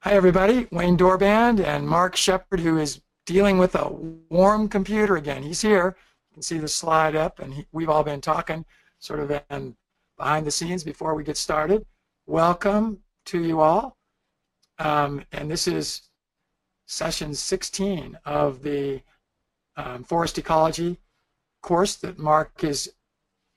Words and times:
Hi, 0.00 0.12
everybody. 0.12 0.68
Wayne 0.70 0.96
Dorband 0.96 1.58
and 1.58 1.88
Mark 1.88 2.14
Shepard, 2.14 2.60
who 2.60 2.78
is 2.78 3.00
dealing 3.24 3.58
with 3.58 3.74
a 3.74 3.88
warm 4.30 4.68
computer 4.68 5.16
again. 5.16 5.42
He's 5.42 5.62
here. 5.62 5.96
You 6.30 6.34
can 6.34 6.42
see 6.42 6.58
the 6.58 6.68
slide 6.68 7.16
up, 7.16 7.40
and 7.40 7.52
he, 7.52 7.66
we've 7.72 7.88
all 7.88 8.04
been 8.04 8.20
talking 8.20 8.64
sort 9.00 9.18
of 9.18 9.42
in 9.50 9.74
behind 10.16 10.46
the 10.46 10.50
scenes 10.52 10.84
before 10.84 11.16
we 11.16 11.24
get 11.24 11.36
started. 11.36 11.84
Welcome 12.26 13.00
to 13.24 13.42
you 13.42 13.60
all. 13.60 13.96
Um, 14.78 15.24
and 15.32 15.50
this 15.50 15.66
is 15.66 16.02
session 16.84 17.34
16 17.34 18.16
of 18.26 18.62
the 18.62 19.02
um, 19.76 20.04
forest 20.04 20.38
ecology 20.38 21.00
course 21.62 21.96
that 21.96 22.16
Mark 22.16 22.62
is 22.62 22.92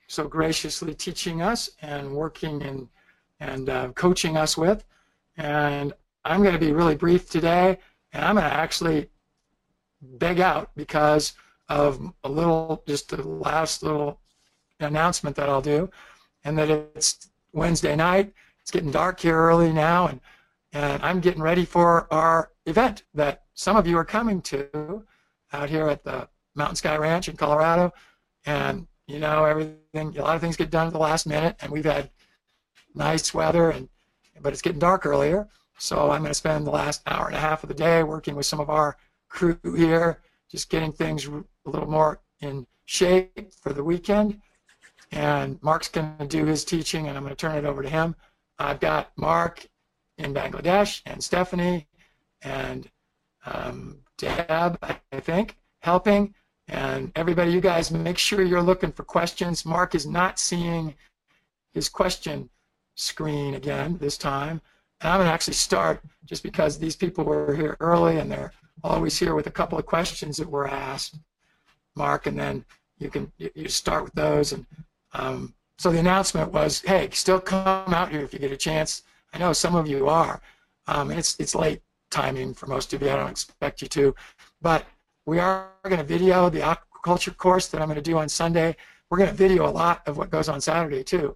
so 0.08 0.28
graciously 0.28 0.96
teaching 0.96 1.44
us 1.44 1.70
and 1.84 2.12
working 2.12 2.64
and, 2.64 2.88
and 3.40 3.70
uh, 3.70 3.90
coaching 3.90 4.36
us 4.36 4.58
with. 4.58 4.84
And 5.38 5.94
I'm 6.26 6.42
going 6.42 6.54
to 6.54 6.60
be 6.60 6.72
really 6.72 6.96
brief 6.96 7.30
today, 7.30 7.80
and 8.14 8.24
I'm 8.24 8.36
going 8.36 8.50
to 8.50 8.56
actually 8.56 9.10
beg 10.02 10.40
out 10.40 10.72
because 10.76 11.34
of 11.68 12.14
a 12.24 12.30
little, 12.30 12.84
just 12.88 13.10
the 13.10 13.22
last 13.28 13.84
little 13.84 14.20
announcement 14.80 15.36
that 15.36 15.50
I'll 15.50 15.62
do, 15.62 15.90
and 16.44 16.58
that 16.58 16.70
it's 16.70 17.30
Wednesday 17.54 17.96
night. 17.96 18.34
It's 18.62 18.72
getting 18.72 18.92
dark 18.92 19.20
here 19.20 19.38
early 19.38 19.74
now, 19.74 20.08
and, 20.08 20.20
and 20.74 21.02
I'm 21.04 21.20
getting 21.20 21.42
ready 21.42 21.66
for 21.66 22.12
our 22.14 22.52
event 22.66 23.04
that 23.14 23.44
some 23.54 23.76
of 23.76 23.88
you 23.88 23.98
are 23.98 24.06
coming 24.06 24.42
to 24.44 25.04
out 25.54 25.70
here 25.70 25.88
at 25.88 26.04
the 26.04 26.28
Mountain 26.56 26.76
Sky 26.76 26.96
Ranch 26.96 27.28
in 27.28 27.36
Colorado. 27.36 27.92
And, 28.46 28.88
you 29.08 29.20
know, 29.20 29.46
everything, 29.46 30.18
a 30.18 30.22
lot 30.22 30.36
of 30.36 30.42
things 30.42 30.56
get 30.56 30.70
done 30.70 30.88
at 30.88 30.94
the 30.94 31.00
last 31.00 31.26
minute, 31.26 31.56
and 31.62 31.72
we've 31.72 31.86
had 31.86 32.10
nice 32.96 33.34
weather, 33.34 33.72
and 33.72 33.90
but 34.42 34.54
it's 34.54 34.62
getting 34.62 34.80
dark 34.80 35.06
earlier. 35.06 35.48
So 35.80 36.12
I'm 36.12 36.22
going 36.22 36.32
to 36.32 36.34
spend 36.34 36.68
the 36.68 36.72
last 36.72 37.02
hour 37.08 37.28
and 37.28 37.36
a 37.36 37.40
half 37.40 37.64
of 37.64 37.70
the 37.70 37.76
day 37.76 38.04
working 38.04 38.36
with 38.36 38.46
some 38.46 38.60
of 38.60 38.70
our 38.70 38.98
crew 39.30 39.58
here, 39.64 40.20
just 40.50 40.70
getting 40.70 40.92
things 40.92 41.26
a 41.26 41.44
little 41.66 41.90
more 41.90 42.20
in 42.42 42.68
shape 42.86 43.54
for 43.54 43.72
the 43.72 43.84
weekend. 43.84 44.42
And 45.12 45.58
Mark's 45.64 45.88
going 45.88 46.16
to 46.20 46.28
do 46.28 46.46
his 46.46 46.66
teaching, 46.66 47.08
and 47.08 47.18
I'm 47.18 47.24
going 47.24 47.36
to 47.36 47.40
turn 47.40 47.58
it 47.58 47.66
over 47.66 47.82
to 47.82 47.90
him. 47.90 48.16
I've 48.60 48.80
got 48.80 49.12
Mark 49.16 49.66
in 50.18 50.34
Bangladesh 50.34 51.02
and 51.06 51.24
Stephanie 51.24 51.88
and 52.42 52.90
um, 53.46 54.00
Deb, 54.18 54.78
I 54.82 55.20
think, 55.20 55.56
helping. 55.82 56.36
And 56.68 57.12
everybody, 57.16 57.52
you 57.52 57.62
guys, 57.62 57.90
make 57.90 58.18
sure 58.18 58.44
you're 58.44 58.62
looking 58.62 58.92
for 58.92 59.04
questions. 59.04 59.66
Mark 59.66 59.96
is 59.96 60.06
not 60.06 60.40
seeing 60.40 60.94
his 61.74 61.90
question 61.90 62.50
screen 62.96 63.56
again 63.56 63.98
this 64.00 64.18
time. 64.18 64.62
And 65.02 65.12
I'm 65.12 65.20
going 65.20 65.28
to 65.28 65.34
actually 65.34 65.54
start 65.54 66.02
just 66.26 66.44
because 66.44 66.78
these 66.78 66.96
people 66.96 67.24
were 67.24 67.56
here 67.56 67.78
early 67.80 68.18
and 68.18 68.32
they're 68.32 68.52
always 68.84 69.18
here 69.18 69.36
with 69.36 69.48
a 69.48 69.52
couple 69.52 69.78
of 69.78 69.86
questions 69.86 70.38
that 70.38 70.50
were 70.50 70.68
asked, 70.68 71.18
Mark, 71.96 72.28
and 72.28 72.38
then 72.38 72.66
you 72.98 73.10
can 73.10 73.32
you 73.38 73.70
start 73.70 74.04
with 74.04 74.14
those. 74.14 74.54
And 74.54 74.66
um, 75.14 75.54
so 75.78 75.92
the 75.92 76.00
announcement 76.00 76.52
was, 76.52 76.82
hey, 76.82 77.10
still 77.12 77.40
come 77.40 77.94
out 77.94 78.12
here 78.12 78.22
if 78.22 78.34
you 78.34 78.40
get 78.40 78.52
a 78.52 78.58
chance. 78.58 79.04
I 79.34 79.38
know 79.38 79.54
some 79.54 79.76
of 79.76 79.88
you 79.88 80.10
are. 80.10 80.42
Um, 80.88 81.12
it's 81.12 81.40
it's 81.40 81.56
late 81.56 81.82
timing 82.12 82.54
for 82.54 82.68
most 82.68 82.94
of 82.94 83.02
you. 83.02 83.10
I 83.10 83.16
don't 83.16 83.30
expect 83.30 83.82
you 83.82 83.88
to, 83.90 84.16
but 84.62 84.86
we 85.26 85.40
are 85.40 85.70
going 85.84 85.98
to 85.98 86.04
video 86.04 86.50
the 86.50 86.60
aquaculture 86.60 87.36
course 87.36 87.68
that 87.68 87.82
I'm 87.82 87.88
going 87.88 87.96
to 87.96 88.02
do 88.02 88.18
on 88.18 88.28
Sunday. 88.28 88.76
We're 89.10 89.18
going 89.18 89.30
to 89.30 89.36
video 89.36 89.68
a 89.68 89.72
lot 89.72 90.08
of 90.08 90.18
what 90.18 90.30
goes 90.30 90.50
on 90.50 90.60
Saturday 90.60 91.04
too. 91.04 91.36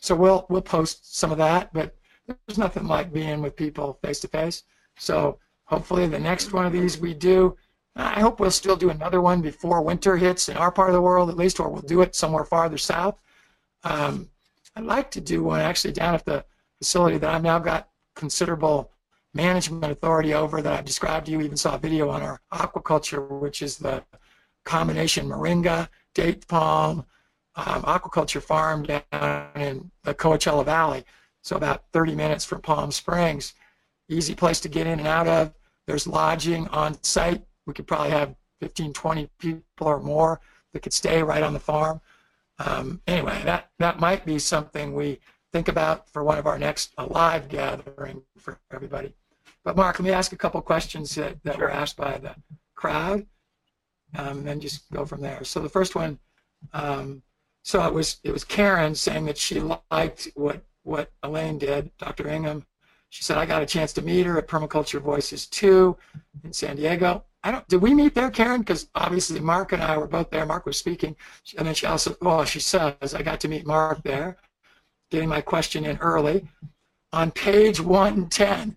So 0.00 0.14
we'll 0.14 0.46
we'll 0.48 0.62
post 0.62 1.16
some 1.18 1.30
of 1.30 1.38
that, 1.38 1.72
but 1.72 1.94
there's 2.26 2.58
nothing 2.58 2.86
like 2.86 3.12
being 3.12 3.42
with 3.42 3.56
people 3.56 3.98
face 4.02 4.20
to 4.20 4.28
face. 4.28 4.62
So 4.96 5.38
hopefully 5.64 6.06
the 6.06 6.18
next 6.18 6.52
one 6.52 6.66
of 6.66 6.72
these 6.72 6.98
we 6.98 7.14
do, 7.14 7.56
I 7.96 8.20
hope 8.20 8.40
we'll 8.40 8.50
still 8.50 8.76
do 8.76 8.90
another 8.90 9.20
one 9.20 9.42
before 9.42 9.82
winter 9.82 10.16
hits 10.16 10.48
in 10.48 10.56
our 10.56 10.72
part 10.72 10.90
of 10.90 10.94
the 10.94 11.02
world 11.02 11.28
at 11.28 11.36
least, 11.36 11.60
or 11.60 11.68
we'll 11.68 11.82
do 11.82 12.00
it 12.02 12.14
somewhere 12.14 12.44
farther 12.44 12.78
south. 12.78 13.18
Um, 13.84 14.30
I'd 14.76 14.84
like 14.84 15.10
to 15.12 15.20
do 15.20 15.42
one 15.42 15.60
actually 15.60 15.92
down 15.92 16.14
at 16.14 16.24
the 16.24 16.44
facility 16.78 17.18
that 17.18 17.34
I've 17.34 17.42
now 17.42 17.58
got 17.58 17.88
considerable 18.16 18.90
management 19.34 19.92
authority 19.92 20.34
over 20.34 20.62
that 20.62 20.72
I've 20.72 20.84
described 20.84 21.26
to 21.26 21.32
you. 21.32 21.40
Even 21.40 21.56
saw 21.56 21.74
a 21.74 21.78
video 21.78 22.08
on 22.08 22.22
our 22.22 22.40
aquaculture, 22.52 23.28
which 23.40 23.60
is 23.60 23.76
the 23.76 24.02
combination 24.64 25.28
moringa, 25.28 25.88
date 26.14 26.46
palm, 26.48 27.04
um, 27.56 27.82
aquaculture 27.82 28.42
farm 28.42 28.84
down 28.84 29.48
in 29.56 29.90
the 30.04 30.14
Coachella 30.14 30.64
Valley 30.64 31.04
so 31.42 31.56
about 31.56 31.84
30 31.92 32.14
minutes 32.14 32.44
from 32.44 32.62
Palm 32.62 32.90
Springs. 32.90 33.54
Easy 34.08 34.34
place 34.34 34.60
to 34.60 34.68
get 34.68 34.86
in 34.86 35.00
and 35.00 35.08
out 35.08 35.28
of. 35.28 35.52
There's 35.86 36.06
lodging 36.06 36.68
on 36.68 37.02
site. 37.02 37.42
We 37.66 37.74
could 37.74 37.86
probably 37.86 38.10
have 38.10 38.34
15, 38.60 38.92
20 38.92 39.28
people 39.38 39.62
or 39.80 40.00
more 40.00 40.40
that 40.72 40.80
could 40.80 40.92
stay 40.92 41.22
right 41.22 41.42
on 41.42 41.52
the 41.52 41.60
farm. 41.60 42.00
Um, 42.58 43.00
anyway, 43.06 43.40
that, 43.44 43.70
that 43.78 43.98
might 43.98 44.24
be 44.24 44.38
something 44.38 44.94
we 44.94 45.20
think 45.52 45.68
about 45.68 46.08
for 46.08 46.22
one 46.24 46.38
of 46.38 46.46
our 46.46 46.58
next 46.58 46.94
live 46.98 47.48
gathering 47.48 48.22
for 48.38 48.58
everybody. 48.72 49.14
But 49.64 49.76
Mark, 49.76 49.98
let 49.98 50.04
me 50.04 50.12
ask 50.12 50.32
a 50.32 50.36
couple 50.36 50.60
questions 50.62 51.14
that, 51.16 51.42
that 51.44 51.56
sure. 51.56 51.64
were 51.64 51.70
asked 51.70 51.96
by 51.96 52.18
the 52.18 52.34
crowd, 52.74 53.26
um, 54.16 54.38
and 54.38 54.46
then 54.46 54.60
just 54.60 54.90
go 54.90 55.04
from 55.04 55.20
there. 55.20 55.44
So 55.44 55.60
the 55.60 55.68
first 55.68 55.94
one, 55.94 56.18
um, 56.72 57.22
so 57.62 57.86
it 57.86 57.94
was 57.94 58.18
it 58.24 58.32
was 58.32 58.44
Karen 58.44 58.94
saying 58.94 59.26
that 59.26 59.38
she 59.38 59.60
liked 59.60 60.28
what 60.34 60.64
what 60.82 61.10
Elaine 61.22 61.58
did, 61.58 61.90
Dr. 61.98 62.28
Ingham. 62.28 62.64
She 63.08 63.22
said, 63.22 63.36
I 63.36 63.44
got 63.44 63.62
a 63.62 63.66
chance 63.66 63.92
to 63.94 64.02
meet 64.02 64.24
her 64.24 64.38
at 64.38 64.48
Permaculture 64.48 65.00
Voices 65.00 65.46
2 65.46 65.96
in 66.44 66.52
San 66.52 66.76
Diego. 66.76 67.24
I 67.44 67.50
don't, 67.50 67.66
did 67.68 67.82
we 67.82 67.92
meet 67.92 68.14
there, 68.14 68.30
Karen? 68.30 68.60
Because 68.60 68.88
obviously 68.94 69.40
Mark 69.40 69.72
and 69.72 69.82
I 69.82 69.98
were 69.98 70.06
both 70.06 70.30
there. 70.30 70.46
Mark 70.46 70.64
was 70.64 70.78
speaking. 70.78 71.16
And 71.58 71.66
then 71.66 71.74
she 71.74 71.86
also, 71.86 72.16
well, 72.22 72.44
she 72.44 72.60
says, 72.60 73.14
I 73.14 73.22
got 73.22 73.40
to 73.40 73.48
meet 73.48 73.66
Mark 73.66 74.02
there, 74.02 74.36
getting 75.10 75.28
my 75.28 75.40
question 75.40 75.84
in 75.84 75.98
early. 75.98 76.48
On 77.12 77.30
page 77.30 77.80
110, 77.80 78.76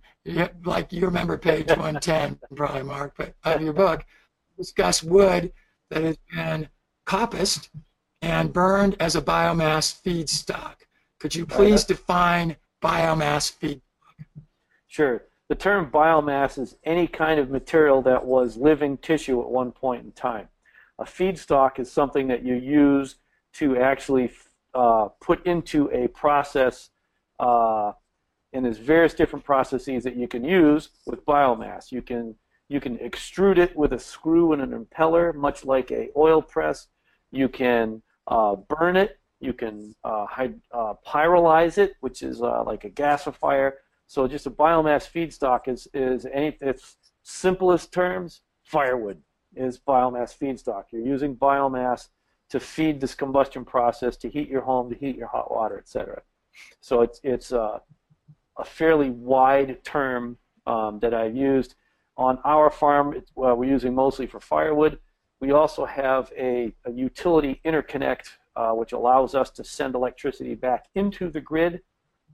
like 0.65 0.91
you 0.91 1.05
remember 1.05 1.38
page 1.38 1.67
110, 1.69 2.39
probably, 2.55 2.83
Mark, 2.83 3.13
but 3.17 3.35
of 3.44 3.61
your 3.61 3.73
book, 3.73 4.05
discuss 4.57 5.03
wood 5.03 5.53
that 5.89 6.03
has 6.03 6.17
been 6.33 6.67
coppiced 7.05 7.69
and 8.21 8.51
burned 8.51 8.95
as 8.99 9.15
a 9.15 9.21
biomass 9.21 10.01
feedstock. 10.01 10.84
Could 11.25 11.34
you 11.34 11.46
please 11.58 11.84
define 11.84 12.56
biomass 12.84 13.52
feedstock? 13.52 13.81
Sure. 14.86 15.24
The 15.50 15.56
term 15.56 15.90
biomass 15.90 16.59
is 16.59 16.75
any 16.84 17.08
kind 17.08 17.40
of 17.40 17.50
material 17.50 18.03
that 18.03 18.24
was 18.24 18.58
living 18.58 18.97
tissue 18.97 19.41
at 19.41 19.50
one 19.50 19.72
point 19.72 20.06
in 20.06 20.12
time. 20.12 20.50
A 21.00 21.03
feedstock 21.03 21.80
is 21.80 21.91
something 21.91 22.28
that 22.28 22.44
you 22.44 22.53
use 22.53 23.16
to 23.53 23.78
actually 23.78 24.34
uh, 24.75 25.08
put 25.19 25.44
into 25.47 25.90
a 25.90 26.09
process, 26.09 26.91
uh, 27.40 27.94
and 28.54 28.63
there's 28.63 28.78
various 28.78 29.16
different 29.16 29.44
processes 29.44 30.04
that 30.04 30.16
you 30.16 30.28
can 30.28 30.44
use 30.44 30.89
with 31.07 31.25
biomass. 31.25 31.92
You 31.92 32.04
can 32.04 32.36
you 32.69 32.80
can 32.80 33.00
extrude 33.00 33.57
it 33.57 33.75
with 33.75 33.94
a 33.94 34.00
screw 34.00 34.54
and 34.54 34.62
an 34.62 34.86
impeller, 34.86 35.33
much 35.33 35.66
like 35.66 35.89
a 35.89 36.10
oil 36.16 36.44
press. 36.44 36.86
You 37.31 37.50
can 37.50 38.04
uh, 38.28 38.57
burn 38.57 38.95
it 38.95 39.18
you 39.39 39.53
can 39.53 39.95
uh, 40.03 40.25
uh, 40.71 40.93
pyrolyze 41.05 41.77
it, 41.77 41.95
which 41.99 42.21
is 42.21 42.41
uh, 42.41 42.63
like 42.63 42.83
a 42.83 42.89
gasifier. 42.89 43.73
So 44.07 44.27
just 44.27 44.45
a 44.45 44.51
biomass 44.51 45.09
feedstock 45.09 45.67
is, 45.67 45.87
is 45.93 46.25
any, 46.31 46.57
its 46.61 46.97
simplest 47.23 47.91
terms, 47.91 48.41
firewood 48.63 49.21
is 49.55 49.79
biomass 49.79 50.37
feedstock. 50.37 50.85
You're 50.91 51.05
using 51.05 51.35
biomass 51.35 52.09
to 52.49 52.59
feed 52.59 53.01
this 53.01 53.15
combustion 53.15 53.65
process, 53.65 54.17
to 54.17 54.29
heat 54.29 54.49
your 54.49 54.61
home, 54.61 54.89
to 54.89 54.95
heat 54.95 55.15
your 55.15 55.27
hot 55.27 55.51
water, 55.51 55.77
etc. 55.77 56.21
So 56.81 57.01
it's, 57.01 57.19
it's 57.23 57.51
a, 57.51 57.81
a 58.57 58.63
fairly 58.63 59.09
wide 59.09 59.83
term 59.83 60.37
um, 60.67 60.99
that 60.99 61.13
I've 61.13 61.35
used. 61.35 61.75
On 62.17 62.39
our 62.45 62.69
farm, 62.69 63.21
well, 63.35 63.55
we're 63.55 63.69
using 63.69 63.93
mostly 63.93 64.27
for 64.27 64.39
firewood. 64.39 64.99
We 65.41 65.51
also 65.51 65.85
have 65.85 66.31
a, 66.37 66.73
a 66.85 66.91
utility 66.91 67.59
interconnect 67.65 68.29
uh, 68.56 68.72
which 68.72 68.92
allows 68.92 69.36
us 69.36 69.50
to 69.52 69.63
send 69.63 69.96
electricity 69.96 70.56
back 70.56 70.86
into 70.96 71.30
the 71.30 71.42
grid. 71.42 71.81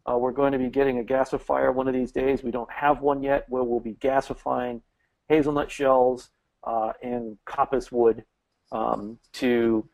Uh, 0.10 0.18
we're 0.18 0.32
going 0.32 0.52
to 0.52 0.58
be 0.58 0.70
getting 0.70 1.00
a 1.00 1.04
gasifier 1.04 1.74
one 1.74 1.88
of 1.88 1.94
these 1.94 2.12
days. 2.12 2.44
We 2.44 2.52
don't 2.52 2.72
have 2.72 3.02
one 3.02 3.22
yet 3.22 3.46
where 3.50 3.64
we'll 3.64 3.80
be 3.80 3.94
gasifying 3.96 4.82
hazelnut 5.32 5.72
shells, 5.72 6.30
uh, 6.66 6.92
and 7.02 7.38
coppice 7.46 7.92
wood 7.92 8.24
um, 8.72 9.18
to 9.34 9.88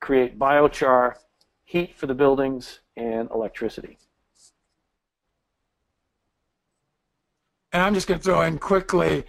create 0.00 0.38
biochar, 0.38 1.14
heat 1.64 1.96
for 1.96 2.06
the 2.06 2.14
buildings, 2.14 2.80
and 2.96 3.30
electricity. 3.30 3.98
And 7.72 7.82
I'm 7.82 7.94
just 7.94 8.06
going 8.06 8.20
to 8.20 8.24
throw 8.24 8.42
in 8.42 8.58
quickly 8.58 9.24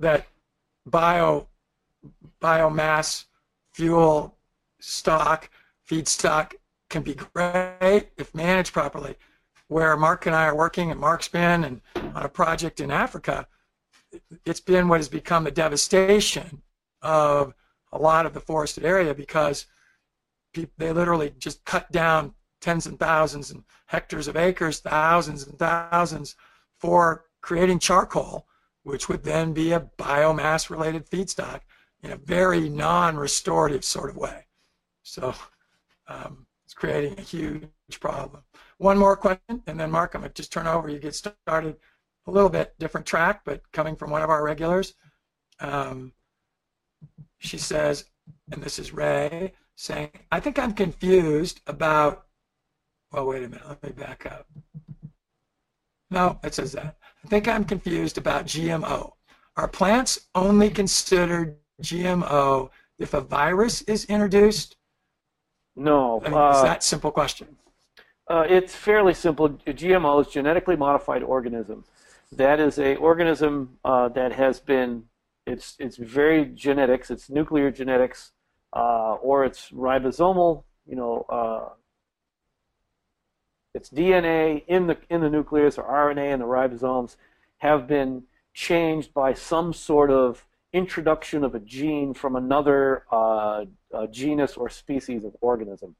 that 0.00 0.26
bio 0.86 1.48
biomass 2.40 3.26
fuel 3.74 4.37
stock 4.80 5.50
feedstock 5.88 6.54
can 6.90 7.02
be 7.02 7.14
great 7.14 8.08
if 8.16 8.34
managed 8.34 8.72
properly. 8.72 9.16
Where 9.68 9.96
Mark 9.96 10.26
and 10.26 10.34
I 10.34 10.46
are 10.46 10.56
working, 10.56 10.90
and 10.90 10.98
Mark's 10.98 11.28
been 11.28 11.64
and 11.64 11.80
on 12.14 12.24
a 12.24 12.28
project 12.28 12.80
in 12.80 12.90
Africa, 12.90 13.46
it's 14.46 14.60
been 14.60 14.88
what 14.88 15.00
has 15.00 15.08
become 15.08 15.44
the 15.44 15.50
devastation 15.50 16.62
of 17.02 17.52
a 17.92 17.98
lot 17.98 18.24
of 18.24 18.32
the 18.32 18.40
forested 18.40 18.84
area 18.84 19.14
because 19.14 19.66
they 20.54 20.92
literally 20.92 21.34
just 21.38 21.64
cut 21.64 21.90
down 21.92 22.34
tens 22.60 22.86
and 22.86 22.98
thousands 22.98 23.50
and 23.50 23.62
hectares 23.86 24.26
of 24.26 24.36
acres, 24.36 24.80
thousands 24.80 25.46
and 25.46 25.58
thousands 25.58 26.34
for 26.78 27.26
creating 27.40 27.78
charcoal, 27.78 28.46
which 28.82 29.08
would 29.08 29.22
then 29.22 29.52
be 29.52 29.72
a 29.72 29.88
biomass 29.98 30.70
related 30.70 31.08
feedstock 31.08 31.60
in 32.02 32.10
a 32.10 32.16
very 32.16 32.68
non 32.68 33.16
restorative 33.16 33.84
sort 33.84 34.10
of 34.10 34.16
way. 34.16 34.47
So 35.08 35.34
um, 36.06 36.46
it's 36.64 36.74
creating 36.74 37.18
a 37.18 37.22
huge 37.22 37.70
problem. 38.00 38.42
One 38.76 38.98
more 38.98 39.16
question, 39.16 39.62
and 39.66 39.80
then 39.80 39.90
Mark, 39.90 40.14
I'm 40.14 40.20
going 40.20 40.30
to 40.30 40.34
just 40.34 40.52
turn 40.52 40.66
over. 40.66 40.88
You 40.88 40.98
get 40.98 41.14
started 41.14 41.76
a 42.26 42.30
little 42.30 42.50
bit 42.50 42.74
different 42.78 43.06
track, 43.06 43.40
but 43.44 43.62
coming 43.72 43.96
from 43.96 44.10
one 44.10 44.22
of 44.22 44.30
our 44.30 44.44
regulars. 44.44 44.94
Um, 45.60 46.12
she 47.38 47.56
says, 47.56 48.04
and 48.52 48.62
this 48.62 48.78
is 48.78 48.92
Ray 48.92 49.52
saying, 49.76 50.10
I 50.30 50.40
think 50.40 50.58
I'm 50.58 50.74
confused 50.74 51.60
about, 51.66 52.26
well, 53.12 53.26
wait 53.26 53.44
a 53.44 53.48
minute, 53.48 53.68
let 53.68 53.82
me 53.82 53.90
back 53.90 54.26
up. 54.26 54.46
No, 56.10 56.38
it 56.44 56.54
says 56.54 56.72
that. 56.72 56.96
I 57.24 57.28
think 57.28 57.48
I'm 57.48 57.64
confused 57.64 58.18
about 58.18 58.46
GMO. 58.46 59.12
Are 59.56 59.68
plants 59.68 60.28
only 60.34 60.68
considered 60.68 61.56
GMO 61.82 62.70
if 62.98 63.14
a 63.14 63.20
virus 63.20 63.82
is 63.82 64.04
introduced? 64.06 64.77
No. 65.78 66.20
I 66.24 66.28
mean, 66.28 66.38
uh, 66.38 66.50
is 66.50 66.62
that 66.62 66.82
simple 66.82 67.10
question? 67.10 67.56
Uh, 68.28 68.44
it's 68.48 68.74
fairly 68.74 69.14
simple. 69.14 69.48
GMO 69.48 70.20
is 70.20 70.32
genetically 70.32 70.76
modified 70.76 71.22
organism. 71.22 71.84
That 72.32 72.60
is 72.60 72.78
a 72.78 72.96
organism 72.96 73.78
uh, 73.84 74.08
that 74.08 74.32
has 74.32 74.60
been 74.60 75.04
it's 75.46 75.76
it's 75.78 75.96
very 75.96 76.44
genetics. 76.44 77.10
It's 77.10 77.30
nuclear 77.30 77.70
genetics, 77.70 78.32
uh, 78.74 79.14
or 79.14 79.44
it's 79.44 79.70
ribosomal. 79.70 80.64
You 80.86 80.96
know, 80.96 81.26
uh, 81.30 81.68
it's 83.74 83.88
DNA 83.88 84.64
in 84.66 84.88
the 84.88 84.98
in 85.08 85.22
the 85.22 85.30
nucleus 85.30 85.78
or 85.78 85.84
RNA 85.84 86.34
in 86.34 86.40
the 86.40 86.44
ribosomes 86.44 87.16
have 87.58 87.86
been 87.86 88.24
changed 88.52 89.14
by 89.14 89.32
some 89.32 89.72
sort 89.72 90.10
of 90.10 90.44
introduction 90.72 91.44
of 91.44 91.54
a 91.54 91.60
gene 91.60 92.14
from 92.14 92.36
another 92.36 93.04
uh, 93.10 93.64
genus 94.10 94.56
or 94.56 94.68
species 94.68 95.24
of 95.24 95.36
organism. 95.40 95.96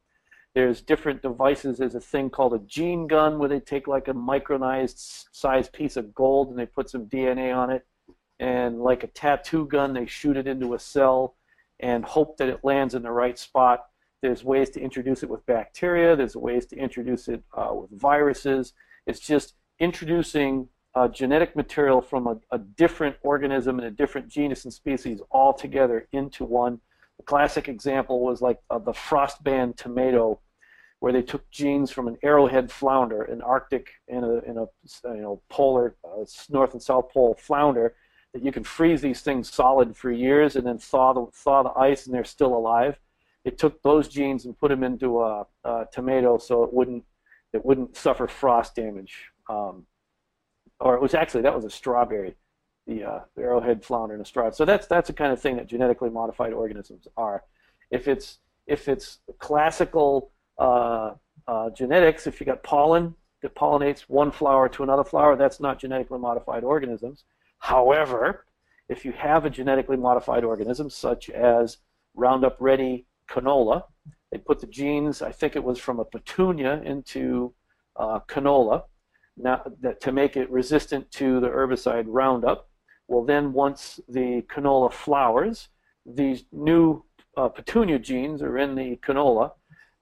There's 0.55 0.81
different 0.81 1.23
devices. 1.23 1.79
There's 1.79 1.95
a 1.95 2.01
thing 2.01 2.31
called 2.31 2.55
a 2.55 2.59
gene 2.59 3.07
gun 3.07 3.39
where 3.39 3.49
they 3.49 3.61
take 3.61 3.87
like 3.87 4.09
a 4.09 4.15
micronized 4.15 5.27
size 5.31 5.69
piece 5.69 5.97
of 5.97 6.15
gold 6.15 6.51
and 6.51 6.59
they 6.59 6.67
put 6.67 6.91
some 6.91 7.07
DNA 7.07 7.55
on 7.55 7.71
it. 7.71 7.87
And 8.41 8.81
like 8.81 9.05
a 9.05 9.09
tattoo 9.09 9.67
gun, 9.67 9.93
they 9.93 10.07
shoot 10.07 10.37
it 10.37 10.47
into 10.47 10.75
a 10.75 10.79
cell 10.79 11.37
and 11.81 12.05
hope 12.05 12.39
that 12.39 12.49
it 12.49 12.65
lands 12.65 12.95
in 12.95 13.03
the 13.03 13.11
right 13.11 13.39
spot. 13.39 13.87
There's 14.21 14.43
ways 14.43 14.71
to 14.71 14.81
introduce 14.81 15.23
it 15.23 15.29
with 15.29 15.47
bacteria. 15.47 16.17
There's 16.17 16.37
ways 16.37 16.67
to 16.67 16.77
introduce 16.77 17.29
it 17.29 17.43
uh, 17.57 17.71
with 17.73 17.91
viruses. 17.91 18.73
It's 19.07 19.21
just 19.21 19.55
introducing 19.79 20.69
uh, 20.99 21.07
genetic 21.07 21.55
material 21.55 22.01
from 22.01 22.27
a, 22.27 22.37
a, 22.51 22.59
different 22.59 23.15
organism 23.23 23.79
and 23.79 23.87
a 23.87 23.91
different 23.91 24.29
genus 24.29 24.65
and 24.65 24.75
species 24.75 25.21
all 25.31 25.53
together 25.53 26.09
into 26.11 26.45
one. 26.45 26.81
The 27.19 27.23
classic 27.23 27.69
example 27.69 28.19
was 28.21 28.43
like 28.43 28.59
uh, 28.69 28.81
the 28.81 28.91
frostband 28.91 29.77
tomato, 29.77 30.41
where 30.99 31.13
they 31.13 31.23
took 31.23 31.49
genes 31.53 31.93
from 31.93 32.09
an 32.09 32.17
arrowhead 32.25 32.73
flounder, 32.73 33.23
an 33.23 33.43
Arctic 33.43 33.91
and 34.09 34.25
a, 34.25 34.41
and 34.45 34.59
a 34.59 34.67
you 35.15 35.23
know 35.23 35.41
polar 35.49 35.95
uh, 36.05 36.25
North 36.51 36.73
and 36.73 36.83
South 36.83 37.13
Pole 37.13 37.39
flounder, 37.41 37.95
that 38.35 38.43
you 38.43 38.51
can 38.51 38.65
freeze 38.65 39.01
these 39.01 39.21
things 39.21 39.53
solid 39.53 39.97
for 39.97 40.11
years 40.11 40.57
and 40.57 40.67
then 40.67 40.79
thaw 40.79 41.13
the 41.13 41.27
thaw 41.33 41.63
the 41.63 41.79
ice 41.79 42.07
and 42.07 42.15
they're 42.15 42.25
still 42.25 42.57
alive. 42.57 42.99
It 43.45 43.57
took 43.57 43.81
those 43.83 44.09
genes 44.09 44.47
and 44.47 44.59
put 44.59 44.71
them 44.71 44.83
into 44.83 45.21
a, 45.21 45.47
a 45.63 45.87
tomato 45.93 46.39
so 46.39 46.65
it 46.65 46.73
wouldn't 46.73 47.05
it 47.53 47.65
wouldn't 47.65 47.97
suffer 47.97 48.27
frost 48.27 48.75
damage. 48.75 49.31
Um, 49.49 49.87
or 50.81 50.95
it 50.95 51.03
was 51.03 51.15
actually 51.15 51.43
that 51.43 51.55
was 51.55 51.65
a 51.65 51.71
strawberry, 51.71 52.35
the, 52.87 53.05
uh, 53.05 53.21
the 53.35 53.43
arrowhead 53.43 53.85
flounder 53.85 54.15
and 54.15 54.23
a 54.23 54.27
straw. 54.27 54.51
So 54.51 54.65
that's 54.65 54.87
that's 54.87 55.09
the 55.09 55.13
kind 55.13 55.33
of 55.33 55.41
thing 55.41 55.57
that 55.57 55.67
genetically 55.67 56.11
modified 56.11 56.53
organisms 56.53 57.09
are. 57.17 57.45
If 57.91 58.09
it's 58.09 58.39
if 58.67 58.89
it's 58.89 59.19
classical 59.39 60.31
uh, 60.59 61.13
uh, 61.47 61.71
genetics, 61.71 62.27
if 62.27 62.41
you 62.41 62.47
got 62.47 62.63
pollen 62.63 63.15
that 63.43 63.55
pollinates 63.55 64.03
one 64.03 64.31
flower 64.31 64.69
to 64.69 64.83
another 64.83 65.05
flower, 65.05 65.37
that's 65.37 65.61
not 65.61 65.79
genetically 65.79 66.19
modified 66.19 66.65
organisms. 66.65 67.25
However, 67.59 68.45
if 68.89 69.05
you 69.05 69.13
have 69.13 69.45
a 69.45 69.51
genetically 69.51 69.97
modified 69.97 70.45
organism 70.45 70.91
such 70.91 71.31
as 71.31 71.79
Roundup 72.15 72.57
Ready 72.59 73.07
canola, 73.29 73.85
they 74.33 74.39
put 74.39 74.61
the 74.61 74.67
genes, 74.67 75.23
I 75.23 75.33
think 75.33 75.57
it 75.57 75.63
was 75.63 75.79
from 75.79 76.01
a 76.01 76.05
petunia, 76.05 76.83
into 76.83 77.55
uh, 77.97 78.21
canola 78.29 78.85
now, 79.39 79.63
that, 79.81 80.01
to 80.03 80.13
make 80.13 80.37
it 80.37 80.51
resistant 80.51 81.11
to 81.13 81.41
the 81.41 81.49
herbicide 81.49 82.05
Roundup. 82.07 82.69
Well, 83.07 83.25
then 83.25 83.53
once 83.53 84.01
the 84.09 84.43
canola 84.43 84.93
flowers, 84.93 85.69
these 86.05 86.45
new 86.53 87.05
uh, 87.37 87.49
petunia 87.49 87.99
genes 87.99 88.43
are 88.43 88.59
in 88.59 88.75
the 88.75 88.97
canola. 88.97 89.53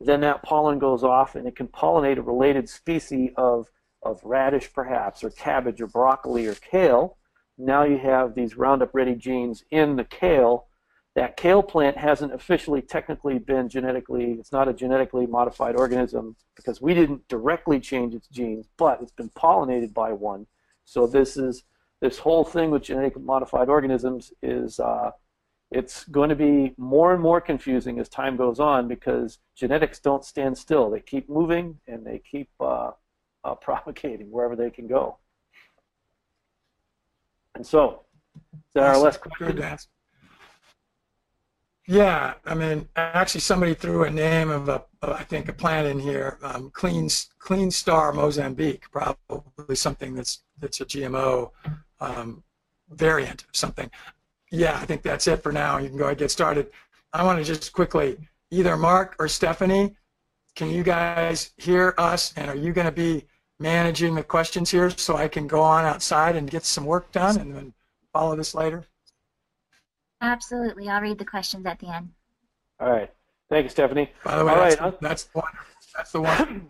Then 0.01 0.21
that 0.21 0.43
pollen 0.43 0.79
goes 0.79 1.05
off 1.05 1.35
and 1.37 1.47
it 1.47 1.57
can 1.57 1.69
pollinate 1.69 2.19
a 2.19 2.23
related 2.23 2.69
species 2.69 3.31
of, 3.37 3.69
of 4.03 4.21
radish, 4.25 4.73
perhaps, 4.73 5.23
or 5.23 5.31
cabbage, 5.31 5.81
or 5.81 5.87
broccoli, 5.87 6.47
or 6.47 6.55
kale. 6.55 7.17
Now 7.59 7.85
you 7.85 7.99
have 7.99 8.35
these 8.35 8.57
Roundup 8.57 8.95
Ready 8.95 9.15
genes 9.15 9.65
in 9.71 9.97
the 9.97 10.05
kale 10.05 10.67
that 11.17 11.35
kale 11.39 11.63
plant 11.63 11.97
hasn't 11.97 12.35
officially 12.35 12.83
technically 12.83 13.39
been 13.39 13.71
genetically 13.71 14.33
it's 14.33 14.53
not 14.53 14.69
a 14.69 14.73
genetically 14.73 15.27
modified 15.27 15.75
organism 15.75 16.37
because 16.55 16.81
we 16.81 16.93
didn't 16.93 17.27
directly 17.27 17.81
change 17.81 18.15
its 18.15 18.29
genes 18.29 18.67
but 18.77 19.01
it's 19.03 19.13
been 19.13 19.31
pollinated 19.31 19.93
by 19.93 20.13
one. 20.13 20.47
So 20.85 21.07
this 21.07 21.37
is 21.37 21.65
this 22.01 22.19
whole 22.19 22.45
thing 22.45 22.71
with 22.71 22.83
genetically 22.83 23.23
modified 23.23 23.69
organisms 23.71 24.33
is 24.43 24.79
uh, 24.79 25.11
it's 25.71 26.05
going 26.05 26.29
to 26.29 26.37
be 26.37 26.75
more 26.77 27.15
and 27.15 27.23
more 27.23 27.41
confusing 27.41 27.99
as 27.99 28.11
time 28.11 28.37
goes 28.37 28.61
on 28.61 28.87
because 28.87 29.39
genetics 29.57 29.99
don't 29.99 30.25
stand 30.25 30.57
still. 30.59 30.91
They 30.91 31.01
keep 31.01 31.31
moving 31.31 31.79
and 31.89 32.07
they 32.07 32.19
keep 32.31 32.51
uh, 32.61 32.91
uh, 33.43 33.55
propagating 33.61 34.31
wherever 34.31 34.55
they 34.55 34.71
can 34.71 34.87
go. 34.87 35.17
And 37.55 37.67
so 37.67 38.03
is 38.37 38.61
there 38.75 38.85
our 38.85 38.99
last 38.99 39.23
question 39.23 39.57
yeah, 41.87 42.35
I 42.45 42.55
mean, 42.55 42.89
actually, 42.97 43.43
somebody 43.43 43.75
threw 43.75 44.05
a 44.05 44.11
name 44.11 44.51
of 44.51 44.69
a, 44.69 44.85
I 45.03 45.23
think, 45.23 45.49
a 45.49 45.53
plant 45.53 45.87
in 45.87 46.01
here, 46.01 46.39
um, 46.43 46.71
Clean 46.71 47.09
Clean 47.39 47.71
Star 47.71 48.13
Mozambique, 48.13 48.91
probably 48.91 49.77
something 49.77 50.15
that's 50.15 50.43
that's 50.59 50.81
a 50.81 50.85
GMO 50.85 51.53
um, 52.01 52.43
variant 52.91 53.43
of 53.43 53.49
something. 53.53 53.89
Yeah, 54.51 54.79
I 54.81 54.85
think 54.85 55.03
that's 55.03 55.29
it 55.29 55.43
for 55.43 55.53
now. 55.53 55.79
You 55.79 55.89
can 55.89 55.97
go 55.97 56.05
ahead 56.05 56.13
and 56.13 56.19
get 56.19 56.31
started. 56.31 56.71
I 57.13 57.23
want 57.23 57.39
to 57.39 57.45
just 57.45 57.73
quickly, 57.73 58.17
either 58.51 58.77
Mark 58.77 59.15
or 59.19 59.29
Stephanie, 59.29 59.97
can 60.57 60.71
you 60.71 60.83
guys 60.83 61.53
hear 61.57 61.95
us? 61.99 62.33
And 62.37 62.51
are 62.51 62.57
you 62.57 62.73
going 62.73 62.87
to 62.87 62.93
be 62.93 63.25
managing 63.61 64.15
the 64.15 64.23
questions 64.23 64.71
here 64.71 64.91
so 64.91 65.17
I 65.17 65.29
can 65.29 65.47
go 65.47 65.61
on 65.63 65.85
outside 65.85 66.35
and 66.35 66.51
get 66.51 66.65
some 66.65 66.85
work 66.85 67.13
done 67.13 67.39
and 67.39 67.55
then 67.55 67.75
follow 68.13 68.35
this 68.35 68.55
later? 68.55 68.85
Absolutely. 70.21 70.89
I'll 70.89 71.01
read 71.01 71.19
the 71.19 71.25
questions 71.25 71.67
at 71.67 71.79
the 71.79 71.95
end. 71.95 72.11
All 72.81 72.91
right. 72.91 73.11
Thank 73.49 73.65
you, 73.65 73.71
Stephanie. 73.71 74.11
By 74.25 74.39
the 74.39 74.45
way, 74.45 74.53
All 74.53 74.59
that's, 74.59 74.81
right. 74.81 75.01
that's 75.01 75.23
the 75.25 75.39
one. 75.39 75.53
That's 75.95 76.13
the 76.13 76.21
one. 76.21 76.69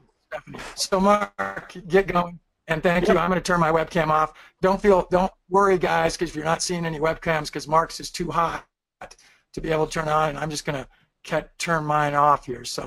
So, 0.75 1.01
Mark, 1.01 1.75
get 1.89 2.09
going. 2.09 2.39
And 2.69 2.83
thank 2.83 3.07
yep. 3.07 3.15
you. 3.15 3.21
I'm 3.21 3.31
going 3.31 3.41
to 3.41 3.45
turn 3.45 3.61
my 3.61 3.71
webcam 3.71 4.09
off. 4.09 4.33
Don't 4.61 4.83
feel, 4.83 5.07
don't 5.11 5.33
worry, 5.49 5.79
guys, 5.79 6.17
because 6.17 6.35
you're 6.35 6.45
not 6.45 6.63
seeing 6.63 6.85
any 6.85 6.99
webcams 6.99 7.47
because 7.47 7.69
Mark's 7.69 8.01
is 8.01 8.11
too 8.11 8.31
hot 8.31 8.67
to 9.53 9.61
be 9.61 9.71
able 9.71 9.87
to 9.87 9.93
turn 9.93 10.09
on, 10.09 10.31
and 10.31 10.39
I'm 10.39 10.51
just 10.51 10.67
going 10.67 10.83
to 10.83 10.89
cut, 11.25 11.57
turn 11.59 11.85
mine 11.85 12.15
off 12.15 12.45
here. 12.45 12.65
So, 12.65 12.83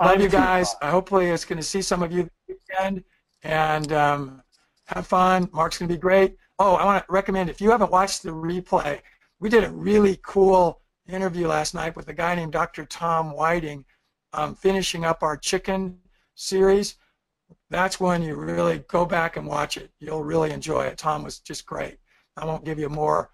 love 0.00 0.16
I'm 0.16 0.20
you 0.20 0.28
guys. 0.28 0.74
I 0.80 0.90
hopefully 0.90 1.26
it's 1.26 1.44
going 1.44 1.58
to 1.58 1.62
see 1.62 1.82
some 1.82 2.02
of 2.02 2.10
you 2.10 2.22
this 2.48 2.56
weekend 2.70 3.04
and 3.42 3.92
um, 3.92 4.42
have 4.86 5.06
fun. 5.06 5.48
Mark's 5.52 5.78
going 5.78 5.88
to 5.88 5.94
be 5.94 6.00
great. 6.00 6.36
oh, 6.58 6.74
I 6.74 6.84
want 6.84 7.06
to 7.06 7.12
recommend 7.12 7.50
if 7.50 7.60
you 7.60 7.70
haven't 7.70 7.90
watched 7.90 8.22
the 8.22 8.30
replay, 8.30 9.00
we 9.40 9.48
did 9.48 9.64
a 9.64 9.70
really 9.70 10.20
cool 10.22 10.82
interview 11.08 11.48
last 11.48 11.74
night 11.74 11.96
with 11.96 12.08
a 12.08 12.12
guy 12.12 12.34
named 12.34 12.52
Dr. 12.52 12.84
Tom 12.84 13.32
Whiting, 13.32 13.84
um, 14.32 14.54
finishing 14.54 15.04
up 15.04 15.22
our 15.22 15.36
chicken 15.36 15.98
series. 16.34 16.96
That's 17.70 17.98
when 17.98 18.22
you 18.22 18.36
really 18.36 18.84
go 18.86 19.04
back 19.04 19.36
and 19.36 19.46
watch 19.46 19.76
it. 19.76 19.90
You'll 19.98 20.22
really 20.22 20.52
enjoy 20.52 20.84
it. 20.84 20.98
Tom 20.98 21.24
was 21.24 21.40
just 21.40 21.66
great. 21.66 21.98
I 22.36 22.44
won't 22.44 22.64
give 22.64 22.78
you 22.78 22.88
more 22.88 23.30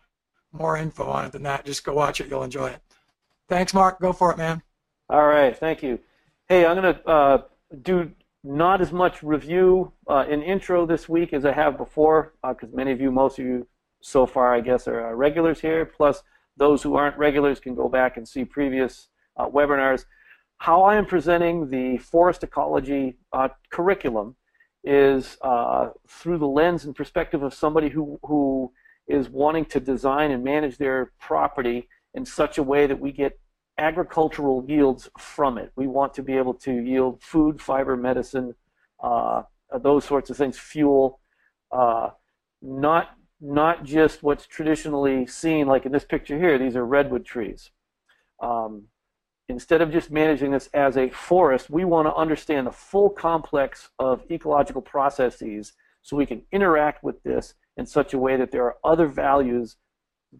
more 0.52 0.78
info 0.78 1.04
on 1.04 1.26
it 1.26 1.32
than 1.32 1.42
that. 1.42 1.66
Just 1.66 1.84
go 1.84 1.92
watch 1.92 2.20
it. 2.20 2.28
You'll 2.28 2.44
enjoy 2.44 2.68
it. 2.68 2.80
Thanks, 3.48 3.75
Mark. 3.75 4.00
Go 4.00 4.14
for 4.14 4.30
it, 4.30 4.38
man. 4.38 4.62
All 5.10 5.26
right. 5.26 5.54
Thank 5.54 5.82
you. 5.82 5.98
Hey, 6.48 6.64
I'm 6.64 6.80
to 6.80 7.06
uh, 7.06 7.42
do 7.82 8.10
not 8.42 8.80
as 8.80 8.92
much 8.92 9.22
review 9.22 9.92
uh, 10.08 10.25
in 10.30 10.42
intro 10.42 10.86
this 10.86 11.10
week 11.10 11.34
as 11.34 11.44
I 11.44 11.52
have 11.52 11.76
before, 11.76 12.32
because 12.42 12.70
uh, 12.72 12.76
many 12.76 12.92
of 12.92 13.00
you, 13.00 13.10
most 13.10 13.38
of 13.38 13.44
you 13.44 13.66
so 14.00 14.26
far, 14.26 14.55
I 14.55 14.61
guess, 14.61 14.87
are 14.88 15.15
regulars 15.17 15.61
here. 15.61 15.85
Plus, 15.85 16.23
those 16.57 16.83
who 16.83 16.95
aren't 16.95 17.19
regulars 17.19 17.61
can 17.61 17.75
go 17.75 17.88
back 17.88 18.17
and 18.17 18.26
see 18.26 18.45
previous 18.45 19.09
uh, 19.37 19.49
webinars. 19.49 20.05
How 20.59 20.83
I 20.85 20.97
am 20.97 21.07
presenting 21.07 21.69
the 21.69 21.99
forest 21.99 22.43
ecology 22.43 23.17
uh, 23.33 23.49
curriculum 23.71 24.37
is 24.85 25.37
uh, 25.43 25.91
through 26.09 26.38
the 26.38 26.47
lens 26.47 26.85
and 26.85 26.95
perspective 26.95 27.43
of 27.43 27.53
somebody 27.53 27.88
who, 27.88 28.19
who 28.23 28.73
is 29.09 29.29
wanting 29.29 29.65
to 29.67 29.81
design 29.81 30.31
and 30.31 30.43
manage 30.43 30.79
their 30.79 31.12
property 31.21 31.88
in 32.15 32.25
such 32.25 32.57
a 32.57 32.62
way 32.62 32.87
that 32.87 32.99
we 32.99 33.12
get 33.12 33.38
agricultural 33.79 34.65
yields 34.67 35.11
from 35.19 35.59
it. 35.59 35.71
We 35.76 35.87
want 35.87 36.15
to 36.15 36.23
be 36.23 36.35
able 36.35 36.55
to 36.55 36.73
yield 36.73 37.23
food, 37.23 37.61
fiber, 37.61 37.97
medicine, 37.97 38.55
uh, 39.03 39.43
those 39.83 40.05
sorts 40.05 40.31
of 40.31 40.37
things, 40.37 40.59
fuel, 40.59 41.21
uh, 41.71 42.11
not 42.62 43.11
not 43.40 43.85
just 43.85 44.23
what's 44.23 44.47
traditionally 44.47 45.26
seen, 45.26 45.66
like 45.66 45.87
in 45.87 45.93
this 45.93 46.05
picture 46.05 46.38
here. 46.38 46.59
These 46.59 46.76
are 46.76 46.85
redwood 46.85 47.25
trees. 47.25 47.71
Um, 48.43 48.85
instead 49.49 49.81
of 49.81 49.93
just 49.93 50.11
managing 50.11 50.50
this 50.50 50.69
as 50.75 50.97
a 50.97 51.11
forest, 51.11 51.71
we 51.71 51.85
want 51.85 52.09
to 52.09 52.14
understand 52.14 52.66
the 52.66 52.73
full 52.73 53.11
complex 53.11 53.90
of 53.99 54.23
ecological 54.31 54.83
processes 54.83 55.75
so 56.02 56.16
we 56.16 56.26
can 56.26 56.43
interact 56.52 57.05
with 57.05 57.23
this 57.23 57.55
in 57.76 57.87
such 57.87 58.14
a 58.14 58.19
way 58.19 58.37
that 58.37 58.50
there 58.50 58.64
are 58.64 58.76
other 58.85 59.07
values 59.07 59.76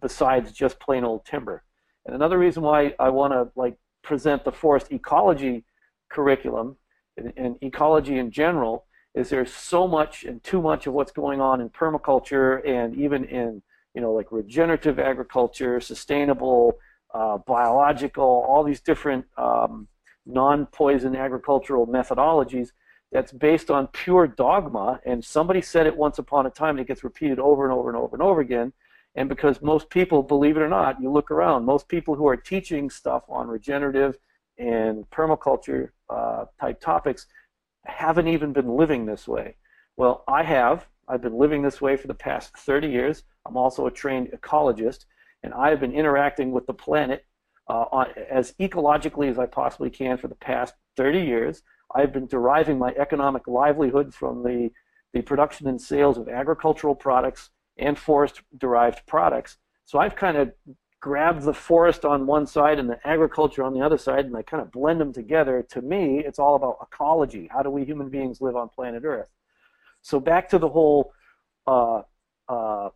besides 0.01 0.51
just 0.51 0.79
plain 0.79 1.03
old 1.03 1.25
timber. 1.25 1.63
And 2.05 2.15
another 2.15 2.37
reason 2.37 2.63
why 2.63 2.93
I 2.99 3.09
want 3.09 3.33
to 3.33 3.49
like 3.55 3.77
present 4.03 4.43
the 4.43 4.51
forest 4.51 4.91
ecology 4.91 5.65
curriculum 6.09 6.77
and, 7.17 7.33
and 7.35 7.57
ecology 7.61 8.17
in 8.17 8.31
general 8.31 8.86
is 9.17 9.29
there's 9.29 9.53
so 9.53 9.87
much 9.87 10.23
and 10.23 10.43
too 10.43 10.61
much 10.61 10.87
of 10.87 10.93
what's 10.93 11.11
going 11.11 11.41
on 11.41 11.59
in 11.59 11.69
permaculture 11.69 12.65
and 12.67 12.95
even 12.95 13.25
in 13.25 13.61
you 13.93 14.01
know 14.01 14.13
like 14.13 14.31
regenerative 14.31 14.99
agriculture, 14.99 15.79
sustainable, 15.81 16.77
uh, 17.13 17.37
biological, 17.39 18.45
all 18.47 18.63
these 18.63 18.81
different 18.81 19.25
um, 19.37 19.87
non-poison 20.25 21.15
agricultural 21.15 21.87
methodologies 21.87 22.69
that's 23.11 23.31
based 23.31 23.71
on 23.71 23.87
pure 23.87 24.27
dogma. 24.27 24.99
And 25.05 25.23
somebody 25.23 25.61
said 25.61 25.87
it 25.87 25.95
once 25.95 26.19
upon 26.19 26.45
a 26.45 26.49
time, 26.49 26.71
and 26.71 26.81
it 26.81 26.87
gets 26.87 27.03
repeated 27.03 27.39
over 27.39 27.63
and 27.63 27.73
over 27.73 27.89
and 27.89 27.97
over 27.97 28.15
and 28.15 28.21
over 28.21 28.41
again. 28.41 28.73
And 29.15 29.29
because 29.29 29.61
most 29.61 29.89
people, 29.89 30.21
believe 30.21 30.57
it 30.57 30.61
or 30.61 30.69
not, 30.69 31.01
you 31.01 31.09
look 31.09 31.31
around, 31.31 31.65
most 31.65 31.87
people 31.87 32.13
who 32.13 32.27
are 32.27 32.37
teaching 32.37 32.89
stuff 32.89 33.23
on 33.27 33.47
regenerative 33.47 34.17
and 34.59 35.09
permaculture 35.09 35.89
uh, 36.09 36.45
type 36.59 36.79
topics 36.79 37.25
haven't 37.87 38.27
even 38.27 38.53
been 38.53 38.69
living 38.69 39.05
this 39.05 39.27
way. 39.27 39.55
Well, 39.95 40.23
I 40.27 40.43
have. 40.43 40.87
I've 41.07 41.21
been 41.21 41.37
living 41.37 41.61
this 41.61 41.81
way 41.81 41.97
for 41.97 42.07
the 42.07 42.13
past 42.13 42.55
30 42.57 42.87
years. 42.87 43.23
I'm 43.45 43.57
also 43.57 43.87
a 43.87 43.91
trained 43.91 44.29
ecologist, 44.29 45.05
and 45.43 45.53
I 45.53 45.69
have 45.69 45.79
been 45.79 45.93
interacting 45.93 46.51
with 46.51 46.67
the 46.67 46.73
planet 46.73 47.25
uh, 47.69 47.85
on, 47.91 48.07
as 48.29 48.53
ecologically 48.59 49.29
as 49.29 49.39
I 49.39 49.45
possibly 49.45 49.89
can 49.89 50.17
for 50.17 50.27
the 50.27 50.35
past 50.35 50.73
30 50.97 51.19
years. 51.19 51.63
I've 51.95 52.11
been 52.11 52.27
deriving 52.27 52.77
my 52.77 52.93
economic 52.95 53.47
livelihood 53.47 54.13
from 54.13 54.43
the, 54.43 54.69
the 55.13 55.21
production 55.21 55.67
and 55.67 55.81
sales 55.81 56.17
of 56.17 56.27
agricultural 56.27 56.95
products 56.95 57.49
and 57.77 57.97
forest 57.97 58.41
derived 58.57 59.05
products. 59.07 59.57
So 59.85 59.99
I've 59.99 60.15
kind 60.15 60.37
of 60.37 60.51
grabbed 60.99 61.43
the 61.43 61.53
forest 61.53 62.05
on 62.05 62.25
one 62.25 62.47
side 62.47 62.79
and 62.79 62.89
the 62.89 62.99
agriculture 63.07 63.63
on 63.63 63.73
the 63.73 63.81
other 63.81 63.97
side 63.97 64.25
and 64.25 64.35
I 64.35 64.41
kind 64.41 64.61
of 64.61 64.71
blend 64.71 64.99
them 64.99 65.13
together. 65.13 65.65
To 65.71 65.81
me, 65.81 66.23
it's 66.25 66.39
all 66.39 66.55
about 66.55 66.77
ecology. 66.81 67.49
How 67.51 67.61
do 67.61 67.69
we 67.69 67.85
human 67.85 68.09
beings 68.09 68.41
live 68.41 68.55
on 68.55 68.69
planet 68.69 69.03
Earth? 69.05 69.29
So 70.01 70.19
back 70.19 70.49
to 70.49 70.57
the 70.57 70.69
whole 70.69 71.13
uh, 71.67 72.01
uh, 72.49 72.89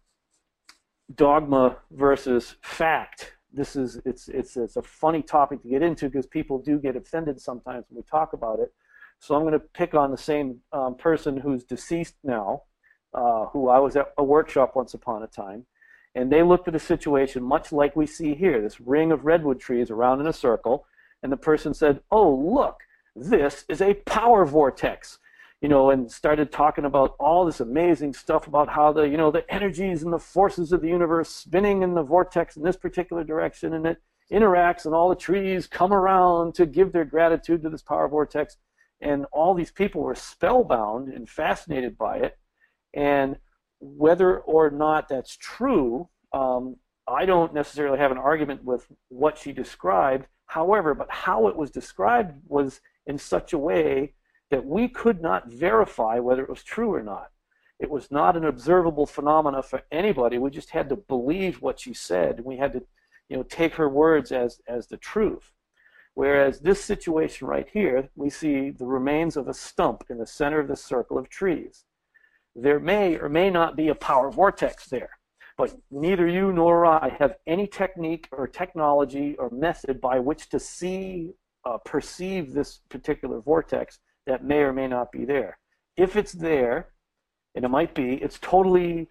dogma 1.13 1.77
versus 1.91 2.55
fact. 2.61 3.33
This 3.53 3.75
is 3.75 3.99
it's 4.05 4.29
it's 4.29 4.55
it's 4.55 4.77
a 4.77 4.81
funny 4.81 5.21
topic 5.21 5.61
to 5.63 5.67
get 5.67 5.81
into 5.81 6.05
because 6.05 6.25
people 6.25 6.57
do 6.57 6.79
get 6.79 6.95
offended 6.95 7.41
sometimes 7.41 7.85
when 7.89 7.97
we 7.97 8.03
talk 8.03 8.33
about 8.33 8.59
it. 8.59 8.73
So 9.19 9.35
I'm 9.35 9.41
going 9.41 9.53
to 9.53 9.59
pick 9.59 9.93
on 9.93 10.09
the 10.09 10.17
same 10.17 10.59
um, 10.71 10.95
person 10.95 11.37
who's 11.37 11.63
deceased 11.63 12.15
now, 12.23 12.63
uh, 13.13 13.45
who 13.47 13.69
I 13.69 13.77
was 13.77 13.95
at 13.95 14.13
a 14.17 14.23
workshop 14.23 14.75
once 14.75 14.93
upon 14.93 15.21
a 15.21 15.27
time, 15.27 15.65
and 16.15 16.31
they 16.31 16.43
looked 16.43 16.67
at 16.67 16.75
a 16.75 16.79
situation 16.79 17.43
much 17.43 17.71
like 17.71 17.95
we 17.95 18.05
see 18.05 18.35
here 18.35 18.61
this 18.61 18.81
ring 18.81 19.11
of 19.11 19.25
redwood 19.25 19.59
trees 19.59 19.89
around 19.89 20.19
in 20.19 20.27
a 20.27 20.33
circle, 20.33 20.85
and 21.23 21.31
the 21.31 21.37
person 21.37 21.73
said, 21.73 22.01
Oh, 22.11 22.33
look, 22.33 22.81
this 23.15 23.65
is 23.69 23.81
a 23.81 23.93
power 23.93 24.45
vortex. 24.45 25.19
You 25.61 25.69
know, 25.69 25.91
and 25.91 26.11
started 26.11 26.51
talking 26.51 26.85
about 26.85 27.15
all 27.19 27.45
this 27.45 27.59
amazing 27.59 28.13
stuff 28.13 28.47
about 28.47 28.67
how 28.67 28.91
the, 28.91 29.03
you 29.03 29.15
know, 29.15 29.29
the 29.29 29.45
energies 29.53 30.01
and 30.01 30.11
the 30.11 30.17
forces 30.17 30.71
of 30.71 30.81
the 30.81 30.87
universe 30.87 31.29
spinning 31.29 31.83
in 31.83 31.93
the 31.93 32.01
vortex 32.01 32.57
in 32.57 32.63
this 32.63 32.77
particular 32.77 33.23
direction, 33.23 33.73
and 33.75 33.85
it 33.85 34.01
interacts, 34.31 34.85
and 34.85 34.95
all 34.95 35.09
the 35.09 35.15
trees 35.15 35.67
come 35.67 35.93
around 35.93 36.55
to 36.55 36.65
give 36.65 36.91
their 36.91 37.05
gratitude 37.05 37.61
to 37.61 37.69
this 37.69 37.83
power 37.83 38.07
vortex. 38.07 38.57
And 39.01 39.25
all 39.31 39.53
these 39.53 39.71
people 39.71 40.01
were 40.01 40.15
spellbound 40.15 41.09
and 41.09 41.29
fascinated 41.29 41.95
by 41.95 42.17
it. 42.17 42.37
And 42.95 43.37
whether 43.81 44.39
or 44.39 44.69
not 44.69 45.09
that's 45.09 45.35
true, 45.35 46.07
um, 46.33 46.77
I 47.07 47.25
don't 47.25 47.53
necessarily 47.53 47.97
have 47.97 48.11
an 48.11 48.17
argument 48.17 48.63
with 48.63 48.87
what 49.09 49.37
she 49.37 49.51
described. 49.51 50.27
However, 50.45 50.93
but 50.93 51.09
how 51.09 51.47
it 51.47 51.55
was 51.55 51.71
described 51.71 52.39
was 52.47 52.79
in 53.07 53.17
such 53.17 53.53
a 53.53 53.57
way 53.57 54.13
that 54.51 54.65
we 54.65 54.87
could 54.87 55.21
not 55.21 55.49
verify 55.49 56.19
whether 56.19 56.43
it 56.43 56.49
was 56.49 56.63
true 56.63 56.93
or 56.93 57.01
not. 57.01 57.29
It 57.79 57.89
was 57.89 58.11
not 58.11 58.37
an 58.37 58.45
observable 58.45 59.07
phenomena 59.07 59.63
for 59.63 59.81
anybody. 59.91 60.37
We 60.37 60.51
just 60.51 60.69
had 60.69 60.89
to 60.89 60.95
believe 60.95 61.61
what 61.61 61.79
she 61.79 61.93
said. 61.93 62.41
We 62.45 62.57
had 62.57 62.73
to, 62.73 62.83
you 63.29 63.37
know, 63.37 63.43
take 63.43 63.73
her 63.75 63.89
words 63.89 64.31
as 64.31 64.61
as 64.67 64.87
the 64.87 64.97
truth. 64.97 65.51
Whereas 66.13 66.59
this 66.59 66.83
situation 66.83 67.47
right 67.47 67.67
here, 67.71 68.09
we 68.15 68.29
see 68.29 68.69
the 68.69 68.85
remains 68.85 69.37
of 69.37 69.47
a 69.47 69.53
stump 69.53 70.03
in 70.09 70.17
the 70.19 70.27
center 70.27 70.59
of 70.59 70.67
the 70.67 70.75
circle 70.75 71.17
of 71.17 71.29
trees 71.29 71.85
there 72.55 72.79
may 72.79 73.17
or 73.17 73.29
may 73.29 73.49
not 73.49 73.75
be 73.75 73.89
a 73.89 73.95
power 73.95 74.29
vortex 74.29 74.87
there. 74.87 75.11
But 75.57 75.75
neither 75.91 76.27
you 76.27 76.51
nor 76.51 76.85
I 76.85 77.09
have 77.19 77.35
any 77.45 77.67
technique 77.67 78.27
or 78.31 78.47
technology 78.47 79.35
or 79.37 79.49
method 79.51 80.01
by 80.01 80.19
which 80.19 80.49
to 80.49 80.59
see, 80.59 81.31
uh, 81.65 81.77
perceive 81.85 82.53
this 82.53 82.79
particular 82.89 83.41
vortex 83.41 83.99
that 84.25 84.43
may 84.43 84.59
or 84.59 84.73
may 84.73 84.87
not 84.87 85.11
be 85.11 85.25
there. 85.25 85.59
If 85.97 86.15
it's 86.15 86.31
there, 86.31 86.89
and 87.55 87.65
it 87.65 87.69
might 87.69 87.93
be, 87.93 88.15
it's 88.15 88.39
totally 88.39 89.07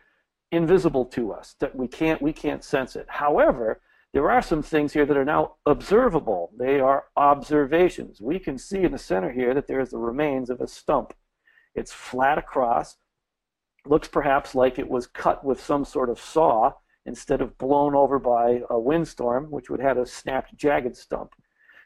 invisible 0.51 1.05
to 1.05 1.33
us 1.33 1.55
that 1.61 1.77
we 1.77 1.87
can't 1.87 2.21
we 2.21 2.33
can't 2.33 2.65
sense 2.65 2.97
it. 2.97 3.07
However, 3.09 3.81
there 4.13 4.31
are 4.31 4.43
some 4.43 4.63
things 4.63 4.93
here 4.93 5.07
that 5.07 5.17
are 5.17 5.25
now 5.25 5.57
observable. 5.67 6.51
They 6.59 6.81
are 6.81 7.05
observations. 7.17 8.21
We 8.21 8.41
can 8.41 8.59
see 8.59 8.83
in 8.83 8.91
the 8.91 8.99
center 8.99 9.31
here 9.31 9.55
that 9.55 9.69
there's 9.69 9.91
the 9.91 9.99
remains 9.99 10.51
of 10.51 10.61
a 10.61 10.67
stump. 10.67 11.15
It's 11.77 11.93
flat 11.93 12.37
across 12.37 12.97
looks 13.87 14.09
perhaps 14.09 14.55
like 14.55 14.79
it 14.79 14.89
was 14.89 15.07
cut 15.07 15.45
with 15.45 15.61
some 15.61 15.85
sort 15.85 16.11
of 16.11 16.21
saw 16.21 16.73
instead 17.07 17.41
of 17.41 17.57
blown 17.59 17.95
over 17.95 18.19
by 18.19 18.61
a 18.71 18.79
windstorm, 18.79 19.51
which 19.51 19.71
would 19.71 19.81
have 19.81 19.97
had 19.97 20.03
a 20.03 20.07
snapped, 20.07 20.57
jagged 20.57 20.97
stump. 20.97 21.33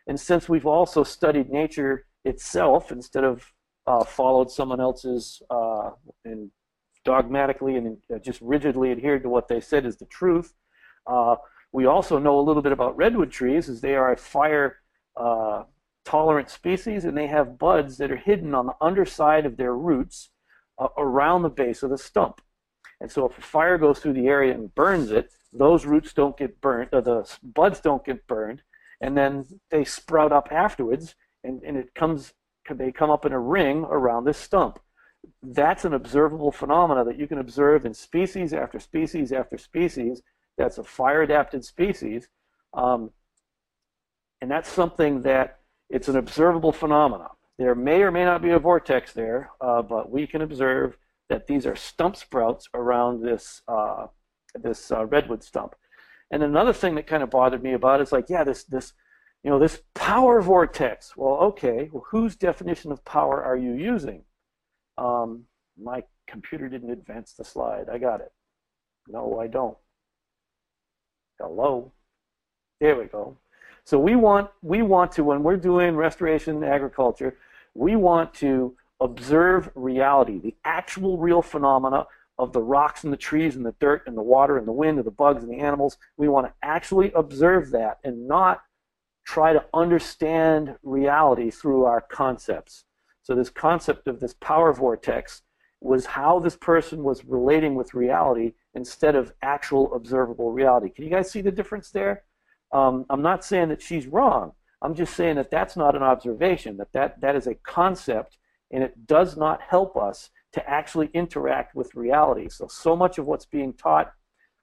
And 0.07 0.19
since 0.19 0.49
we've 0.49 0.67
also 0.67 1.05
studied 1.05 1.51
nature 1.51 2.07
itself 2.25 2.91
instead 2.91 3.25
of 3.25 3.53
uh, 3.87 4.05
followed 4.05 4.51
someone 4.51 4.81
else's 4.81 5.43
uh, 5.51 5.91
and 6.25 6.51
dogmatically 7.05 7.77
and 7.77 7.99
uh, 8.13 8.19
just 8.19 8.41
rigidly 8.41 8.91
adhered 8.91 9.23
to 9.23 9.29
what 9.29 9.49
they 9.49 9.61
said 9.61 9.87
is 9.87 9.97
the 9.97 10.07
truth, 10.07 10.55
uh, 11.07 11.37
we 11.73 11.87
also 11.87 12.19
know 12.19 12.39
a 12.39 12.43
little 12.43 12.63
bit 12.63 12.73
about 12.73 12.97
redwood 12.97 13.31
trees 13.31 13.69
as 13.69 13.81
they 13.81 13.95
are 13.95 14.13
a 14.13 14.17
fire 14.17 14.79
uh, 15.17 15.65
tolerant 16.05 16.51
species 16.51 17.05
and 17.05 17.17
they 17.17 17.27
have 17.27 17.59
buds 17.59 17.99
that 17.99 18.11
are 18.11 18.17
hidden 18.17 18.55
on 18.55 18.67
the 18.67 18.75
underside 18.81 19.47
of 19.47 19.57
their 19.57 19.75
roots 19.75 20.31
uh, 20.79 20.89
around 20.99 21.43
the 21.43 21.51
base 21.51 21.83
of 21.83 21.91
the 21.91 21.99
stump. 21.99 22.41
And 23.01 23.11
so 23.11 23.27
if 23.29 23.37
a 23.39 23.43
fire 23.43 23.79
goes 23.79 23.99
through 23.99 24.15
the 24.15 24.29
area 24.29 24.55
and 24.55 24.75
burns 24.75 25.11
it, 25.11 25.31
those 25.53 25.85
roots 25.87 26.13
don't 26.13 26.37
get 26.37 26.61
burned, 26.61 26.91
or 26.93 27.01
the 27.01 27.31
buds 27.43 27.81
don't 27.81 28.05
get 28.05 28.27
burned, 28.27 28.63
and 29.01 29.17
then 29.17 29.45
they 29.71 29.85
sprout 29.85 30.33
up 30.33 30.49
afterwards, 30.51 31.15
and, 31.43 31.63
and 31.63 31.77
it 31.77 31.95
comes, 31.95 32.33
they 32.71 32.91
come 32.91 33.11
up 33.11 33.27
in 33.27 33.33
a 33.33 33.39
ring 33.39 33.85
around 33.89 34.25
this 34.25 34.39
stump. 34.39 34.79
that's 35.43 35.85
an 35.85 35.95
observable 35.95 36.53
phenomena 36.53 37.05
that 37.05 37.19
you 37.19 37.27
can 37.27 37.39
observe 37.39 37.85
in 37.85 37.95
species 37.95 38.53
after 38.53 38.79
species 38.79 39.33
after 39.33 39.59
species. 39.59 40.23
That's 40.57 40.79
a 40.79 40.85
fire-adapted 40.85 41.65
species. 41.65 42.29
Um, 42.73 43.11
and 44.41 44.51
that's 44.51 44.69
something 44.69 45.23
that 45.23 45.61
it's 45.91 46.09
an 46.09 46.17
observable 46.17 46.73
phenomenon. 46.73 47.31
There 47.59 47.75
may 47.75 48.03
or 48.03 48.11
may 48.11 48.25
not 48.25 48.43
be 48.43 48.51
a 48.51 48.59
vortex 48.59 49.13
there, 49.13 49.51
uh, 49.61 49.83
but 49.83 50.11
we 50.11 50.27
can 50.27 50.43
observe 50.43 50.97
that 51.29 51.47
these 51.47 51.67
are 51.67 51.77
stump 51.77 52.17
sprouts 52.17 52.69
around 52.75 53.23
this 53.23 53.63
uh, 53.69 54.07
this 54.55 54.91
uh, 54.91 55.07
redwood 55.07 55.43
stump. 55.43 55.75
And 56.31 56.43
another 56.43 56.73
thing 56.73 56.95
that 56.97 57.07
kind 57.07 57.23
of 57.23 57.31
bothered 57.31 57.63
me 57.63 57.73
about 57.73 58.01
it 58.01 58.05
is 58.05 58.13
like, 58.13 58.29
yeah, 58.29 58.45
this 58.45 58.65
this 58.65 58.93
you 59.43 59.51
know 59.51 59.59
this 59.59 59.83
power 59.95 60.41
vortex. 60.41 61.17
Well, 61.17 61.37
okay, 61.37 61.89
well, 61.93 62.05
whose 62.11 62.35
definition 62.35 62.91
of 62.91 63.05
power 63.05 63.43
are 63.43 63.57
you 63.57 63.75
using? 63.75 64.25
Um, 64.99 65.45
my 65.81 66.03
computer 66.27 66.69
didn't 66.69 66.91
advance 66.91 67.35
the 67.35 67.45
slide. 67.45 67.87
I 67.93 67.99
got 67.99 68.21
it. 68.21 68.33
No, 69.09 69.39
I 69.39 69.47
don't. 69.47 69.77
Hello. 71.39 71.93
There 72.81 72.97
we 72.97 73.05
go. 73.05 73.37
So 73.85 73.99
we 73.99 74.17
want 74.17 74.51
we 74.63 74.83
want 74.83 75.13
to 75.13 75.25
when 75.25 75.43
we're 75.43 75.57
doing 75.57 75.95
restoration 75.95 76.65
agriculture, 76.65 77.37
we 77.75 77.97
want 77.97 78.35
to 78.35 78.77
observe 79.01 79.71
reality, 79.75 80.39
the 80.39 80.55
actual 80.65 81.19
real 81.19 81.43
phenomena 81.43 82.07
of 82.39 82.53
the 82.53 82.63
rocks 82.63 83.05
and 83.05 83.13
the 83.13 83.19
trees 83.19 83.57
and 83.57 83.65
the 83.65 83.75
dirt 83.79 84.03
and 84.07 84.17
the 84.17 84.23
water 84.23 84.57
and 84.59 84.67
the 84.67 84.73
wind 84.73 84.99
and 84.99 85.07
the 85.07 85.11
bugs 85.11 85.43
and 85.43 85.53
the 85.53 85.61
animals. 85.61 85.99
We 86.17 86.29
want 86.29 86.47
to 86.47 86.53
actually 86.63 87.13
observe 87.13 87.71
that 87.71 87.99
and 88.03 88.27
not 88.27 88.63
try 89.25 89.53
to 89.53 89.65
understand 89.73 90.77
reality 90.83 91.51
through 91.51 91.85
our 91.85 92.01
concepts. 92.01 92.85
So 93.23 93.35
this 93.35 93.51
concept 93.51 94.07
of 94.07 94.21
this 94.21 94.35
power 94.35 94.73
vortex 94.73 95.43
was 95.81 96.07
how 96.07 96.41
this 96.41 96.57
person 96.57 97.03
was 97.05 97.25
relating 97.25 97.75
with 97.75 97.95
reality 97.95 98.55
instead 98.75 99.15
of 99.15 99.33
actual 99.43 99.95
observable 99.95 100.51
reality. 100.51 100.91
Can 100.91 101.05
you 101.05 101.11
guys 101.11 101.31
see 101.31 101.41
the 101.41 101.53
difference 101.53 101.91
there? 101.91 102.25
Um, 102.73 103.07
I'm 103.09 103.23
not 103.23 103.45
saying 103.45 103.69
that 103.69 103.83
she's 103.83 104.07
wrong. 104.07 104.53
I'm 104.85 104.95
just 104.95 105.17
saying 105.17 105.37
that 105.37 105.51
that's 105.51 105.77
not 105.77 105.97
an 105.97 106.03
observation, 106.03 106.77
that, 106.77 106.93
that 106.93 107.21
that 107.23 107.35
is 107.35 107.47
a 107.47 107.55
concept, 107.55 108.37
and 108.71 108.83
it 108.83 109.07
does 109.07 109.37
not 109.37 109.63
help 109.63 109.97
us 109.97 110.31
to 110.53 110.71
actually 110.71 111.11
interact 111.15 111.75
with 111.75 111.95
reality. 111.95 112.49
So, 112.51 112.67
so 112.69 112.95
much 112.95 113.17
of 113.17 113.27
what's 113.27 113.47
being 113.47 113.73
taught 113.73 114.13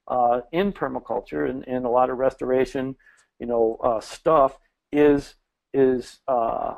uh, 0.07 0.41
in 0.51 0.73
permaculture 0.73 1.49
and, 1.49 1.67
and, 1.67 1.85
a 1.85 1.89
lot 1.89 2.09
of 2.09 2.17
restoration, 2.17 2.95
you 3.39 3.47
know, 3.47 3.77
uh, 3.83 3.99
stuff 3.99 4.57
is 4.91 5.35
is 5.73 6.19
uh, 6.27 6.75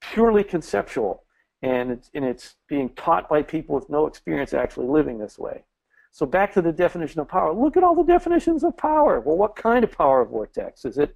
purely 0.00 0.44
conceptual, 0.44 1.24
and 1.62 1.90
it's 1.90 2.08
and 2.14 2.24
it's 2.24 2.54
being 2.68 2.90
taught 2.90 3.28
by 3.28 3.42
people 3.42 3.74
with 3.74 3.90
no 3.90 4.06
experience 4.06 4.54
actually 4.54 4.86
living 4.86 5.18
this 5.18 5.38
way. 5.38 5.64
So 6.12 6.24
back 6.24 6.52
to 6.54 6.62
the 6.62 6.72
definition 6.72 7.20
of 7.20 7.28
power. 7.28 7.52
Look 7.52 7.76
at 7.76 7.82
all 7.82 7.96
the 7.96 8.04
definitions 8.04 8.64
of 8.64 8.76
power. 8.76 9.20
Well, 9.20 9.36
what 9.36 9.56
kind 9.56 9.84
of 9.84 9.92
power 9.92 10.24
vortex? 10.24 10.84
Is 10.86 10.96
it, 10.98 11.14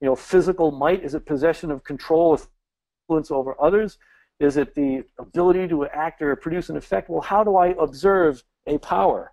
you 0.00 0.06
know, 0.06 0.16
physical 0.16 0.70
might? 0.70 1.04
Is 1.04 1.14
it 1.14 1.26
possession 1.26 1.70
of 1.70 1.84
control, 1.84 2.38
influence 3.04 3.30
over 3.30 3.54
others? 3.60 3.98
Is 4.38 4.56
it 4.56 4.74
the 4.74 5.04
ability 5.18 5.68
to 5.68 5.86
act 5.86 6.22
or 6.22 6.34
produce 6.36 6.70
an 6.70 6.76
effect? 6.76 7.10
Well, 7.10 7.20
how 7.20 7.44
do 7.44 7.56
I 7.56 7.74
observe 7.78 8.42
a 8.66 8.78
power? 8.78 9.32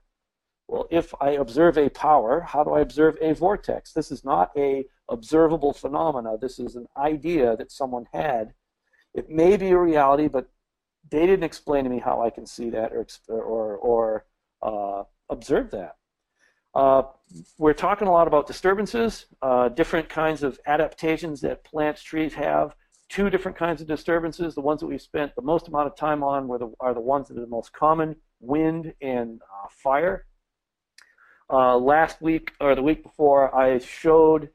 Well, 0.68 0.88
if 0.92 1.14
I 1.22 1.32
observe 1.32 1.78
a 1.78 1.90
power, 1.90 2.42
how 2.42 2.64
do 2.64 2.72
I 2.72 2.82
observe 2.82 3.18
a 3.22 3.34
vortex? 3.34 3.94
This 3.94 4.12
is 4.12 4.26
not 4.26 4.52
a 4.58 4.86
observable 5.10 5.72
phenomena. 5.72 6.38
This 6.38 6.60
is 6.60 6.76
an 6.76 6.88
idea 6.98 7.56
that 7.56 7.72
someone 7.72 8.06
had. 8.12 8.54
It 9.14 9.30
may 9.30 9.56
be 9.56 9.70
a 9.70 9.78
reality, 9.78 10.28
but 10.28 10.50
they 11.10 11.26
didn't 11.26 11.46
explain 11.46 11.86
to 11.86 11.90
me 11.90 12.00
how 12.00 12.22
I 12.22 12.30
can 12.30 12.46
see 12.46 12.70
that 12.72 12.92
or 12.92 13.08
or 13.30 13.78
or 13.78 14.26
uh, 14.62 15.04
observe 15.30 15.72
that. 15.72 15.96
Uh, 16.77 17.01
we're 17.57 17.74
talking 17.74 18.07
a 18.07 18.11
lot 18.11 18.27
about 18.27 18.46
disturbances, 18.46 19.25
uh, 19.42 19.68
different 19.68 20.07
kinds 20.09 20.44
of 20.44 20.59
adaptations 20.68 21.42
that 21.42 21.63
plants, 21.63 22.03
trees 22.03 22.35
have. 22.35 22.75
Two 23.09 23.31
different 23.31 23.57
kinds 23.57 23.81
of 23.81 23.87
disturbances. 23.87 24.53
The 24.53 24.61
ones 24.61 24.81
that 24.81 24.85
we've 24.85 25.01
spent 25.01 25.33
the 25.35 25.42
most 25.42 25.68
amount 25.68 25.87
of 25.87 25.96
time 25.96 26.22
on 26.22 26.48
the, 26.48 26.72
are 26.79 26.94
the 26.94 27.01
ones 27.01 27.29
that 27.29 27.37
are 27.37 27.42
the 27.42 27.48
most 27.48 27.74
common, 27.74 28.16
wind 28.42 28.94
and 29.01 29.42
uh, 29.42 29.68
fire. 29.72 30.27
Uh, 31.50 31.77
last 31.77 32.22
week, 32.22 32.51
or 32.61 32.75
the 32.75 32.83
week 32.83 33.01
before, 33.01 33.55
I 33.55 33.79
showed 33.79 34.50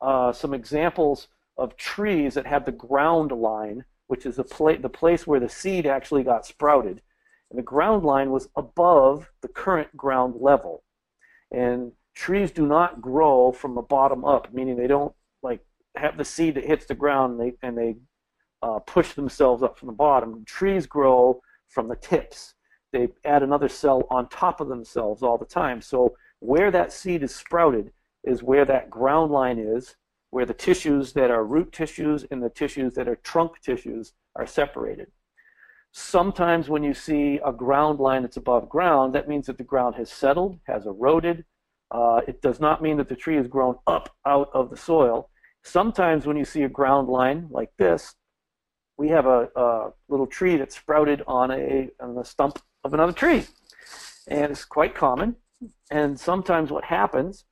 uh, 0.00 0.32
some 0.32 0.54
examples 0.54 1.28
of 1.56 1.76
trees 1.76 2.34
that 2.34 2.46
have 2.46 2.64
the 2.64 2.72
ground 2.72 3.30
line, 3.30 3.84
which 4.08 4.26
is 4.26 4.34
the, 4.34 4.44
pla 4.44 4.72
the 4.80 4.88
place 4.88 5.28
where 5.28 5.38
the 5.38 5.48
seed 5.48 5.86
actually 5.86 6.24
got 6.24 6.44
sprouted 6.44 7.02
and 7.50 7.58
the 7.58 7.62
ground 7.62 8.04
line 8.04 8.30
was 8.30 8.48
above 8.56 9.30
the 9.42 9.48
current 9.48 9.96
ground 9.96 10.34
level. 10.40 10.82
And 11.50 11.92
trees 12.14 12.50
do 12.50 12.66
not 12.66 13.00
grow 13.00 13.52
from 13.52 13.74
the 13.74 13.82
bottom 13.82 14.24
up, 14.24 14.52
meaning 14.52 14.76
they 14.76 14.86
don't 14.86 15.14
like 15.42 15.64
have 15.96 16.16
the 16.16 16.24
seed 16.24 16.54
that 16.54 16.64
hits 16.64 16.86
the 16.86 16.94
ground 16.94 17.38
and 17.38 17.40
they, 17.40 17.66
and 17.66 17.76
they 17.76 17.96
uh, 18.62 18.78
push 18.80 19.14
themselves 19.14 19.62
up 19.62 19.78
from 19.78 19.86
the 19.86 19.92
bottom. 19.92 20.44
Trees 20.44 20.86
grow 20.86 21.40
from 21.68 21.88
the 21.88 21.96
tips. 21.96 22.54
They 22.92 23.08
add 23.24 23.42
another 23.42 23.68
cell 23.68 24.06
on 24.10 24.28
top 24.28 24.60
of 24.60 24.68
themselves 24.68 25.22
all 25.22 25.38
the 25.38 25.44
time. 25.44 25.80
So 25.80 26.16
where 26.40 26.70
that 26.70 26.92
seed 26.92 27.22
is 27.22 27.34
sprouted 27.34 27.92
is 28.24 28.42
where 28.42 28.64
that 28.64 28.90
ground 28.90 29.32
line 29.32 29.58
is, 29.58 29.96
where 30.30 30.46
the 30.46 30.54
tissues 30.54 31.12
that 31.14 31.30
are 31.30 31.44
root 31.44 31.72
tissues 31.72 32.24
and 32.30 32.42
the 32.42 32.50
tissues 32.50 32.94
that 32.94 33.08
are 33.08 33.16
trunk 33.16 33.60
tissues 33.62 34.12
are 34.36 34.46
separated. 34.46 35.10
Sometimes 35.92 36.68
when 36.68 36.82
you 36.82 36.94
see 36.94 37.40
a 37.44 37.52
ground 37.52 37.98
line 37.98 38.22
that's 38.22 38.36
above 38.36 38.68
ground, 38.68 39.14
that 39.14 39.28
means 39.28 39.46
that 39.46 39.58
the 39.58 39.64
ground 39.64 39.96
has 39.96 40.10
settled, 40.10 40.58
has 40.66 40.86
eroded. 40.86 41.44
Uh, 41.90 42.20
it 42.28 42.42
does 42.42 42.60
not 42.60 42.82
mean 42.82 42.98
that 42.98 43.08
the 43.08 43.16
tree 43.16 43.36
has 43.36 43.48
grown 43.48 43.76
up 43.86 44.14
out 44.26 44.50
of 44.52 44.70
the 44.70 44.76
soil. 44.76 45.30
Sometimes 45.64 46.26
when 46.26 46.36
you 46.36 46.44
see 46.44 46.62
a 46.62 46.68
ground 46.68 47.08
line 47.08 47.48
like 47.50 47.70
this, 47.78 48.14
we 48.96 49.08
have 49.08 49.26
a, 49.26 49.48
a 49.56 49.90
little 50.08 50.26
tree 50.26 50.56
that 50.56 50.72
sprouted 50.72 51.22
on 51.26 51.50
a 51.50 51.88
on 52.00 52.14
the 52.14 52.24
stump 52.24 52.60
of 52.84 52.94
another 52.94 53.12
tree, 53.12 53.46
and 54.26 54.50
it's 54.50 54.64
quite 54.64 54.94
common. 54.94 55.36
And 55.90 56.18
sometimes 56.18 56.70
what 56.70 56.84
happens 56.84 57.44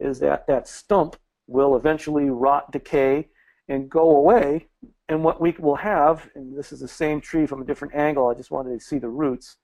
is 0.00 0.18
that 0.20 0.46
that 0.46 0.68
stump 0.68 1.16
will 1.46 1.76
eventually 1.76 2.30
rot, 2.30 2.72
decay, 2.72 3.28
and 3.68 3.90
go 3.90 4.16
away 4.16 4.68
and 5.12 5.22
what 5.22 5.40
we 5.40 5.54
will 5.58 5.76
have, 5.76 6.28
and 6.34 6.56
this 6.56 6.72
is 6.72 6.80
the 6.80 6.88
same 6.88 7.20
tree 7.20 7.46
from 7.46 7.60
a 7.62 7.64
different 7.64 7.94
angle, 7.94 8.28
I 8.28 8.34
just 8.34 8.50
wanted 8.50 8.78
to 8.78 8.84
see 8.84 8.98
the 8.98 9.08
roots. 9.08 9.56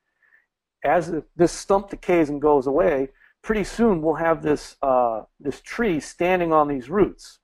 As 0.84 1.12
this 1.37 1.52
stump 1.52 1.90
decays 1.90 2.28
and 2.28 2.40
goes 2.40 2.66
away, 2.66 3.08
pretty 3.42 3.64
soon 3.64 4.02
we'll 4.02 4.14
have 4.14 4.42
this, 4.42 4.76
uh, 4.82 5.22
this 5.40 5.61
tree 5.62 6.00
standing 6.00 6.52
on 6.52 6.68
these 6.68 6.90
roots 6.90 7.40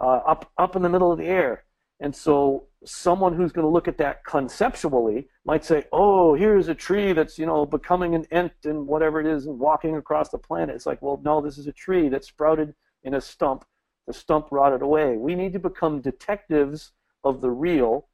uh, 0.00 0.20
up, 0.26 0.50
up 0.56 0.76
in 0.76 0.82
the 0.82 0.88
middle 0.88 1.12
of 1.12 1.18
the 1.18 1.26
air. 1.26 1.64
And 1.98 2.14
so 2.14 2.68
someone 2.84 3.34
who's 3.34 3.52
going 3.52 3.66
to 3.66 3.70
look 3.70 3.88
at 3.88 3.98
that 3.98 4.24
conceptually 4.24 5.28
might 5.44 5.64
say, 5.64 5.84
oh, 5.92 6.34
here's 6.34 6.68
a 6.68 6.74
tree 6.74 7.12
that's, 7.12 7.38
you 7.38 7.46
know, 7.46 7.66
becoming 7.66 8.14
an 8.14 8.26
ent 8.30 8.52
and 8.64 8.86
whatever 8.86 9.20
it 9.20 9.26
is 9.26 9.46
and 9.46 9.58
walking 9.58 9.96
across 9.96 10.30
the 10.30 10.38
planet. 10.38 10.74
It's 10.74 10.86
like, 10.86 11.02
well, 11.02 11.20
no, 11.22 11.42
this 11.42 11.58
is 11.58 11.66
a 11.66 11.72
tree 11.72 12.08
that 12.08 12.24
sprouted 12.24 12.74
in 13.02 13.14
a 13.14 13.20
stump. 13.20 13.64
The 14.06 14.14
stump 14.14 14.46
rotted 14.50 14.80
away. 14.82 15.16
We 15.18 15.34
need 15.34 15.52
to 15.52 15.58
become 15.58 16.00
detectives 16.00 16.92
of 17.24 17.40
the 17.40 17.50
real, 17.50 18.08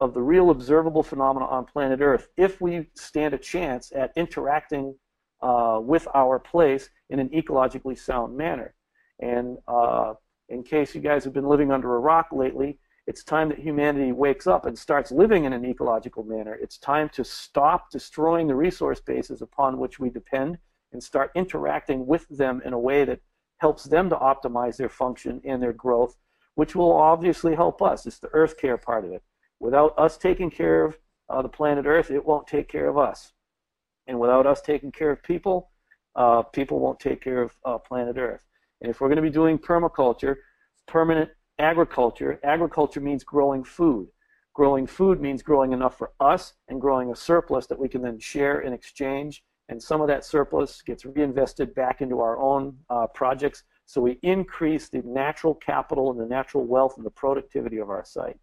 of 0.00 0.14
the 0.14 0.22
real 0.22 0.50
observable 0.50 1.02
phenomena 1.02 1.46
on 1.46 1.64
planet 1.64 2.00
Earth 2.00 2.28
if 2.36 2.60
we 2.60 2.88
stand 2.94 3.34
a 3.34 3.38
chance 3.38 3.92
at 3.94 4.12
interacting 4.16 4.94
uh, 5.42 5.78
with 5.82 6.06
our 6.14 6.38
place 6.38 6.90
in 7.08 7.18
an 7.18 7.28
ecologically 7.30 7.98
sound 7.98 8.36
manner. 8.36 8.74
And 9.20 9.58
uh, 9.68 10.14
in 10.48 10.62
case 10.62 10.94
you 10.94 11.00
guys 11.00 11.24
have 11.24 11.32
been 11.32 11.48
living 11.48 11.72
under 11.72 11.94
a 11.94 11.98
rock 11.98 12.28
lately, 12.32 12.78
it's 13.06 13.24
time 13.24 13.48
that 13.48 13.58
humanity 13.58 14.12
wakes 14.12 14.46
up 14.46 14.66
and 14.66 14.78
starts 14.78 15.10
living 15.10 15.44
in 15.44 15.52
an 15.52 15.64
ecological 15.64 16.22
manner. 16.22 16.54
It's 16.54 16.78
time 16.78 17.08
to 17.10 17.24
stop 17.24 17.90
destroying 17.90 18.46
the 18.46 18.54
resource 18.54 19.00
bases 19.00 19.42
upon 19.42 19.78
which 19.78 19.98
we 19.98 20.10
depend 20.10 20.58
and 20.92 21.02
start 21.02 21.30
interacting 21.34 22.06
with 22.06 22.26
them 22.28 22.60
in 22.64 22.72
a 22.72 22.78
way 22.78 23.04
that 23.04 23.20
helps 23.58 23.84
them 23.84 24.10
to 24.10 24.16
optimize 24.16 24.76
their 24.76 24.88
function 24.88 25.40
and 25.44 25.62
their 25.62 25.72
growth 25.72 26.16
which 26.60 26.76
will 26.76 26.92
obviously 26.92 27.54
help 27.54 27.80
us. 27.80 28.04
It's 28.04 28.18
the 28.18 28.28
earth 28.34 28.58
care 28.58 28.76
part 28.76 29.06
of 29.06 29.12
it. 29.12 29.22
Without 29.60 29.94
us 29.96 30.18
taking 30.18 30.50
care 30.50 30.84
of 30.84 30.98
uh, 31.30 31.40
the 31.40 31.48
planet 31.48 31.86
Earth, 31.86 32.10
it 32.10 32.22
won't 32.22 32.46
take 32.46 32.68
care 32.68 32.86
of 32.86 32.98
us. 32.98 33.32
And 34.06 34.20
without 34.20 34.46
us 34.46 34.60
taking 34.60 34.92
care 34.92 35.10
of 35.10 35.22
people, 35.22 35.70
uh, 36.16 36.42
people 36.42 36.78
won't 36.78 37.00
take 37.00 37.22
care 37.22 37.40
of 37.40 37.52
uh, 37.64 37.78
planet 37.78 38.18
Earth. 38.18 38.42
And 38.82 38.90
if 38.90 39.00
we're 39.00 39.08
going 39.08 39.16
to 39.16 39.30
be 39.30 39.30
doing 39.30 39.56
permaculture, 39.56 40.36
permanent 40.86 41.30
agriculture, 41.58 42.38
agriculture 42.44 43.00
means 43.00 43.24
growing 43.24 43.64
food. 43.64 44.08
Growing 44.52 44.86
food 44.86 45.18
means 45.18 45.42
growing 45.42 45.72
enough 45.72 45.96
for 45.96 46.10
us 46.20 46.52
and 46.68 46.78
growing 46.78 47.10
a 47.10 47.16
surplus 47.16 47.68
that 47.68 47.78
we 47.78 47.88
can 47.88 48.02
then 48.02 48.18
share 48.18 48.60
in 48.60 48.74
exchange. 48.74 49.42
And 49.70 49.82
some 49.82 50.02
of 50.02 50.08
that 50.08 50.26
surplus 50.26 50.82
gets 50.82 51.06
reinvested 51.06 51.74
back 51.74 52.02
into 52.02 52.20
our 52.20 52.36
own 52.38 52.76
uh, 52.90 53.06
projects 53.06 53.62
so 53.90 54.00
we 54.00 54.20
increase 54.22 54.88
the 54.88 55.02
natural 55.04 55.52
capital 55.52 56.12
and 56.12 56.20
the 56.20 56.24
natural 56.24 56.64
wealth 56.64 56.96
and 56.96 57.04
the 57.04 57.10
productivity 57.10 57.78
of 57.78 57.90
our 57.90 58.04
site. 58.04 58.38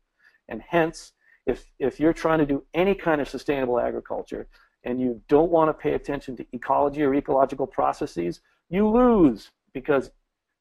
And 0.50 0.62
hence, 0.62 1.14
if 1.46 1.72
if 1.80 2.02
you're 2.02 2.12
trying 2.12 2.40
to 2.40 2.46
do 2.46 2.66
any 2.74 2.94
kind 2.94 3.22
of 3.22 3.30
sustainable 3.30 3.80
agriculture 3.80 4.50
and 4.84 5.00
you 5.00 5.22
don't 5.30 5.50
want 5.50 5.70
to 5.70 5.74
pay 5.74 5.94
attention 5.94 6.36
to 6.36 6.46
ecology 6.52 7.02
or 7.02 7.16
ecological 7.16 7.66
processes, 7.66 8.42
you 8.70 8.90
lose 8.90 9.52
because 9.74 10.12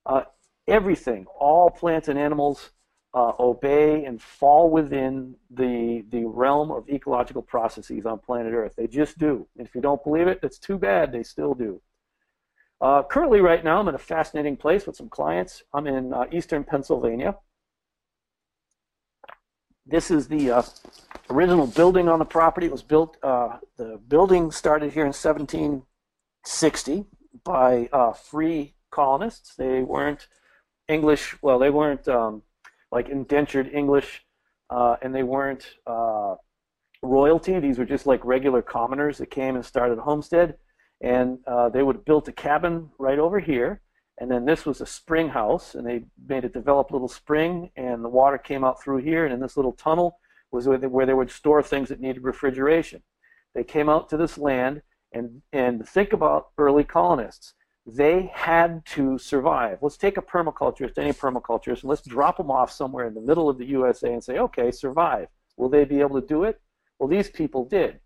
uh, 0.07 0.23
everything, 0.69 1.27
all 1.37 1.69
plants 1.69 2.07
and 2.07 2.17
animals 2.17 2.71
uh, 3.13 3.33
obey 3.41 4.05
and 4.05 4.23
fall 4.23 4.71
within 4.71 5.35
the 5.51 6.05
the 6.11 6.25
realm 6.27 6.71
of 6.71 6.89
ecological 6.89 7.43
processes 7.43 8.07
on 8.07 8.21
planet 8.21 8.53
Earth. 8.55 8.75
They 8.77 8.87
just 8.87 9.19
do. 9.19 9.49
And 9.59 9.67
if 9.67 9.75
you 9.75 9.81
don't 9.81 10.05
believe 10.05 10.29
it, 10.29 10.41
that's 10.41 10.61
too 10.61 10.79
bad. 10.79 11.11
They 11.11 11.25
still 11.25 11.55
do. 11.55 11.83
Uh, 12.81 13.03
currently, 13.03 13.41
right 13.41 13.65
now, 13.65 13.81
I'm 13.81 13.89
in 13.89 13.95
a 13.95 13.99
fascinating 13.99 14.57
place 14.57 14.87
with 14.87 14.97
some 14.97 15.09
clients. 15.09 15.63
I'm 15.73 15.87
in 15.87 16.13
uh, 16.13 16.27
eastern 16.31 16.63
Pennsylvania. 16.63 17.37
This 19.87 20.11
is 20.11 20.29
the 20.29 20.51
uh, 20.51 20.63
original 21.31 21.67
building 21.67 22.09
on 22.09 22.19
the 22.19 22.25
property. 22.25 22.67
It 22.67 22.73
was 22.73 22.83
built. 22.83 23.17
Uh, 23.23 23.59
the 23.79 23.99
building 24.09 24.51
started 24.51 24.93
here 24.93 25.05
in 25.05 25.13
1760 25.13 27.07
by 27.45 27.89
uh, 27.93 28.13
free 28.13 28.75
colonists. 28.91 29.55
They 29.55 29.81
weren't 29.83 30.29
English. 30.89 31.35
Well, 31.41 31.59
they 31.59 31.71
weren't 31.71 32.07
um, 32.09 32.43
like 32.93 33.09
indentured 33.09 33.71
English, 33.73 34.23
uh, 34.69 34.97
and 35.01 35.15
they 35.15 35.23
weren't 35.23 35.67
royalty. 37.03 37.59
These 37.59 37.79
were 37.79 37.85
just 37.87 38.07
like 38.07 38.23
regular 38.25 38.61
commoners 38.61 39.17
that 39.19 39.31
came 39.31 39.55
and 39.55 39.65
started 39.65 39.99
a 39.99 40.03
homestead 40.03 40.57
and 41.01 41.39
uh, 41.47 41.69
they 41.69 41.83
would 41.83 41.97
have 41.97 42.05
built 42.05 42.29
a 42.29 42.33
cabin 42.33 42.91
right 42.99 43.19
over 43.19 43.39
here. 43.41 43.81
And 44.19 44.31
then 44.31 44.47
this 44.47 44.65
was 44.65 44.81
a 44.81 44.87
spring 44.87 45.29
house 45.29 45.75
and 45.75 45.87
they 45.87 46.05
made 46.27 46.45
it 46.45 46.55
develop 46.55 46.91
a 46.91 46.93
little 46.95 47.09
spring 47.09 47.71
and 47.77 48.03
the 48.03 48.09
water 48.09 48.39
came 48.39 48.65
out 48.65 48.83
through 48.83 48.99
here 48.99 49.25
and 49.25 49.35
in 49.35 49.41
this 49.41 49.57
little 49.57 49.73
tunnel 49.73 50.19
was 50.51 50.67
where 50.67 50.79
they, 50.79 50.87
where 50.87 51.05
they 51.05 51.13
would 51.13 51.31
store 51.31 51.63
things 51.63 51.91
that 51.91 52.01
needed 52.01 52.25
refrigeration. 52.25 53.03
They 53.55 53.65
came 53.65 53.89
out 53.89 54.09
to 54.11 54.17
this 54.17 54.39
land 54.39 54.83
and 55.13 55.43
and 55.53 55.87
think 55.87 56.13
about 56.13 56.49
early 56.57 56.85
colonists. 56.85 57.55
They 57.87 58.31
had 58.35 58.85
to 58.87 59.19
survive. 59.19 59.79
Let's 59.83 59.97
take 59.99 60.17
a 60.17 60.23
permaculturist 60.23 60.97
any 60.97 61.13
permaculturist 61.13 61.83
and 61.83 61.91
let's 61.91 62.03
drop 62.03 62.39
them 62.39 62.51
off 62.51 62.73
somewhere 62.73 63.07
in 63.07 63.15
the 63.15 63.21
middle 63.21 63.51
of 63.51 63.59
the 63.59 63.67
usa 63.67 64.13
and 64.13 64.25
say 64.25 64.39
okay 64.39 64.71
survive. 64.71 65.29
Will 65.59 65.69
they 65.69 65.85
be 65.85 66.01
able 66.01 66.21
to 66.21 66.27
do 66.27 66.45
it? 66.45 66.59
Well 66.99 67.09
these 67.09 67.29
people 67.29 67.67
did 67.67 68.01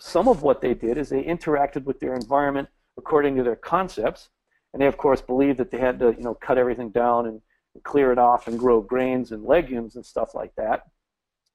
some 0.00 0.28
of 0.28 0.42
what 0.42 0.60
they 0.60 0.74
did 0.74 0.96
is 0.98 1.10
they 1.10 1.22
interacted 1.22 1.84
with 1.84 2.00
their 2.00 2.14
environment 2.14 2.68
according 2.96 3.36
to 3.36 3.42
their 3.42 3.56
concepts, 3.56 4.30
and 4.72 4.80
they 4.80 4.86
of 4.86 4.96
course 4.96 5.20
believed 5.20 5.58
that 5.58 5.70
they 5.70 5.78
had 5.78 5.98
to 5.98 6.14
you 6.16 6.22
know 6.22 6.34
cut 6.34 6.58
everything 6.58 6.90
down 6.90 7.26
and 7.26 7.40
clear 7.84 8.10
it 8.10 8.18
off 8.18 8.48
and 8.48 8.58
grow 8.58 8.80
grains 8.80 9.30
and 9.30 9.44
legumes 9.44 9.96
and 9.96 10.04
stuff 10.04 10.34
like 10.34 10.54
that. 10.56 10.86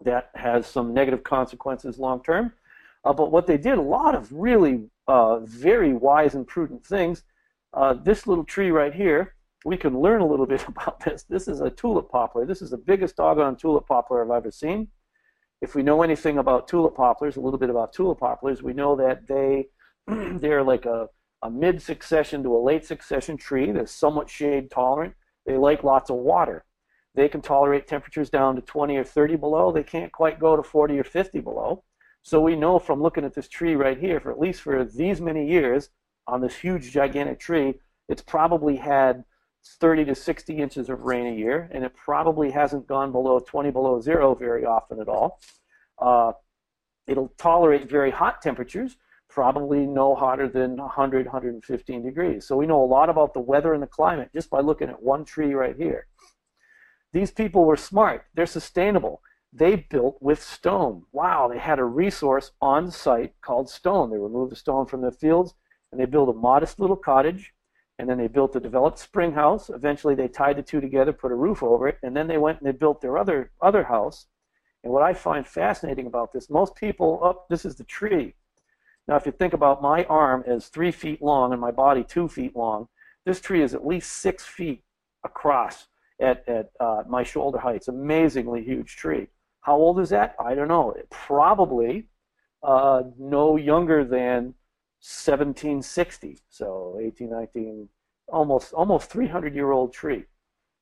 That 0.03 0.29
has 0.35 0.67
some 0.67 0.93
negative 0.93 1.23
consequences 1.23 1.97
long 1.97 2.23
term. 2.23 2.53
Uh, 3.03 3.13
but 3.13 3.31
what 3.31 3.47
they 3.47 3.57
did, 3.57 3.77
a 3.77 3.81
lot 3.81 4.15
of 4.15 4.31
really 4.31 4.89
uh, 5.07 5.39
very 5.39 5.93
wise 5.93 6.35
and 6.35 6.47
prudent 6.47 6.85
things. 6.85 7.23
Uh, 7.73 7.93
this 7.93 8.25
little 8.25 8.43
tree 8.43 8.71
right 8.71 8.93
here, 8.93 9.35
we 9.63 9.77
can 9.77 9.99
learn 9.99 10.21
a 10.21 10.25
little 10.25 10.45
bit 10.55 10.67
about 10.67 11.03
this. 11.03 11.23
This 11.23 11.47
is 11.47 11.61
a 11.61 11.69
tulip 11.69 12.09
poplar. 12.09 12.45
This 12.45 12.61
is 12.61 12.71
the 12.71 12.77
biggest 12.77 13.15
doggone 13.15 13.55
tulip 13.57 13.87
poplar 13.87 14.23
I've 14.23 14.37
ever 14.37 14.51
seen 14.51 14.87
if 15.61 15.75
we 15.75 15.83
know 15.83 16.01
anything 16.01 16.37
about 16.37 16.67
tulip 16.67 16.95
poplars, 16.95 17.37
a 17.37 17.41
little 17.41 17.59
bit 17.59 17.69
about 17.69 17.93
tulip 17.93 18.19
poplars, 18.19 18.61
we 18.61 18.73
know 18.73 18.95
that 18.95 19.27
they 19.27 19.67
they're 20.07 20.63
like 20.63 20.85
a, 20.85 21.07
a 21.41 21.49
mid 21.49 21.81
succession 21.81 22.43
to 22.43 22.55
a 22.55 22.59
late 22.59 22.85
succession 22.85 23.37
tree. 23.37 23.71
They're 23.71 23.87
somewhat 23.87 24.29
shade 24.29 24.69
tolerant. 24.69 25.15
They 25.45 25.57
like 25.57 25.83
lots 25.83 26.09
of 26.09 26.17
water. 26.17 26.65
They 27.15 27.29
can 27.29 27.41
tolerate 27.41 27.87
temperatures 27.87 28.29
down 28.29 28.55
to 28.55 28.61
20 28.61 28.97
or 28.97 29.03
30 29.03 29.37
below. 29.37 29.71
They 29.71 29.83
can't 29.83 30.11
quite 30.11 30.39
go 30.39 30.55
to 30.55 30.63
40 30.63 30.99
or 30.99 31.03
50 31.03 31.39
below. 31.39 31.83
So 32.23 32.41
we 32.41 32.55
know 32.55 32.79
from 32.79 33.01
looking 33.01 33.23
at 33.23 33.33
this 33.33 33.47
tree 33.47 33.75
right 33.75 33.97
here, 33.97 34.19
for 34.19 34.31
at 34.31 34.39
least 34.39 34.61
for 34.61 34.83
these 34.83 35.21
many 35.21 35.47
years, 35.47 35.89
on 36.27 36.41
this 36.41 36.55
huge 36.55 36.91
gigantic 36.91 37.39
tree, 37.39 37.75
it's 38.09 38.21
probably 38.21 38.75
had 38.77 39.23
30 39.65 40.05
to 40.05 40.15
60 40.15 40.57
inches 40.57 40.89
of 40.89 41.01
rain 41.01 41.27
a 41.27 41.35
year, 41.35 41.69
and 41.73 41.83
it 41.83 41.95
probably 41.95 42.51
hasn't 42.51 42.87
gone 42.87 43.11
below 43.11 43.39
20 43.39 43.71
below 43.71 43.99
zero 43.99 44.35
very 44.35 44.65
often 44.65 44.99
at 44.99 45.07
all. 45.07 45.39
Uh, 45.99 46.33
it'll 47.07 47.33
tolerate 47.37 47.89
very 47.89 48.11
hot 48.11 48.41
temperatures, 48.41 48.97
probably 49.29 49.85
no 49.85 50.15
hotter 50.15 50.47
than 50.47 50.77
100, 50.77 51.25
115 51.25 52.03
degrees. 52.03 52.45
So 52.47 52.55
we 52.55 52.67
know 52.67 52.83
a 52.83 52.85
lot 52.85 53.09
about 53.09 53.33
the 53.33 53.39
weather 53.39 53.73
and 53.73 53.81
the 53.81 53.87
climate 53.87 54.29
just 54.33 54.49
by 54.49 54.59
looking 54.59 54.89
at 54.89 55.01
one 55.01 55.25
tree 55.25 55.53
right 55.53 55.75
here. 55.75 56.07
These 57.11 57.31
people 57.31 57.65
were 57.65 57.77
smart. 57.77 58.25
They're 58.33 58.45
sustainable. 58.45 59.21
They 59.51 59.87
built 59.89 60.17
with 60.21 60.43
stone. 60.43 61.03
Wow, 61.13 61.47
they 61.47 61.59
had 61.59 61.79
a 61.79 61.85
resource 61.85 62.51
on 62.61 62.91
site 62.91 63.33
called 63.41 63.69
stone. 63.69 64.11
They 64.11 64.17
removed 64.17 64.51
the 64.51 64.57
stone 64.57 64.85
from 64.85 65.01
their 65.01 65.11
fields 65.11 65.53
and 65.91 65.99
they 65.99 66.05
built 66.05 66.27
a 66.27 66.33
modest 66.33 66.77
little 66.77 66.97
cottage 66.97 67.53
and 67.97 68.09
then 68.09 68.17
they 68.17 68.27
built 68.27 68.55
a 68.55 68.59
developed 68.59 68.99
spring 68.99 69.33
house. 69.33 69.69
Eventually, 69.69 70.15
they 70.15 70.27
tied 70.27 70.57
the 70.57 70.63
two 70.63 70.81
together, 70.81 71.13
put 71.13 71.31
a 71.31 71.35
roof 71.35 71.63
over 71.63 71.87
it, 71.87 71.97
and 72.03 72.15
then 72.15 72.27
they 72.27 72.37
went 72.37 72.59
and 72.59 72.67
they 72.67 72.77
built 72.77 73.01
their 73.01 73.17
other 73.17 73.51
other 73.61 73.83
house. 73.83 74.27
And 74.83 74.93
what 74.93 75.03
I 75.03 75.13
find 75.13 75.47
fascinating 75.47 76.05
about 76.05 76.31
this, 76.31 76.49
most 76.49 76.75
people, 76.75 77.19
oh, 77.23 77.43
this 77.49 77.65
is 77.65 77.75
the 77.75 77.83
tree. 77.85 78.35
Now, 79.07 79.15
if 79.15 79.25
you 79.25 79.31
think 79.31 79.53
about 79.53 79.81
my 79.81 80.03
arm 80.05 80.43
as 80.47 80.67
three 80.67 80.91
feet 80.91 81.21
long 81.21 81.51
and 81.51 81.61
my 81.61 81.71
body 81.71 82.03
two 82.03 82.27
feet 82.27 82.55
long, 82.55 82.87
this 83.25 83.39
tree 83.39 83.61
is 83.61 83.73
at 83.73 83.85
least 83.85 84.13
six 84.13 84.45
feet 84.45 84.83
across 85.23 85.87
at, 86.19 86.47
at 86.47 86.71
uh, 86.79 87.03
my 87.07 87.23
shoulder 87.23 87.57
height. 87.57 87.75
It's 87.77 87.87
amazingly 87.87 88.63
huge 88.63 88.95
tree. 88.95 89.27
How 89.61 89.75
old 89.75 89.99
is 89.99 90.09
that? 90.09 90.35
I 90.39 90.53
don't 90.53 90.67
know. 90.67 90.91
It 90.91 91.09
probably 91.09 92.07
uh, 92.61 93.03
no 93.17 93.57
younger 93.57 94.03
than 94.03 94.53
1760, 95.05 96.39
so 96.49 96.93
1819, 96.95 97.87
almost 98.27 98.73
almost 98.73 99.11
300 99.11 99.53
year 99.53 99.71
old 99.71 99.93
tree. 99.93 100.25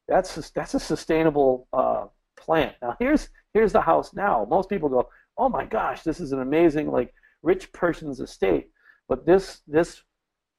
That's 0.08 0.50
that's 0.52 0.74
a 0.74 0.80
sustainable 0.80 1.68
uh, 1.74 2.06
plant. 2.38 2.76
Now 2.82 2.96
here's 3.00 3.28
here's 3.54 3.74
the 3.74 3.82
house 3.82 4.14
now. 4.14 4.48
Most 4.50 4.70
people 4.70 4.88
go, 4.88 5.10
oh 5.38 5.50
my 5.50 5.66
gosh, 5.66 6.04
this 6.04 6.22
is 6.22 6.32
an 6.32 6.40
amazing 6.40 6.90
like 6.90 7.14
rich 7.42 7.74
person's 7.74 8.22
estate. 8.22 8.70
But 9.10 9.26
this 9.26 9.62
this 9.68 10.02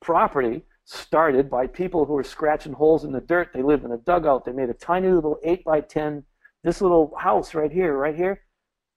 property 0.02 0.66
started 0.84 1.48
by 1.48 1.66
people 1.66 2.04
who 2.04 2.12
were 2.12 2.22
scratching 2.22 2.74
holes 2.74 3.04
in 3.04 3.12
the 3.12 3.22
dirt. 3.22 3.48
They 3.54 3.62
lived 3.62 3.86
in 3.86 3.92
a 3.92 3.98
dugout. 3.98 4.44
They 4.44 4.52
made 4.52 4.68
a 4.68 4.74
tiny 4.74 5.08
little 5.08 5.38
eight 5.42 5.64
by 5.64 5.80
ten. 5.80 6.24
This 6.64 6.82
little 6.82 7.14
house 7.18 7.54
right 7.54 7.72
here, 7.72 7.96
right 7.96 8.14
here. 8.14 8.42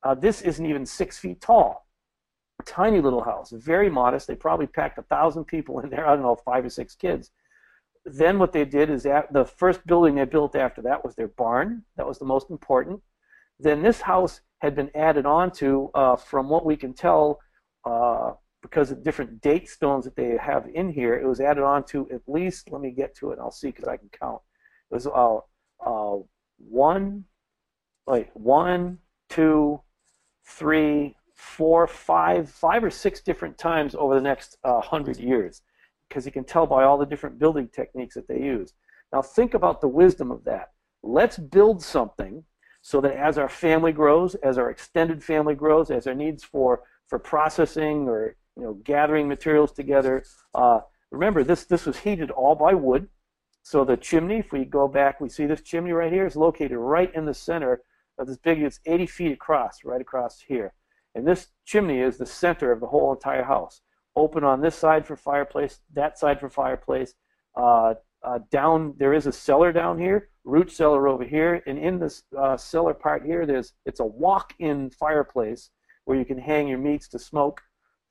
Uh, 0.04 0.14
this 0.14 0.42
isn't 0.42 0.66
even 0.66 0.86
six 0.86 1.18
feet 1.18 1.40
tall 1.40 1.87
tiny 2.68 3.02
little 3.02 3.24
house, 3.24 3.52
very 3.52 3.90
modest. 3.90 4.28
They 4.28 4.36
probably 4.36 4.68
packed 4.68 4.98
a 5.00 5.04
thousand 5.04 5.46
people 5.46 5.80
in 5.80 5.90
there. 5.90 6.06
I 6.06 6.14
don't 6.14 6.24
know, 6.24 6.36
five 6.36 6.66
or 6.66 6.70
six 6.70 6.94
kids. 6.96 7.32
Then 8.06 8.40
what 8.40 8.54
they 8.54 8.66
did 8.66 8.90
is 8.90 9.04
the 9.04 9.50
first 9.58 9.86
building 9.88 10.16
they 10.16 10.26
built 10.26 10.56
after 10.56 10.82
that 10.84 11.04
was 11.04 11.16
their 11.16 11.28
barn. 11.28 11.84
That 11.98 12.08
was 12.08 12.20
the 12.20 12.26
most 12.26 12.50
important. 12.50 13.02
Then 13.60 13.82
this 13.82 14.02
house 14.02 14.42
had 14.60 14.76
been 14.76 14.92
added 14.96 15.26
on 15.26 15.52
to, 15.52 15.90
uh, 15.94 16.16
from 16.16 16.50
what 16.50 16.66
we 16.66 16.78
can 16.78 16.94
tell, 16.94 17.40
uh, 17.86 18.34
because 18.62 18.92
of 18.92 19.04
different 19.04 19.42
date 19.42 19.70
stones 19.70 20.06
that 20.06 20.16
they 20.16 20.38
have 20.38 20.68
in 20.74 20.90
here, 20.90 21.16
it 21.16 21.26
was 21.26 21.40
added 21.40 21.64
on 21.64 21.84
to 21.86 22.10
at 22.12 22.22
least, 22.28 22.72
let 22.72 22.82
me 22.82 22.92
get 22.92 23.16
to 23.16 23.32
it, 23.32 23.40
I'll 23.40 23.52
see 23.52 23.68
because 23.68 23.88
I 23.88 23.98
can 23.98 24.10
count. 24.10 24.42
It 24.90 24.96
was 24.96 25.08
uh, 25.08 25.38
uh, 25.86 26.18
one, 26.58 27.26
like 28.06 28.32
one, 28.34 29.00
two, 29.30 29.82
three, 30.46 31.17
four, 31.38 31.88
five, 31.88 32.50
five 32.50 32.84
or 32.84 32.90
six 32.90 33.22
different 33.22 33.58
times 33.58 33.96
over 33.96 34.16
the 34.16 34.22
next 34.22 34.58
uh, 34.64 34.82
hundred 34.82 35.18
years, 35.18 35.62
because 36.10 36.26
you 36.26 36.32
can 36.32 36.44
tell 36.44 36.66
by 36.66 36.84
all 36.84 36.98
the 36.98 37.06
different 37.06 37.40
building 37.40 37.70
techniques 37.70 38.16
that 38.16 38.28
they 38.28 38.42
use. 38.42 38.74
Now 39.14 39.22
think 39.22 39.54
about 39.54 39.80
the 39.80 39.88
wisdom 39.88 40.32
of 40.32 40.44
that. 40.46 40.72
Let's 41.04 41.38
build 41.38 41.82
something 41.82 42.44
so 42.82 43.00
that 43.02 43.16
as 43.16 43.38
our 43.38 43.50
family 43.50 43.92
grows, 43.92 44.36
as 44.36 44.58
our 44.58 44.70
extended 44.70 45.24
family 45.24 45.56
grows, 45.56 45.92
as 45.92 46.08
our 46.08 46.16
needs 46.16 46.44
for 46.44 46.82
for 47.08 47.20
processing 47.20 48.08
or 48.10 48.36
you 48.56 48.64
know 48.64 48.74
gathering 48.84 49.28
materials 49.28 49.72
together. 49.72 50.24
Uh, 50.56 50.80
remember, 51.12 51.44
this 51.44 51.66
this 51.66 51.86
was 51.86 51.98
heated 51.98 52.32
all 52.32 52.56
by 52.56 52.74
wood. 52.74 53.08
So 53.62 53.84
the 53.84 53.98
chimney, 53.98 54.38
if 54.38 54.52
we 54.52 54.66
go 54.66 54.88
back, 54.88 55.22
we 55.22 55.30
see 55.30 55.46
this 55.46 55.62
chimney 55.62 55.92
right 55.92 56.12
here 56.12 56.26
is 56.26 56.36
located 56.36 56.78
right 56.78 57.14
in 57.14 57.26
the 57.26 57.34
center 57.34 57.82
of 58.18 58.28
this 58.28 58.38
big. 58.38 58.62
It's 58.62 58.80
80 58.86 59.06
feet 59.08 59.32
across, 59.34 59.84
right 59.84 60.00
across 60.00 60.40
here. 60.40 60.74
And 61.18 61.26
this 61.26 61.48
chimney 61.66 62.00
is 62.00 62.18
the 62.18 62.28
center 62.28 62.72
of 62.72 62.80
the 62.80 62.86
whole 62.86 63.12
entire 63.12 63.44
house. 63.44 63.82
Open 64.16 64.44
on 64.44 64.62
this 64.62 64.76
side 64.76 65.08
for 65.08 65.16
fireplace, 65.16 65.80
that 65.94 66.20
side 66.20 66.40
for 66.40 66.48
fireplace. 66.48 67.16
Uh, 67.56 67.96
uh, 68.22 68.40
down 68.52 68.94
there 69.00 69.16
is 69.16 69.26
a 69.26 69.32
cellar 69.32 69.72
down 69.72 69.98
here, 69.98 70.30
root 70.44 70.72
cellar 70.72 71.08
over 71.08 71.24
here, 71.24 71.64
and 71.66 71.80
in 71.80 71.98
this 71.98 72.22
uh, 72.38 72.56
cellar 72.56 72.94
part 72.94 73.26
here, 73.26 73.48
there's 73.48 73.74
it's 73.88 74.00
a 74.00 74.06
walk-in 74.06 74.92
fireplace 74.92 75.72
where 76.06 76.20
you 76.20 76.24
can 76.24 76.38
hang 76.38 76.68
your 76.68 76.78
meats 76.78 77.08
to 77.08 77.18
smoke. 77.18 77.62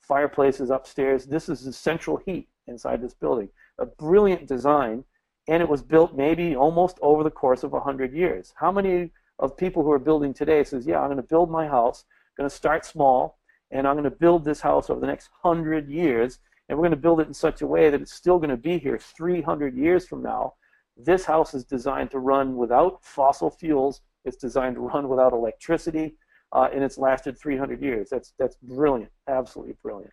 Fireplaces 0.00 0.70
upstairs. 0.70 1.26
This 1.26 1.48
is 1.48 1.62
the 1.62 1.72
central 1.72 2.16
heat 2.26 2.48
inside 2.66 3.00
this 3.02 3.14
building. 3.14 3.48
A 3.78 3.86
brilliant 3.86 4.48
design, 4.48 5.04
and 5.46 5.62
it 5.62 5.68
was 5.68 5.80
built 5.80 6.16
maybe 6.16 6.56
almost 6.56 6.98
over 7.02 7.22
the 7.22 7.30
course 7.30 7.62
of 7.62 7.70
100 7.70 8.12
years. 8.12 8.52
How 8.56 8.72
many 8.72 9.12
of 9.38 9.56
people 9.56 9.84
who 9.84 9.92
are 9.92 10.00
building 10.00 10.34
today 10.34 10.64
says, 10.64 10.88
yeah, 10.88 10.98
I'm 10.98 11.06
going 11.06 11.18
to 11.18 11.22
build 11.22 11.52
my 11.52 11.68
house 11.68 12.04
going 12.36 12.48
to 12.48 12.54
start 12.54 12.84
small, 12.84 13.38
and 13.70 13.86
I'm 13.86 13.94
going 13.94 14.04
to 14.04 14.10
build 14.10 14.44
this 14.44 14.60
house 14.60 14.90
over 14.90 15.00
the 15.00 15.06
next 15.06 15.30
hundred 15.42 15.88
years, 15.88 16.38
and 16.68 16.78
we're 16.78 16.82
going 16.82 16.90
to 16.90 16.96
build 16.96 17.20
it 17.20 17.28
in 17.28 17.34
such 17.34 17.62
a 17.62 17.66
way 17.66 17.90
that 17.90 18.00
it's 18.00 18.12
still 18.12 18.38
going 18.38 18.50
to 18.50 18.56
be 18.56 18.78
here 18.78 18.98
300 18.98 19.76
years 19.76 20.06
from 20.06 20.22
now. 20.22 20.54
This 20.96 21.24
house 21.24 21.54
is 21.54 21.64
designed 21.64 22.10
to 22.12 22.18
run 22.18 22.56
without 22.56 23.04
fossil 23.04 23.50
fuels. 23.50 24.00
It's 24.24 24.36
designed 24.36 24.76
to 24.76 24.80
run 24.80 25.08
without 25.08 25.32
electricity, 25.32 26.16
uh, 26.52 26.68
and 26.72 26.82
it's 26.82 26.98
lasted 26.98 27.38
300 27.38 27.82
years. 27.82 28.08
That's 28.10 28.32
that's 28.38 28.56
brilliant, 28.62 29.12
absolutely 29.28 29.76
brilliant. 29.82 30.12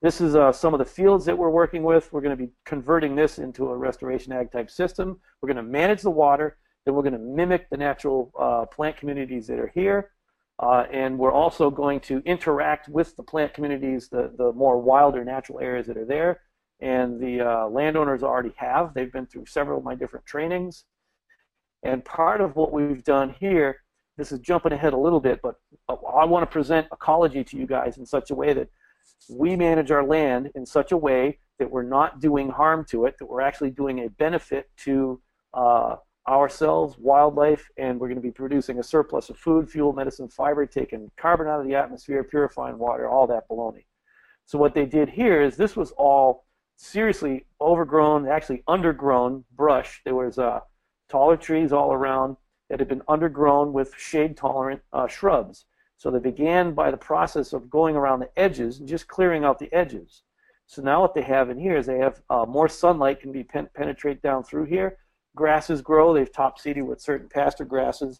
This 0.00 0.20
is 0.20 0.36
uh, 0.36 0.52
some 0.52 0.74
of 0.74 0.78
the 0.78 0.84
fields 0.84 1.24
that 1.24 1.36
we're 1.36 1.50
working 1.50 1.82
with. 1.82 2.12
We're 2.12 2.20
going 2.20 2.36
to 2.36 2.44
be 2.46 2.52
converting 2.64 3.16
this 3.16 3.38
into 3.38 3.68
a 3.68 3.76
restoration 3.76 4.32
ag 4.32 4.52
type 4.52 4.70
system. 4.70 5.18
We're 5.42 5.48
going 5.48 5.64
to 5.64 5.70
manage 5.70 6.02
the 6.02 6.10
water. 6.10 6.56
Then 6.84 6.94
we're 6.94 7.02
going 7.02 7.14
to 7.14 7.18
mimic 7.18 7.68
the 7.68 7.76
natural 7.76 8.32
uh, 8.38 8.66
plant 8.66 8.96
communities 8.96 9.48
that 9.48 9.58
are 9.58 9.72
here. 9.74 10.12
Uh, 10.60 10.84
and 10.92 11.18
we're 11.18 11.32
also 11.32 11.70
going 11.70 12.00
to 12.00 12.20
interact 12.24 12.88
with 12.88 13.14
the 13.16 13.22
plant 13.22 13.54
communities, 13.54 14.08
the, 14.08 14.32
the 14.36 14.52
more 14.52 14.80
wilder 14.80 15.24
natural 15.24 15.60
areas 15.60 15.86
that 15.86 15.96
are 15.96 16.04
there. 16.04 16.40
And 16.80 17.20
the 17.20 17.40
uh, 17.40 17.68
landowners 17.68 18.22
already 18.22 18.52
have. 18.56 18.94
They've 18.94 19.12
been 19.12 19.26
through 19.26 19.46
several 19.46 19.78
of 19.78 19.84
my 19.84 19.94
different 19.94 20.26
trainings. 20.26 20.84
And 21.84 22.04
part 22.04 22.40
of 22.40 22.56
what 22.56 22.72
we've 22.72 23.04
done 23.04 23.34
here, 23.38 23.82
this 24.16 24.32
is 24.32 24.40
jumping 24.40 24.72
ahead 24.72 24.92
a 24.92 24.98
little 24.98 25.20
bit, 25.20 25.40
but 25.42 25.54
I 25.88 26.24
want 26.24 26.42
to 26.42 26.52
present 26.52 26.88
ecology 26.92 27.44
to 27.44 27.56
you 27.56 27.66
guys 27.66 27.98
in 27.98 28.06
such 28.06 28.30
a 28.30 28.34
way 28.34 28.52
that 28.52 28.68
we 29.30 29.54
manage 29.54 29.90
our 29.92 30.04
land 30.04 30.50
in 30.56 30.66
such 30.66 30.90
a 30.90 30.96
way 30.96 31.38
that 31.58 31.70
we're 31.70 31.82
not 31.82 32.20
doing 32.20 32.48
harm 32.48 32.84
to 32.90 33.04
it, 33.06 33.16
that 33.18 33.26
we're 33.26 33.40
actually 33.40 33.70
doing 33.70 34.00
a 34.00 34.10
benefit 34.10 34.70
to 34.78 35.20
uh, 35.54 35.96
ourselves, 36.28 36.96
wildlife, 36.98 37.68
and 37.78 37.98
we're 37.98 38.08
going 38.08 38.20
to 38.20 38.22
be 38.22 38.30
producing 38.30 38.78
a 38.78 38.82
surplus 38.82 39.30
of 39.30 39.38
food, 39.38 39.68
fuel, 39.68 39.92
medicine, 39.92 40.28
fiber, 40.28 40.66
taking 40.66 41.10
carbon 41.16 41.48
out 41.48 41.60
of 41.60 41.66
the 41.66 41.74
atmosphere, 41.74 42.22
purifying 42.22 42.78
water, 42.78 43.08
all 43.08 43.26
that 43.26 43.48
baloney. 43.48 43.86
So 44.44 44.58
what 44.58 44.74
they 44.74 44.86
did 44.86 45.08
here 45.08 45.42
is 45.42 45.56
this 45.56 45.76
was 45.76 45.90
all 45.92 46.44
seriously 46.76 47.46
overgrown, 47.60 48.28
actually 48.28 48.62
undergrown 48.68 49.44
brush. 49.56 50.00
There 50.04 50.14
was 50.14 50.38
uh, 50.38 50.60
taller 51.08 51.36
trees 51.36 51.72
all 51.72 51.92
around 51.92 52.36
that 52.68 52.78
had 52.78 52.88
been 52.88 53.02
undergrown 53.08 53.72
with 53.72 53.94
shade-tolerant 53.96 54.82
uh, 54.92 55.08
shrubs. 55.08 55.64
So 55.96 56.10
they 56.10 56.20
began 56.20 56.74
by 56.74 56.90
the 56.90 56.96
process 56.96 57.52
of 57.52 57.70
going 57.70 57.96
around 57.96 58.20
the 58.20 58.30
edges 58.38 58.78
and 58.78 58.88
just 58.88 59.08
clearing 59.08 59.44
out 59.44 59.58
the 59.58 59.72
edges. 59.72 60.22
So 60.66 60.82
now 60.82 61.00
what 61.00 61.14
they 61.14 61.22
have 61.22 61.50
in 61.50 61.58
here 61.58 61.76
is 61.76 61.86
they 61.86 61.98
have 61.98 62.20
uh, 62.30 62.44
more 62.46 62.68
sunlight 62.68 63.20
can 63.20 63.32
be 63.32 63.42
pen- 63.42 63.70
penetrate 63.74 64.22
down 64.22 64.44
through 64.44 64.66
here. 64.66 64.98
Grasses 65.38 65.82
grow. 65.82 66.12
They've 66.12 66.32
top 66.32 66.58
seeded 66.58 66.82
with 66.82 67.00
certain 67.00 67.28
pasture 67.28 67.64
grasses. 67.64 68.18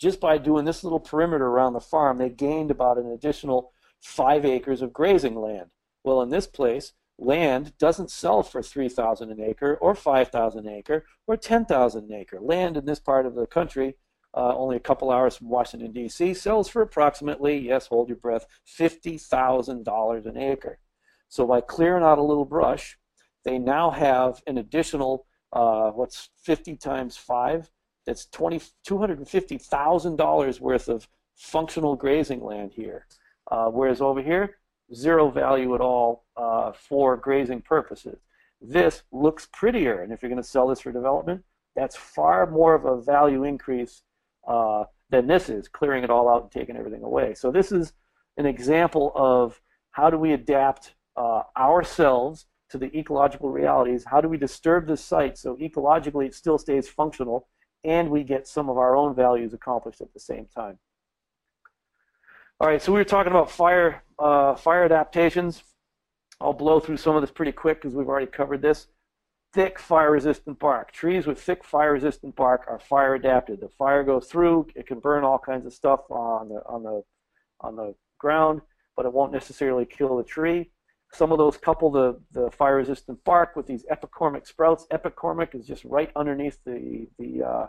Just 0.00 0.20
by 0.20 0.38
doing 0.38 0.64
this 0.64 0.82
little 0.82 1.00
perimeter 1.00 1.48
around 1.48 1.74
the 1.74 1.80
farm, 1.80 2.16
they 2.16 2.30
gained 2.30 2.70
about 2.70 2.96
an 2.96 3.10
additional 3.10 3.72
five 4.00 4.46
acres 4.46 4.80
of 4.80 4.94
grazing 4.94 5.34
land. 5.34 5.66
Well, 6.04 6.22
in 6.22 6.30
this 6.30 6.46
place, 6.46 6.94
land 7.18 7.76
doesn't 7.76 8.10
sell 8.10 8.42
for 8.42 8.62
3000 8.62 9.30
an 9.30 9.38
acre 9.38 9.74
or 9.82 9.94
5000 9.94 10.66
an 10.66 10.72
acre 10.72 11.04
or 11.26 11.36
10000 11.36 12.04
an 12.04 12.12
acre. 12.18 12.40
Land 12.40 12.78
in 12.78 12.86
this 12.86 13.00
part 13.00 13.26
of 13.26 13.34
the 13.34 13.46
country 13.46 13.96
uh, 14.32 14.54
only 14.56 14.76
a 14.76 14.80
couple 14.80 15.10
hours 15.10 15.36
from 15.36 15.50
Washington, 15.50 15.92
D.C., 15.92 16.32
sells 16.32 16.68
for 16.68 16.80
approximately, 16.80 17.58
yes, 17.58 17.88
hold 17.88 18.08
your 18.08 18.16
breath, 18.16 18.46
$50,000 18.66 20.26
an 20.26 20.36
acre. 20.38 20.78
So 21.28 21.46
by 21.46 21.60
clearing 21.60 22.04
out 22.04 22.18
a 22.18 22.22
little 22.22 22.46
brush, 22.46 22.96
they 23.44 23.58
now 23.58 23.90
have 23.90 24.42
an 24.46 24.56
additional, 24.58 25.26
uh, 25.52 25.90
what's 25.90 26.30
50 26.42 26.76
times 26.76 27.16
5? 27.16 27.70
That's 28.06 28.26
$250,000 28.26 30.60
worth 30.60 30.88
of 30.88 31.08
functional 31.36 31.96
grazing 31.96 32.42
land 32.42 32.72
here. 32.72 33.06
Uh, 33.50 33.68
whereas 33.68 34.00
over 34.00 34.22
here, 34.22 34.56
zero 34.94 35.30
value 35.30 35.74
at 35.74 35.80
all 35.80 36.24
uh, 36.36 36.72
for 36.72 37.16
grazing 37.16 37.62
purposes. 37.62 38.20
This 38.60 39.02
looks 39.12 39.48
prettier, 39.52 40.02
and 40.02 40.12
if 40.12 40.22
you're 40.22 40.30
going 40.30 40.42
to 40.42 40.48
sell 40.48 40.68
this 40.68 40.80
for 40.80 40.92
development, 40.92 41.44
that's 41.76 41.96
far 41.96 42.50
more 42.50 42.74
of 42.74 42.84
a 42.84 43.00
value 43.00 43.44
increase 43.44 44.02
uh, 44.46 44.84
than 45.10 45.26
this 45.26 45.48
is, 45.48 45.68
clearing 45.68 46.02
it 46.02 46.10
all 46.10 46.28
out 46.28 46.42
and 46.42 46.50
taking 46.50 46.76
everything 46.76 47.02
away. 47.02 47.34
So 47.34 47.52
this 47.52 47.70
is 47.70 47.92
an 48.36 48.46
example 48.46 49.12
of 49.14 49.60
how 49.90 50.10
do 50.10 50.18
we 50.18 50.32
adapt 50.32 50.94
uh, 51.16 51.42
ourselves 51.56 52.46
to 52.70 52.78
the 52.78 52.96
ecological 52.96 53.50
realities? 53.50 54.04
How 54.04 54.20
do 54.20 54.28
we 54.28 54.36
disturb 54.36 54.86
this 54.86 55.04
site 55.04 55.38
so 55.38 55.56
ecologically 55.56 56.26
it 56.26 56.34
still 56.34 56.58
stays 56.58 56.88
functional 56.88 57.48
and 57.84 58.10
we 58.10 58.24
get 58.24 58.46
some 58.46 58.68
of 58.68 58.78
our 58.78 58.96
own 58.96 59.14
values 59.14 59.54
accomplished 59.54 60.00
at 60.00 60.12
the 60.12 60.20
same 60.20 60.46
time? 60.54 60.78
All 62.60 62.68
right, 62.68 62.82
so 62.82 62.92
we 62.92 62.98
were 62.98 63.04
talking 63.04 63.30
about 63.30 63.50
fire, 63.50 64.02
uh, 64.18 64.56
fire 64.56 64.84
adaptations. 64.84 65.62
I'll 66.40 66.52
blow 66.52 66.80
through 66.80 66.96
some 66.96 67.14
of 67.14 67.22
this 67.22 67.30
pretty 67.30 67.52
quick 67.52 67.80
because 67.80 67.94
we've 67.94 68.08
already 68.08 68.26
covered 68.26 68.62
this 68.62 68.88
thick 69.52 69.78
fire-resistant 69.78 70.58
bark. 70.58 70.92
Trees 70.92 71.26
with 71.26 71.40
thick 71.40 71.64
fire-resistant 71.64 72.36
bark 72.36 72.64
are 72.68 72.78
fire 72.78 73.14
adapted. 73.14 73.60
The 73.60 73.68
fire 73.68 74.04
goes 74.04 74.26
through, 74.26 74.66
it 74.74 74.86
can 74.86 75.00
burn 75.00 75.24
all 75.24 75.38
kinds 75.38 75.66
of 75.66 75.72
stuff 75.72 76.00
on 76.10 76.48
the 76.48 76.62
on 76.66 76.82
the 76.82 77.02
on 77.60 77.76
the 77.76 77.94
ground, 78.18 78.60
but 78.96 79.06
it 79.06 79.12
won't 79.12 79.32
necessarily 79.32 79.86
kill 79.86 80.16
the 80.16 80.24
tree. 80.24 80.70
Some 81.12 81.32
of 81.32 81.38
those 81.38 81.56
couple 81.56 81.90
the, 81.90 82.20
the 82.32 82.50
fire-resistant 82.50 83.24
bark 83.24 83.56
with 83.56 83.66
these 83.66 83.84
epicormic 83.90 84.46
sprouts. 84.46 84.86
Epicormic 84.92 85.54
is 85.54 85.66
just 85.66 85.84
right 85.84 86.10
underneath 86.14 86.58
the 86.64 87.06
the 87.18 87.42
uh, 87.42 87.66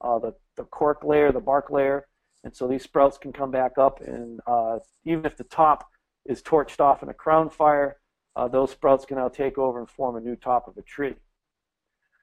uh, 0.00 0.18
the, 0.18 0.34
the 0.56 0.64
cork 0.64 1.04
layer, 1.04 1.32
the 1.32 1.40
bark 1.40 1.70
layer, 1.70 2.06
and 2.44 2.54
so 2.54 2.66
these 2.66 2.84
sprouts 2.84 3.18
can 3.18 3.32
come 3.32 3.50
back 3.50 3.72
up. 3.78 4.00
And 4.00 4.40
uh, 4.46 4.78
even 5.04 5.26
if 5.26 5.36
the 5.36 5.44
top 5.44 5.88
is 6.24 6.42
torched 6.42 6.80
off 6.80 7.02
in 7.02 7.08
a 7.08 7.14
crown 7.14 7.50
fire, 7.50 7.98
uh, 8.36 8.48
those 8.48 8.70
sprouts 8.70 9.04
can 9.04 9.16
now 9.16 9.28
take 9.28 9.58
over 9.58 9.78
and 9.80 9.88
form 9.88 10.16
a 10.16 10.20
new 10.20 10.36
top 10.36 10.68
of 10.68 10.76
a 10.76 10.82
tree. 10.82 11.16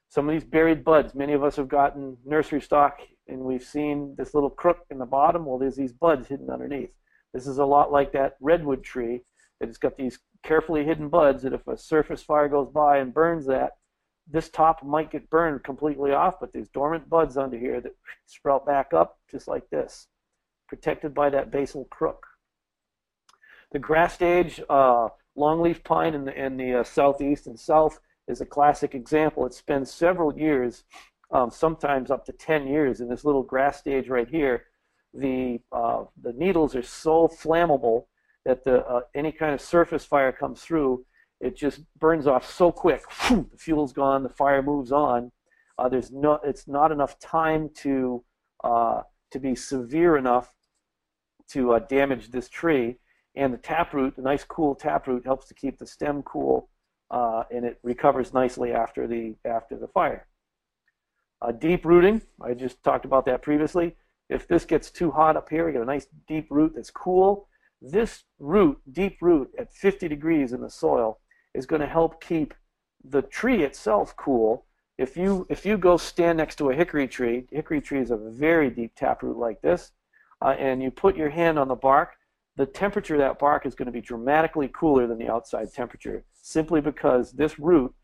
Some 0.08 0.28
of 0.28 0.34
these 0.34 0.48
buried 0.48 0.84
buds, 0.84 1.14
many 1.14 1.32
of 1.32 1.44
us 1.44 1.56
have 1.56 1.68
gotten 1.68 2.16
nursery 2.24 2.60
stock 2.60 3.00
and 3.28 3.40
we've 3.40 3.62
seen 3.62 4.14
this 4.16 4.34
little 4.34 4.50
crook 4.50 4.78
in 4.90 4.98
the 4.98 5.06
bottom. 5.06 5.44
Well, 5.44 5.58
there's 5.58 5.76
these 5.76 5.92
buds 5.92 6.28
hidden 6.28 6.50
underneath. 6.50 6.90
This 7.34 7.46
is 7.46 7.58
a 7.58 7.64
lot 7.64 7.92
like 7.92 8.12
that 8.12 8.36
redwood 8.40 8.84
tree 8.84 9.22
has 9.60 9.78
got 9.78 9.96
these 9.96 10.18
carefully 10.42 10.84
hidden 10.84 11.08
buds 11.08 11.42
that 11.42 11.52
if 11.52 11.66
a 11.66 11.76
surface 11.76 12.22
fire 12.22 12.48
goes 12.48 12.68
by 12.70 12.98
and 12.98 13.14
burns 13.14 13.46
that, 13.46 13.72
this 14.28 14.48
top 14.48 14.82
might 14.82 15.10
get 15.10 15.30
burned 15.30 15.62
completely 15.62 16.12
off, 16.12 16.40
but 16.40 16.52
there's 16.52 16.68
dormant 16.68 17.08
buds 17.08 17.36
under 17.36 17.56
here 17.56 17.80
that 17.80 17.94
sprout 18.26 18.66
back 18.66 18.92
up 18.92 19.18
just 19.30 19.46
like 19.46 19.68
this, 19.70 20.08
protected 20.68 21.14
by 21.14 21.30
that 21.30 21.50
basal 21.50 21.84
crook. 21.90 22.26
The 23.72 23.78
grass 23.78 24.14
stage, 24.14 24.60
uh, 24.68 25.08
Longleaf 25.36 25.84
pine 25.84 26.14
in 26.14 26.24
the, 26.24 26.44
in 26.44 26.56
the 26.56 26.80
uh, 26.80 26.84
southeast 26.84 27.46
and 27.46 27.58
south 27.58 28.00
is 28.26 28.40
a 28.40 28.46
classic 28.46 28.94
example. 28.94 29.46
It 29.46 29.54
spends 29.54 29.92
several 29.92 30.36
years, 30.36 30.84
um, 31.30 31.50
sometimes 31.50 32.10
up 32.10 32.24
to 32.26 32.32
10 32.32 32.66
years, 32.66 33.00
in 33.00 33.08
this 33.08 33.24
little 33.24 33.42
grass 33.42 33.78
stage 33.78 34.08
right 34.08 34.28
here. 34.28 34.64
The, 35.14 35.60
uh, 35.72 36.04
the 36.20 36.32
needles 36.32 36.74
are 36.74 36.82
so 36.82 37.28
flammable 37.28 38.06
that 38.46 38.64
the, 38.64 38.86
uh, 38.86 39.00
any 39.14 39.32
kind 39.32 39.52
of 39.52 39.60
surface 39.60 40.04
fire 40.04 40.32
comes 40.32 40.62
through, 40.62 41.04
it 41.40 41.56
just 41.56 41.80
burns 41.98 42.26
off 42.26 42.50
so 42.50 42.72
quick. 42.72 43.02
the 43.28 43.46
fuel's 43.58 43.92
gone, 43.92 44.22
the 44.22 44.30
fire 44.30 44.62
moves 44.62 44.92
on. 44.92 45.30
Uh, 45.78 45.88
there's 45.90 46.10
no, 46.10 46.38
it's 46.42 46.66
not 46.66 46.90
enough 46.90 47.18
time 47.18 47.68
to, 47.74 48.24
uh, 48.64 49.02
to 49.32 49.38
be 49.38 49.54
severe 49.54 50.16
enough 50.16 50.54
to 51.48 51.72
uh, 51.72 51.80
damage 51.80 52.30
this 52.30 52.48
tree 52.48 52.96
and 53.34 53.52
the 53.52 53.58
taproot, 53.58 54.16
the 54.16 54.22
nice 54.22 54.44
cool 54.44 54.74
taproot, 54.74 55.26
helps 55.26 55.46
to 55.48 55.54
keep 55.54 55.78
the 55.78 55.86
stem 55.86 56.22
cool, 56.22 56.70
uh, 57.10 57.42
and 57.52 57.64
it 57.64 57.78
recovers 57.82 58.32
nicely 58.32 58.72
after 58.72 59.06
the 59.06 59.34
after 59.44 59.76
the 59.76 59.88
fire. 59.88 60.26
Uh, 61.42 61.52
deep 61.52 61.84
rooting, 61.84 62.22
I 62.42 62.54
just 62.54 62.82
talked 62.82 63.04
about 63.04 63.26
that 63.26 63.42
previously. 63.42 63.94
If 64.30 64.48
this 64.48 64.64
gets 64.64 64.90
too 64.90 65.10
hot 65.10 65.36
up 65.36 65.50
here, 65.50 65.66
we 65.66 65.72
get 65.72 65.82
a 65.82 65.84
nice 65.84 66.06
deep 66.26 66.46
root 66.50 66.72
that's 66.74 66.90
cool. 66.90 67.48
This 67.80 68.24
root, 68.38 68.78
deep 68.90 69.18
root 69.20 69.50
at 69.58 69.72
50 69.72 70.08
degrees 70.08 70.52
in 70.52 70.60
the 70.60 70.70
soil, 70.70 71.20
is 71.54 71.66
going 71.66 71.80
to 71.80 71.86
help 71.86 72.22
keep 72.22 72.54
the 73.04 73.22
tree 73.22 73.62
itself 73.62 74.14
cool. 74.16 74.66
If 74.98 75.16
you 75.16 75.46
if 75.50 75.66
you 75.66 75.76
go 75.76 75.96
stand 75.96 76.38
next 76.38 76.56
to 76.56 76.70
a 76.70 76.74
hickory 76.74 77.06
tree, 77.06 77.46
hickory 77.50 77.80
tree 77.80 78.00
is 78.00 78.10
a 78.10 78.16
very 78.16 78.70
deep 78.70 78.94
taproot 78.96 79.36
like 79.36 79.60
this, 79.60 79.92
uh, 80.42 80.54
and 80.58 80.82
you 80.82 80.90
put 80.90 81.16
your 81.16 81.30
hand 81.30 81.58
on 81.58 81.68
the 81.68 81.74
bark, 81.74 82.16
the 82.56 82.66
temperature 82.66 83.14
of 83.14 83.20
that 83.20 83.38
bark 83.38 83.66
is 83.66 83.74
going 83.74 83.86
to 83.86 83.92
be 83.92 84.00
dramatically 84.00 84.70
cooler 84.72 85.06
than 85.06 85.18
the 85.18 85.28
outside 85.28 85.72
temperature 85.72 86.24
simply 86.34 86.80
because 86.80 87.32
this 87.32 87.58
root 87.58 87.94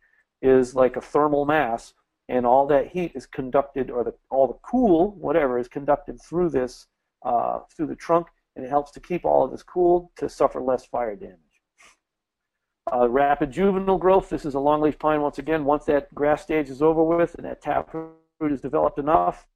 is 0.43 0.75
like 0.75 0.97
a 0.97 1.01
thermal 1.01 1.47
mass 1.47 1.95
and 2.29 2.45
all 2.45 2.67
that 2.67 2.89
heat 2.89 3.13
is 3.15 3.27
conducted 3.27 3.91
or 3.91 4.05
the, 4.05 4.15
all 4.31 4.47
the 4.47 4.59
cool 4.63 5.13
whatever 5.13 5.59
is 5.59 5.69
conducted 5.69 6.21
through 6.21 6.51
this 6.51 6.87
uh, 7.25 7.61
through 7.75 7.87
the 7.87 7.97
trunk 7.97 8.27
and 8.57 8.65
it 8.65 8.69
helps 8.69 8.91
to 8.93 9.01
keep 9.01 9.25
all 9.25 9.45
of 9.45 9.51
this 9.51 9.63
cool 9.63 10.13
to 10.17 10.29
suffer 10.29 10.61
less 10.61 10.85
fire 10.87 11.17
damage 11.17 11.39
uh, 12.93 13.09
rapid 13.09 13.51
juvenile 13.51 13.99
growth 13.99 14.29
this 14.29 14.45
is 14.45 14.55
a 14.55 14.59
longleaf 14.59 14.99
pine 14.99 15.21
once 15.21 15.39
again 15.39 15.65
once 15.65 15.85
that 15.85 16.13
grass 16.15 16.43
stage 16.43 16.69
is 16.69 16.83
over 16.83 17.03
with 17.03 17.35
and 17.37 17.45
that 17.45 17.63
taproot 17.63 18.13
is 18.51 18.61
developed 18.61 18.99
enough 18.99 19.47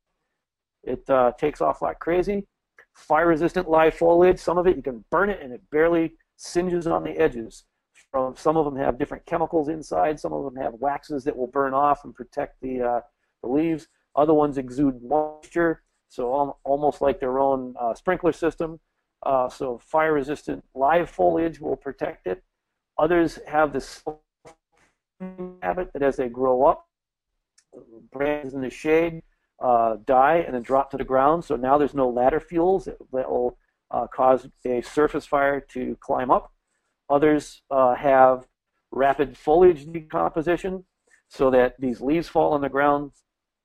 it 0.84 1.08
uh, 1.10 1.32
takes 1.38 1.60
off 1.60 1.82
like 1.82 1.98
crazy 1.98 2.46
fire-resistant 2.96 3.68
live 3.68 3.94
foliage. 3.94 4.38
Some 4.38 4.58
of 4.58 4.66
it 4.66 4.76
you 4.76 4.82
can 4.82 5.04
burn 5.10 5.30
it 5.30 5.40
and 5.42 5.52
it 5.52 5.62
barely 5.70 6.14
singes 6.36 6.86
on 6.86 7.04
the 7.04 7.10
edges. 7.10 7.64
From 8.10 8.34
some 8.36 8.56
of 8.56 8.64
them 8.64 8.76
have 8.76 8.98
different 8.98 9.26
chemicals 9.26 9.68
inside. 9.68 10.18
Some 10.18 10.32
of 10.32 10.44
them 10.44 10.56
have 10.62 10.74
waxes 10.74 11.24
that 11.24 11.36
will 11.36 11.46
burn 11.46 11.74
off 11.74 12.04
and 12.04 12.14
protect 12.14 12.60
the, 12.62 12.80
uh, 12.80 13.00
the 13.42 13.48
leaves. 13.48 13.88
Other 14.14 14.32
ones 14.32 14.56
exude 14.56 15.02
moisture, 15.02 15.82
so 16.08 16.56
almost 16.64 17.02
like 17.02 17.20
their 17.20 17.38
own 17.38 17.74
uh, 17.78 17.94
sprinkler 17.94 18.32
system. 18.32 18.80
Uh, 19.26 19.48
so 19.48 19.76
fire-resistant 19.78 20.64
live 20.74 21.10
foliage 21.10 21.58
will 21.60 21.74
protect 21.76 22.28
it. 22.28 22.44
Others 22.96 23.40
have 23.48 23.72
this 23.72 24.04
habit 25.62 25.90
that 25.92 26.02
as 26.02 26.16
they 26.16 26.28
grow 26.28 26.64
up, 26.64 26.86
branches 28.12 28.54
in 28.54 28.60
the 28.60 28.70
shade 28.70 29.22
uh, 29.60 29.96
die 30.04 30.36
and 30.46 30.54
then 30.54 30.62
drop 30.62 30.90
to 30.90 30.96
the 30.96 31.04
ground. 31.12 31.44
So 31.44 31.56
now 31.56 31.76
there's 31.76 31.94
no 31.94 32.08
ladder 32.08 32.40
fuels 32.40 32.84
that, 32.84 32.98
that 33.12 33.28
will 33.28 33.58
uh, 33.90 34.06
cause 34.06 34.48
a 34.64 34.80
surface 34.82 35.26
fire 35.26 35.60
to 35.72 35.96
climb 36.00 36.30
up. 36.30 36.52
Others 37.10 37.62
uh, 37.70 37.94
have 37.94 38.46
rapid 38.92 39.36
foliage 39.36 39.90
decomposition 39.90 40.84
so 41.28 41.50
that 41.50 41.74
these 41.80 42.00
leaves 42.00 42.28
fall 42.28 42.52
on 42.52 42.60
the 42.60 42.68
ground 42.68 43.10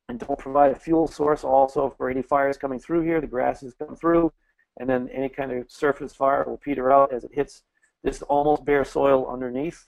and 0.09 0.19
don't 0.19 0.39
provide 0.39 0.71
a 0.71 0.79
fuel 0.79 1.07
source 1.07 1.43
also 1.43 1.93
for 1.97 2.09
any 2.09 2.23
fires 2.23 2.57
coming 2.57 2.79
through 2.79 3.01
here. 3.01 3.21
The 3.21 3.27
grasses 3.27 3.75
come 3.77 3.95
through, 3.95 4.33
and 4.79 4.89
then 4.89 5.09
any 5.09 5.29
kind 5.29 5.51
of 5.51 5.69
surface 5.71 6.13
fire 6.13 6.43
will 6.47 6.57
peter 6.57 6.91
out 6.91 7.13
as 7.13 7.23
it 7.23 7.31
hits 7.33 7.63
this 8.03 8.21
almost 8.23 8.65
bare 8.65 8.85
soil 8.85 9.27
underneath. 9.31 9.87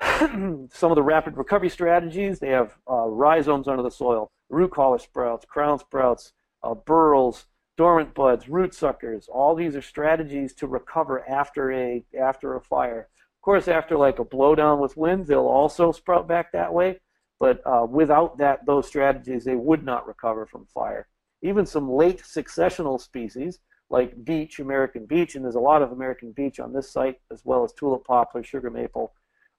Some 0.02 0.90
of 0.90 0.96
the 0.96 1.02
rapid 1.02 1.36
recovery 1.36 1.68
strategies, 1.68 2.40
they 2.40 2.48
have 2.48 2.74
uh, 2.90 3.06
rhizomes 3.06 3.68
under 3.68 3.82
the 3.82 3.90
soil, 3.90 4.30
root 4.48 4.72
collar 4.72 4.98
sprouts, 4.98 5.44
crown 5.44 5.78
sprouts, 5.78 6.32
uh, 6.64 6.74
burls, 6.74 7.46
dormant 7.76 8.14
buds, 8.14 8.48
root 8.48 8.74
suckers. 8.74 9.28
All 9.28 9.54
these 9.54 9.76
are 9.76 9.82
strategies 9.82 10.54
to 10.54 10.66
recover 10.66 11.28
after 11.28 11.72
a 11.72 12.04
after 12.20 12.56
a 12.56 12.60
fire. 12.60 13.08
Of 13.38 13.42
course, 13.42 13.68
after 13.68 13.96
like 13.96 14.18
a 14.18 14.24
blowdown 14.24 14.80
with 14.80 14.96
wind, 14.96 15.26
they'll 15.26 15.40
also 15.46 15.92
sprout 15.92 16.26
back 16.28 16.52
that 16.52 16.72
way. 16.72 17.00
But 17.38 17.60
uh, 17.66 17.86
without 17.88 18.38
that, 18.38 18.66
those 18.66 18.86
strategies, 18.86 19.44
they 19.44 19.56
would 19.56 19.84
not 19.84 20.06
recover 20.06 20.46
from 20.46 20.66
fire. 20.66 21.08
Even 21.42 21.66
some 21.66 21.90
late 21.90 22.22
successional 22.22 23.00
species 23.00 23.58
like 23.90 24.24
beech, 24.24 24.58
American 24.58 25.04
beech, 25.04 25.34
and 25.34 25.44
there's 25.44 25.54
a 25.54 25.60
lot 25.60 25.82
of 25.82 25.92
American 25.92 26.32
beech 26.32 26.58
on 26.58 26.72
this 26.72 26.90
site, 26.90 27.20
as 27.30 27.44
well 27.44 27.62
as 27.62 27.72
tulip 27.74 28.04
poplar, 28.04 28.42
sugar 28.42 28.70
maple, 28.70 29.12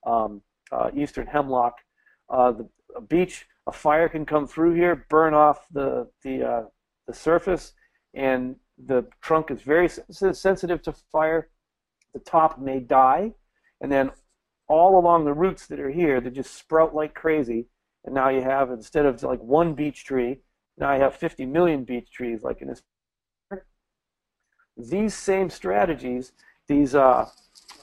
um, 0.07 0.41
uh, 0.71 0.89
eastern 0.95 1.27
hemlock. 1.27 1.75
Uh, 2.29 2.51
the 2.51 2.67
beech, 3.07 3.45
a 3.67 3.71
fire 3.71 4.09
can 4.09 4.25
come 4.25 4.47
through 4.47 4.73
here, 4.73 5.05
burn 5.09 5.33
off 5.33 5.67
the 5.71 6.09
the 6.23 6.43
uh, 6.43 6.63
the 7.05 7.13
surface, 7.13 7.73
and 8.15 8.55
the 8.87 9.05
trunk 9.21 9.51
is 9.51 9.61
very 9.61 9.87
sensitive 9.87 10.81
to 10.81 10.93
fire. 11.11 11.49
The 12.13 12.19
top 12.19 12.59
may 12.59 12.79
die, 12.79 13.33
and 13.81 13.91
then 13.91 14.11
all 14.67 14.99
along 14.99 15.25
the 15.25 15.33
roots 15.33 15.67
that 15.67 15.79
are 15.79 15.91
here, 15.91 16.19
they 16.19 16.31
just 16.31 16.55
sprout 16.55 16.95
like 16.95 17.13
crazy. 17.13 17.67
And 18.05 18.15
now 18.15 18.29
you 18.29 18.41
have 18.41 18.71
instead 18.71 19.05
of 19.05 19.21
like 19.23 19.39
one 19.39 19.75
beech 19.75 20.03
tree, 20.05 20.39
now 20.77 20.93
you 20.93 21.01
have 21.01 21.15
50 21.15 21.45
million 21.45 21.83
beech 21.83 22.11
trees, 22.11 22.43
like 22.43 22.61
in 22.61 22.67
this 22.67 22.81
these 24.75 25.13
same 25.13 25.49
strategies, 25.49 26.31
these 26.67 26.95
uh, 26.95 27.27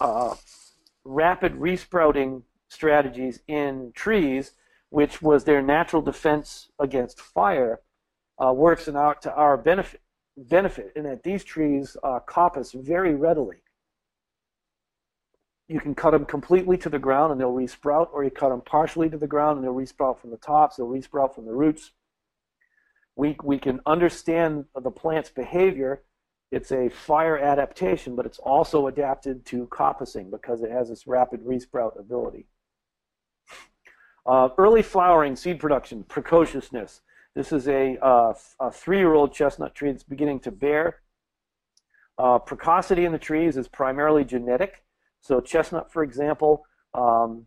uh, 0.01 0.35
rapid 1.05 1.55
resprouting 1.55 2.43
strategies 2.69 3.41
in 3.47 3.93
trees, 3.95 4.53
which 4.91 5.23
was 5.23 5.45
their 5.45 5.63
natural 5.63 6.03
defense 6.03 6.69
against 6.81 7.21
fire, 7.21 7.81
uh, 8.45 8.53
works 8.53 8.89
in 8.89 8.97
our, 8.97 9.15
to 9.17 9.33
our 9.35 9.57
benefit, 9.57 10.01
benefit 10.37 10.93
in 10.97 11.05
that 11.05 11.23
these 11.23 11.45
trees 11.45 11.97
uh, 12.03 12.19
coppice 12.27 12.73
very 12.73 13.15
readily. 13.15 13.63
You 15.69 15.79
can 15.79 15.95
cut 15.95 16.11
them 16.11 16.25
completely 16.25 16.77
to 16.79 16.89
the 16.89 16.99
ground 16.99 17.31
and 17.31 17.41
they'll 17.41 17.55
resprout, 17.55 18.09
or 18.13 18.25
you 18.25 18.31
cut 18.31 18.49
them 18.49 18.63
partially 18.63 19.09
to 19.11 19.19
the 19.19 19.29
ground 19.29 19.59
and 19.59 19.65
they'll 19.65 19.75
resprout 19.75 20.19
from 20.19 20.31
the 20.31 20.37
tops, 20.37 20.77
they'll 20.77 20.89
resprout 20.89 21.35
from 21.35 21.47
the 21.47 21.55
roots. 21.55 21.93
We, 23.21 23.37
we 23.45 23.59
can 23.59 23.81
understand 23.85 24.65
the 24.75 24.91
plant's 24.91 25.31
behavior 25.31 26.03
it's 26.51 26.73
a 26.73 26.89
fire 26.89 27.39
adaptation, 27.39 28.17
but 28.17 28.27
it's 28.27 28.39
also 28.39 28.89
adapted 28.89 29.47
to 29.47 29.67
coppicing 29.69 30.31
because 30.31 30.63
it 30.63 30.71
has 30.71 30.89
this 30.89 31.07
rapid 31.07 31.45
resprout 31.45 31.99
ability. 31.99 32.47
Uh, 34.27 34.49
early 34.59 34.83
flowering, 34.83 35.37
seed 35.37 35.61
production, 35.61 36.03
precociousness. 36.05 37.03
This 37.37 37.53
is 37.53 37.69
a, 37.69 37.97
uh, 38.05 38.35
a 38.59 38.73
three-year-old 38.73 39.33
chestnut 39.33 39.75
tree 39.75 39.93
that's 39.93 40.03
beginning 40.03 40.41
to 40.41 40.51
bear. 40.51 40.97
Uh, 42.19 42.39
precocity 42.39 43.05
in 43.05 43.13
the 43.13 43.19
trees 43.19 43.57
is 43.57 43.69
primarily 43.69 44.25
genetic. 44.25 44.83
So 45.21 45.41
chestnut, 45.41 45.93
for 45.93 46.03
example, 46.03 46.65
um, 46.95 47.47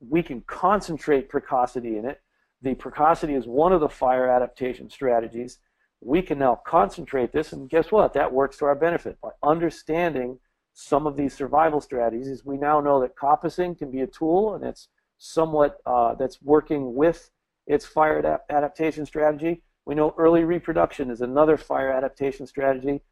we 0.00 0.22
can 0.22 0.42
concentrate 0.42 1.30
precocity 1.30 1.96
in 1.96 2.04
it. 2.04 2.20
The 2.64 2.74
precocity 2.74 3.34
is 3.34 3.46
one 3.46 3.74
of 3.74 3.80
the 3.80 3.90
fire 3.90 4.26
adaptation 4.26 4.88
strategies 4.88 5.58
we 6.00 6.22
can 6.22 6.38
now 6.38 6.60
concentrate 6.66 7.30
this, 7.30 7.52
and 7.52 7.68
guess 7.68 7.92
what? 7.92 8.14
That 8.14 8.32
works 8.32 8.56
to 8.58 8.64
our 8.64 8.74
benefit. 8.74 9.20
By 9.20 9.30
understanding 9.42 10.38
some 10.72 11.06
of 11.06 11.14
these 11.14 11.34
survival 11.34 11.82
strategies, 11.82 12.42
we 12.42 12.56
now 12.56 12.80
know 12.80 13.00
that 13.02 13.16
coppicing 13.16 13.78
can 13.78 13.90
be 13.90 14.00
a 14.00 14.06
tool, 14.06 14.54
and 14.54 14.64
it's 14.64 14.88
somewhat 15.18 15.78
uh, 15.84 16.14
that's 16.14 16.40
working 16.40 16.94
with 16.94 17.30
its 17.66 17.84
fire 17.84 18.22
adap- 18.22 18.40
adaptation 18.48 19.04
strategy. 19.04 19.62
We 19.84 19.94
know 19.94 20.14
early 20.16 20.44
reproduction 20.44 21.10
is 21.10 21.20
another 21.20 21.58
fire 21.58 21.92
adaptation 21.92 22.46
strategy. 22.46 23.02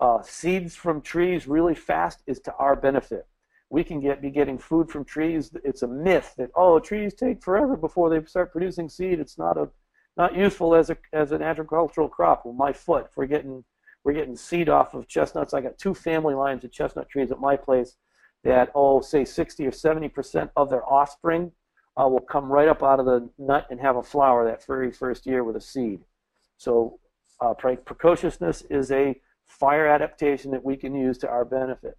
Uh, 0.00 0.20
seeds 0.22 0.74
from 0.74 1.00
trees 1.00 1.46
really 1.46 1.76
fast 1.76 2.22
is 2.26 2.40
to 2.40 2.54
our 2.54 2.74
benefit. 2.74 3.26
We 3.70 3.84
can 3.84 4.00
get 4.00 4.20
be 4.20 4.30
getting 4.30 4.58
food 4.58 4.90
from 4.90 5.04
trees. 5.04 5.50
It's 5.64 5.82
a 5.82 5.88
myth 5.88 6.34
that 6.38 6.50
oh 6.54 6.80
trees 6.80 7.14
take 7.14 7.42
forever 7.42 7.76
before 7.76 8.10
they 8.10 8.24
start 8.26 8.52
producing 8.52 8.88
seed. 8.88 9.20
It's 9.20 9.38
not 9.38 9.56
a 9.56 9.68
not 10.16 10.36
useful 10.36 10.74
as 10.74 10.90
a 10.90 10.96
as 11.12 11.32
an 11.32 11.40
agricultural 11.40 12.08
crop. 12.08 12.44
Well, 12.44 12.54
my 12.54 12.72
foot, 12.72 13.06
we're 13.16 13.26
getting 13.26 13.64
we're 14.04 14.12
getting 14.14 14.36
seed 14.36 14.68
off 14.68 14.94
of 14.94 15.06
chestnuts. 15.06 15.54
I 15.54 15.60
got 15.60 15.78
two 15.78 15.94
family 15.94 16.34
lines 16.34 16.64
of 16.64 16.72
chestnut 16.72 17.08
trees 17.08 17.30
at 17.30 17.40
my 17.40 17.56
place 17.56 17.96
that 18.42 18.70
oh 18.74 19.00
say 19.00 19.24
60 19.24 19.66
or 19.66 19.72
70 19.72 20.08
percent 20.08 20.50
of 20.56 20.68
their 20.68 20.84
offspring 20.84 21.52
uh, 21.96 22.08
will 22.08 22.20
come 22.20 22.50
right 22.50 22.68
up 22.68 22.82
out 22.82 23.00
of 23.00 23.06
the 23.06 23.28
nut 23.38 23.66
and 23.70 23.80
have 23.80 23.96
a 23.96 24.02
flower 24.02 24.44
that 24.44 24.66
very 24.66 24.90
first 24.90 25.26
year 25.26 25.44
with 25.44 25.56
a 25.56 25.60
seed. 25.60 26.00
So 26.56 26.98
uh, 27.40 27.54
precociousness 27.54 28.62
is 28.68 28.90
a 28.90 29.20
fire 29.46 29.86
adaptation 29.86 30.50
that 30.52 30.64
we 30.64 30.76
can 30.76 30.94
use 30.94 31.18
to 31.18 31.28
our 31.28 31.44
benefit. 31.44 31.96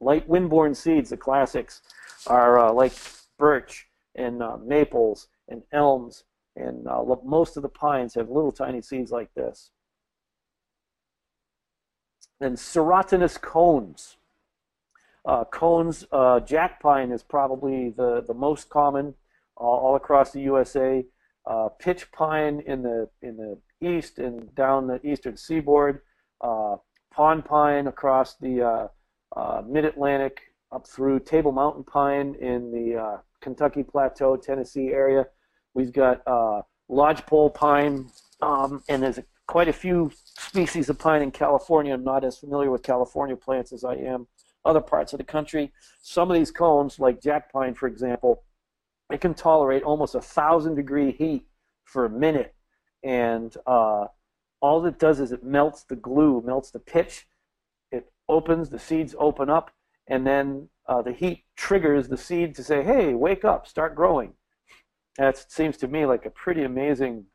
Light 0.00 0.28
windborne 0.28 0.76
seeds, 0.76 1.10
the 1.10 1.16
classics, 1.16 1.82
are 2.26 2.58
uh, 2.58 2.72
like 2.72 2.92
birch 3.38 3.88
and 4.14 4.42
uh, 4.42 4.56
maples 4.58 5.28
and 5.48 5.62
elms 5.72 6.24
and 6.56 6.88
uh, 6.88 7.04
most 7.22 7.56
of 7.56 7.62
the 7.62 7.68
pines 7.68 8.14
have 8.14 8.30
little 8.30 8.50
tiny 8.50 8.80
seeds 8.80 9.10
like 9.10 9.32
this. 9.34 9.70
And 12.40 12.56
serotinous 12.56 13.40
cones. 13.40 14.16
Uh, 15.24 15.44
cones, 15.44 16.06
uh, 16.12 16.40
jack 16.40 16.80
pine 16.80 17.10
is 17.10 17.22
probably 17.22 17.90
the, 17.90 18.24
the 18.26 18.34
most 18.34 18.70
common 18.70 19.14
all 19.56 19.96
across 19.96 20.32
the 20.32 20.40
USA. 20.40 21.04
Uh, 21.44 21.68
pitch 21.78 22.10
pine 22.10 22.62
in 22.66 22.82
the 22.82 23.08
in 23.22 23.36
the 23.36 23.58
east 23.80 24.18
and 24.18 24.54
down 24.54 24.86
the 24.86 25.04
eastern 25.06 25.36
seaboard. 25.36 26.00
Pond 26.40 27.44
pine 27.44 27.86
across 27.86 28.34
the 28.34 28.90
uh, 29.36 29.62
mid-Atlantic 29.66 30.40
up 30.72 30.86
through 30.88 31.20
Table 31.20 31.52
Mountain 31.52 31.84
pine 31.84 32.34
in 32.40 32.72
the 32.72 33.20
Kentucky 33.40 33.84
Plateau, 33.84 34.36
Tennessee 34.36 34.88
area 34.88 35.26
We've 35.76 35.92
got 35.92 36.26
uh, 36.26 36.62
lodgepole 36.88 37.50
pine, 37.50 38.08
um, 38.40 38.82
and 38.88 39.02
there's 39.02 39.18
a, 39.18 39.24
quite 39.46 39.68
a 39.68 39.74
few 39.74 40.10
species 40.38 40.88
of 40.88 40.98
pine 40.98 41.20
in 41.20 41.30
California. 41.30 41.92
I'm 41.92 42.02
not 42.02 42.24
as 42.24 42.38
familiar 42.38 42.70
with 42.70 42.82
California 42.82 43.36
plants 43.36 43.74
as 43.74 43.84
I 43.84 43.96
am 43.96 44.26
other 44.64 44.80
parts 44.80 45.12
of 45.12 45.18
the 45.18 45.24
country. 45.24 45.70
Some 46.00 46.30
of 46.30 46.34
these 46.34 46.50
cones, 46.50 46.98
like 46.98 47.20
jack 47.20 47.52
pine, 47.52 47.74
for 47.74 47.88
example, 47.88 48.44
it 49.12 49.20
can 49.20 49.34
tolerate 49.34 49.82
almost 49.82 50.14
a 50.14 50.20
thousand 50.22 50.76
degree 50.76 51.12
heat 51.12 51.46
for 51.84 52.06
a 52.06 52.10
minute, 52.10 52.54
and 53.04 53.54
uh, 53.66 54.06
all 54.62 54.86
it 54.86 54.98
does 54.98 55.20
is 55.20 55.30
it 55.30 55.44
melts 55.44 55.84
the 55.84 55.96
glue, 55.96 56.42
melts 56.42 56.70
the 56.70 56.80
pitch. 56.80 57.26
Opens, 58.28 58.70
the 58.70 58.78
seeds 58.78 59.14
open 59.18 59.48
up, 59.50 59.70
and 60.08 60.26
then 60.26 60.68
uh, 60.88 61.02
the 61.02 61.12
heat 61.12 61.44
triggers 61.56 62.08
the 62.08 62.16
seed 62.16 62.54
to 62.56 62.64
say, 62.64 62.82
"Hey, 62.82 63.14
wake 63.14 63.44
up, 63.44 63.66
start 63.66 63.94
growing." 63.94 64.34
That 65.18 65.50
seems 65.50 65.76
to 65.78 65.88
me 65.88 66.06
like 66.06 66.26
a 66.26 66.30
pretty 66.30 66.64
amazing 66.64 67.26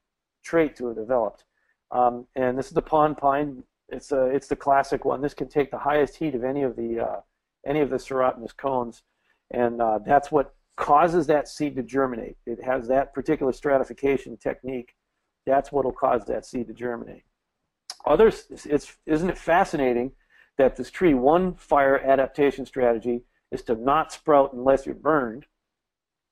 trait 0.43 0.75
to 0.77 0.87
have 0.87 0.95
developed. 0.95 1.45
Um, 1.91 2.27
and 2.35 2.57
this 2.57 2.67
is 2.67 2.73
the 2.73 2.81
pond 2.81 3.17
pine. 3.17 3.63
It's 3.89 4.11
a, 4.11 4.25
it's 4.27 4.47
the 4.47 4.55
classic 4.55 5.03
one. 5.03 5.21
This 5.21 5.33
can 5.33 5.49
take 5.49 5.71
the 5.71 5.79
highest 5.79 6.15
heat 6.15 6.35
of 6.35 6.43
any 6.43 6.63
of 6.63 6.75
the 6.75 6.99
uh, 6.99 7.19
any 7.65 7.81
of 7.81 7.89
the 7.89 7.97
serotinous 7.97 8.55
cones, 8.55 9.03
and 9.51 9.81
uh, 9.81 9.99
that's 10.05 10.31
what 10.31 10.55
causes 10.77 11.27
that 11.27 11.47
seed 11.47 11.75
to 11.75 11.83
germinate. 11.83 12.37
It 12.45 12.63
has 12.63 12.87
that 12.87 13.13
particular 13.13 13.51
stratification 13.51 14.37
technique. 14.37 14.95
That's 15.45 15.71
what 15.71 15.85
will 15.85 15.91
cause 15.91 16.25
that 16.25 16.45
seed 16.45 16.67
to 16.67 16.73
germinate. 16.73 17.23
Others, 18.05 18.45
it's 18.65 18.97
isn't 19.05 19.29
it 19.29 19.37
fascinating 19.37 20.13
that 20.61 20.75
this 20.75 20.91
tree, 20.91 21.13
one 21.13 21.55
fire 21.55 21.97
adaptation 21.97 22.65
strategy 22.65 23.23
is 23.51 23.63
to 23.63 23.75
not 23.75 24.11
sprout 24.11 24.53
unless 24.53 24.85
you're 24.85 24.95
burned. 24.95 25.45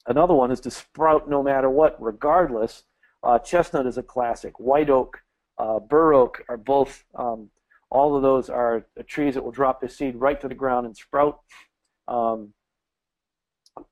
Another 0.06 0.34
one 0.34 0.52
is 0.52 0.60
to 0.62 0.72
sprout 0.72 1.28
no 1.30 1.42
matter 1.42 1.70
what, 1.70 2.02
regardless. 2.02 2.84
Uh, 3.24 3.40
chestnut 3.40 3.86
is 3.86 3.98
a 3.98 4.04
classic. 4.04 4.60
White 4.60 4.90
oak, 4.90 5.22
uh, 5.58 5.80
bur 5.80 6.14
oak 6.14 6.44
are 6.48 6.58
both. 6.58 7.04
Um, 7.16 7.50
all 7.90 8.16
of 8.16 8.22
those 8.22 8.50
are 8.50 8.86
trees 9.08 9.34
that 9.34 9.44
will 9.44 9.52
drop 9.52 9.80
their 9.80 9.90
seed 9.90 10.16
right 10.16 10.40
to 10.40 10.48
the 10.48 10.56
ground 10.56 10.86
and 10.86 10.96
sprout. 10.96 11.40
Um, 12.08 12.54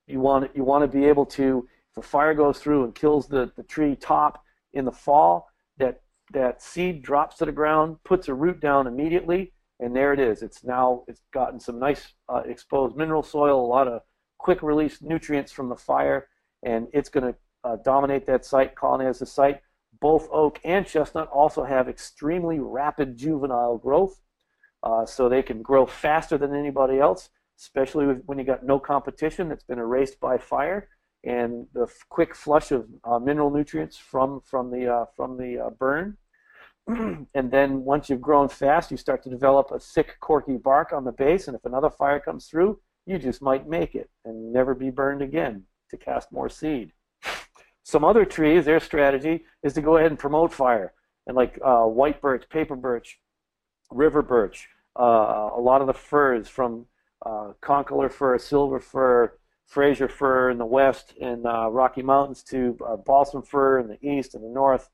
you 0.06 0.20
want 0.20 0.56
you 0.56 0.64
want 0.64 0.84
to 0.84 0.88
be 0.88 1.06
able 1.06 1.26
to, 1.26 1.68
if 1.92 1.98
a 1.98 2.08
fire 2.08 2.36
goes 2.36 2.60
through 2.60 2.84
and 2.84 2.94
kills 2.94 3.28
the, 3.28 3.52
the 3.58 3.64
tree 3.64 3.96
top 3.96 4.44
in 4.74 4.86
the 4.86 4.92
fall, 4.92 5.50
that 5.78 6.02
that 6.32 6.62
seed 6.62 7.02
drops 7.02 7.38
to 7.38 7.46
the 7.46 7.52
ground, 7.52 7.98
puts 8.04 8.28
a 8.28 8.34
root 8.34 8.60
down 8.60 8.86
immediately, 8.86 9.52
and 9.80 9.96
there 9.96 10.14
it 10.14 10.20
is. 10.20 10.42
It's 10.42 10.64
now 10.64 11.04
it's 11.08 11.22
gotten 11.34 11.60
some 11.60 11.80
nice 11.80 12.14
uh, 12.30 12.44
exposed 12.46 12.96
mineral 12.96 13.24
soil, 13.24 13.64
a 13.64 13.66
lot 13.66 13.88
of 13.88 14.02
quick 14.38 14.62
release 14.62 15.02
nutrients 15.02 15.52
from 15.52 15.70
the 15.70 15.76
fire, 15.76 16.28
and 16.64 16.88
it's 16.94 17.10
going 17.10 17.34
to 17.34 17.40
uh, 17.64 17.78
dominate 17.84 18.26
that 18.28 18.46
site, 18.46 18.76
colonize 18.76 19.20
the 19.20 19.26
site. 19.26 19.62
Both 20.00 20.28
oak 20.32 20.60
and 20.64 20.86
chestnut 20.86 21.28
also 21.30 21.64
have 21.64 21.90
extremely 21.90 22.60
rapid 22.60 23.18
juvenile 23.18 23.78
growth, 23.78 24.20
uh, 24.84 25.06
so 25.06 25.28
they 25.28 25.42
can 25.42 25.62
grow 25.62 25.86
faster 25.86 26.38
than 26.38 26.56
anybody 26.56 27.00
else, 27.00 27.30
especially 27.60 28.06
when 28.06 28.38
you've 28.38 28.48
got 28.48 28.66
no 28.66 28.80
competition 28.80 29.50
that's 29.50 29.64
been 29.64 29.80
erased 29.80 30.20
by 30.20 30.38
fire 30.38 30.88
and 31.24 31.68
the 31.74 31.88
quick 32.10 32.36
flush 32.36 32.72
of 32.72 32.88
uh, 33.04 33.20
mineral 33.20 33.52
nutrients 33.52 33.98
from 33.98 34.42
from 34.42 34.72
the 34.72 34.88
uh, 34.88 35.06
from 35.16 35.38
the 35.38 35.60
uh, 35.60 35.70
burn. 35.72 36.18
and 37.34 37.52
then 37.52 37.84
once 37.84 38.10
you've 38.10 38.22
grown 38.22 38.48
fast, 38.48 38.92
you 38.92 38.98
start 38.98 39.24
to 39.24 39.30
develop 39.30 39.72
a 39.72 39.80
thick, 39.80 40.16
corky 40.20 40.58
bark 40.58 40.94
on 40.94 41.04
the 41.04 41.12
base. 41.12 41.48
And 41.48 41.56
if 41.56 41.66
another 41.66 41.90
fire 41.90 42.20
comes 42.20 42.48
through, 42.48 42.80
you 43.06 43.20
just 43.20 43.42
might 43.42 43.68
make 43.68 43.96
it 43.96 44.10
and 44.26 44.54
never 44.54 44.74
be 44.74 44.90
burned 44.90 45.22
again 45.22 45.64
to 45.90 45.98
cast 45.98 46.32
more 46.32 46.50
seed. 46.50 46.94
Some 47.84 48.04
other 48.04 48.26
trees, 48.26 48.66
their 48.66 48.80
strategy 48.80 49.46
is 49.64 49.74
to 49.74 49.82
go 49.82 49.98
ahead 49.98 50.12
and 50.12 50.20
promote 50.20 50.54
fire. 50.54 50.94
And 51.26 51.36
like 51.36 51.60
uh, 51.64 51.84
white 51.84 52.22
birch, 52.22 52.48
paper 52.50 52.76
birch, 52.76 53.20
river 53.92 54.22
birch, 54.22 54.70
uh, 54.98 55.50
a 55.56 55.62
lot 55.62 55.82
of 55.82 55.88
the 55.88 55.94
firs 55.94 56.48
from 56.48 56.86
uh, 57.26 57.52
concolor 57.62 58.10
fir, 58.10 58.38
silver 58.38 58.80
fir, 58.80 59.34
Fraser 59.68 60.08
fir 60.08 60.50
in 60.50 60.58
the 60.58 60.66
west 60.66 61.14
and 61.22 61.46
uh, 61.46 61.70
Rocky 61.70 62.02
Mountains 62.02 62.42
to 62.44 62.78
uh, 62.88 62.96
balsam 62.96 63.42
fir 63.42 63.80
in 63.80 63.90
the 63.90 64.02
east 64.02 64.34
and 64.34 64.42
the 64.42 64.48
north. 64.48 64.90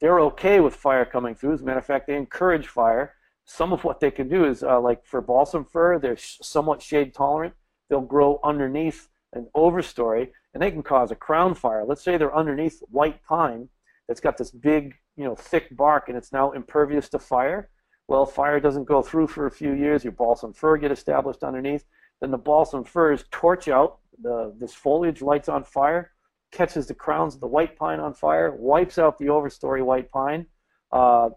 They're 0.00 0.20
okay 0.20 0.60
with 0.60 0.74
fire 0.74 1.04
coming 1.04 1.34
through. 1.34 1.54
As 1.54 1.62
a 1.62 1.64
matter 1.64 1.78
of 1.78 1.86
fact, 1.86 2.06
they 2.06 2.16
encourage 2.16 2.66
fire. 2.66 3.14
Some 3.44 3.72
of 3.72 3.84
what 3.84 4.00
they 4.00 4.10
can 4.10 4.28
do 4.28 4.44
is, 4.44 4.62
uh, 4.62 4.80
like 4.80 5.04
for 5.04 5.20
balsam 5.20 5.64
fir, 5.64 5.98
they're 5.98 6.16
sh- 6.16 6.38
somewhat 6.42 6.82
shade 6.82 7.14
tolerant. 7.14 7.54
They'll 7.88 8.00
grow 8.00 8.40
underneath 8.44 9.08
an 9.32 9.48
overstory, 9.56 10.30
and 10.54 10.62
they 10.62 10.70
can 10.70 10.82
cause 10.82 11.10
a 11.10 11.16
crown 11.16 11.54
fire. 11.54 11.84
Let's 11.84 12.02
say 12.02 12.16
they're 12.16 12.34
underneath 12.34 12.80
white 12.90 13.22
pine 13.24 13.68
that's 14.08 14.20
got 14.20 14.36
this 14.36 14.50
big, 14.50 14.94
you 15.16 15.24
know, 15.24 15.34
thick 15.34 15.76
bark, 15.76 16.08
and 16.08 16.16
it's 16.16 16.32
now 16.32 16.52
impervious 16.52 17.08
to 17.10 17.18
fire. 17.18 17.70
Well, 18.08 18.26
fire 18.26 18.60
doesn't 18.60 18.84
go 18.84 19.02
through 19.02 19.28
for 19.28 19.46
a 19.46 19.50
few 19.50 19.72
years. 19.72 20.04
Your 20.04 20.12
balsam 20.12 20.52
fir 20.52 20.76
get 20.76 20.92
established 20.92 21.42
underneath 21.42 21.84
then 22.20 22.30
the 22.30 22.38
balsam 22.38 22.84
firs 22.84 23.24
torch 23.30 23.68
out, 23.68 23.98
the, 24.20 24.54
this 24.58 24.74
foliage 24.74 25.22
lights 25.22 25.48
on 25.48 25.64
fire, 25.64 26.12
catches 26.50 26.86
the 26.86 26.94
crowns 26.94 27.34
of 27.34 27.40
the 27.40 27.46
white 27.46 27.76
pine 27.76 28.00
on 28.00 28.14
fire, 28.14 28.54
wipes 28.56 28.98
out 28.98 29.18
the 29.18 29.26
overstory 29.26 29.84
white 29.84 30.10
pine. 30.10 30.46
Uh, 30.90 31.30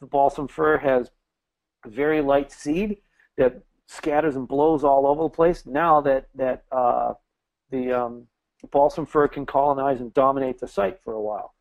the 0.00 0.06
balsam 0.06 0.48
fir 0.48 0.78
has 0.78 1.10
very 1.86 2.20
light 2.20 2.52
seed 2.52 2.98
that 3.36 3.62
scatters 3.86 4.36
and 4.36 4.46
blows 4.46 4.84
all 4.84 5.06
over 5.06 5.24
the 5.24 5.28
place. 5.28 5.66
Now 5.66 6.00
that 6.02 6.28
that 6.34 6.64
uh, 6.70 7.14
the 7.70 7.92
um, 7.92 8.26
balsam 8.70 9.06
fir 9.06 9.28
can 9.28 9.46
colonize 9.46 10.00
and 10.00 10.14
dominate 10.14 10.58
the 10.58 10.68
site 10.68 11.00
for 11.02 11.14
a 11.14 11.20
while. 11.20 11.54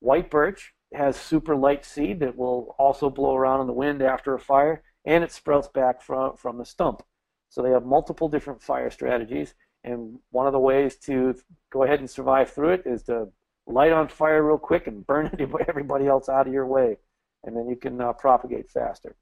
White 0.00 0.30
birch 0.30 0.72
has 0.92 1.16
super 1.16 1.56
light 1.56 1.84
seed 1.84 2.20
that 2.20 2.36
will 2.36 2.74
also 2.78 3.10
blow 3.10 3.34
around 3.34 3.60
in 3.60 3.66
the 3.66 3.72
wind 3.72 4.00
after 4.00 4.34
a 4.34 4.40
fire, 4.40 4.82
and 5.04 5.24
it 5.24 5.32
sprouts 5.32 5.68
back 5.68 6.00
from 6.00 6.36
from 6.36 6.58
the 6.58 6.64
stump. 6.64 7.02
So 7.48 7.62
they 7.62 7.70
have 7.70 7.84
multiple 7.84 8.28
different 8.28 8.62
fire 8.62 8.90
strategies, 8.90 9.54
and 9.84 10.18
one 10.30 10.46
of 10.46 10.52
the 10.52 10.58
ways 10.58 10.96
to 10.96 11.34
go 11.70 11.82
ahead 11.84 12.00
and 12.00 12.08
survive 12.08 12.50
through 12.50 12.70
it 12.70 12.82
is 12.86 13.02
to 13.04 13.28
light 13.66 13.92
on 13.92 14.08
fire 14.08 14.42
real 14.42 14.58
quick 14.58 14.86
and 14.86 15.06
burn 15.06 15.30
everybody 15.68 16.06
else 16.06 16.28
out 16.28 16.46
of 16.46 16.52
your 16.52 16.66
way, 16.66 16.96
and 17.44 17.56
then 17.56 17.68
you 17.68 17.76
can 17.76 18.00
uh, 18.00 18.12
propagate 18.12 18.70
faster. 18.70 19.16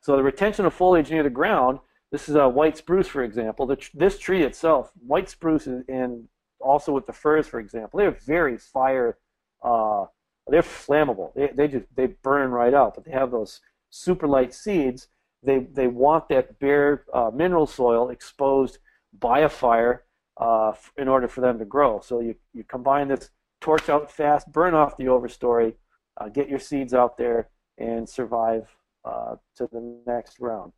So 0.00 0.16
the 0.16 0.22
retention 0.22 0.66
of 0.66 0.74
foliage 0.74 1.10
near 1.10 1.22
the 1.22 1.30
ground, 1.30 1.78
this 2.12 2.28
is 2.28 2.36
a 2.36 2.48
white 2.48 2.76
spruce, 2.76 3.08
for 3.08 3.24
example. 3.24 3.66
The, 3.66 3.78
this 3.94 4.18
tree 4.18 4.42
itself, 4.42 4.92
white 5.04 5.28
spruce, 5.28 5.66
and 5.66 6.28
also 6.60 6.92
with 6.92 7.06
the 7.06 7.12
firs, 7.12 7.46
for 7.46 7.58
example, 7.58 7.98
they're 7.98 8.10
very 8.10 8.58
fire. 8.58 9.18
Uh, 9.62 10.06
they're 10.46 10.62
flammable. 10.62 11.34
They, 11.34 11.50
they 11.54 11.68
just 11.68 11.86
they 11.96 12.06
burn 12.06 12.50
right 12.50 12.74
out, 12.74 12.94
but 12.94 13.04
they 13.04 13.10
have 13.10 13.32
those 13.32 13.60
super 13.90 14.28
light 14.28 14.54
seeds 14.54 15.08
they, 15.46 15.60
they 15.60 15.86
want 15.86 16.28
that 16.28 16.58
bare 16.58 17.04
uh, 17.14 17.30
mineral 17.32 17.66
soil 17.66 18.10
exposed 18.10 18.78
by 19.20 19.40
a 19.40 19.48
fire 19.48 20.04
uh, 20.38 20.72
in 20.96 21.08
order 21.08 21.28
for 21.28 21.40
them 21.40 21.58
to 21.58 21.64
grow. 21.64 22.00
So 22.00 22.20
you, 22.20 22.34
you 22.52 22.64
combine 22.64 23.08
this 23.08 23.30
torch 23.60 23.88
out 23.88 24.10
fast, 24.10 24.50
burn 24.52 24.74
off 24.74 24.96
the 24.96 25.04
overstory, 25.04 25.74
uh, 26.20 26.28
get 26.28 26.48
your 26.48 26.58
seeds 26.58 26.94
out 26.94 27.16
there, 27.16 27.48
and 27.78 28.08
survive 28.08 28.68
uh, 29.04 29.36
to 29.56 29.68
the 29.72 30.00
next 30.06 30.40
round. 30.40 30.72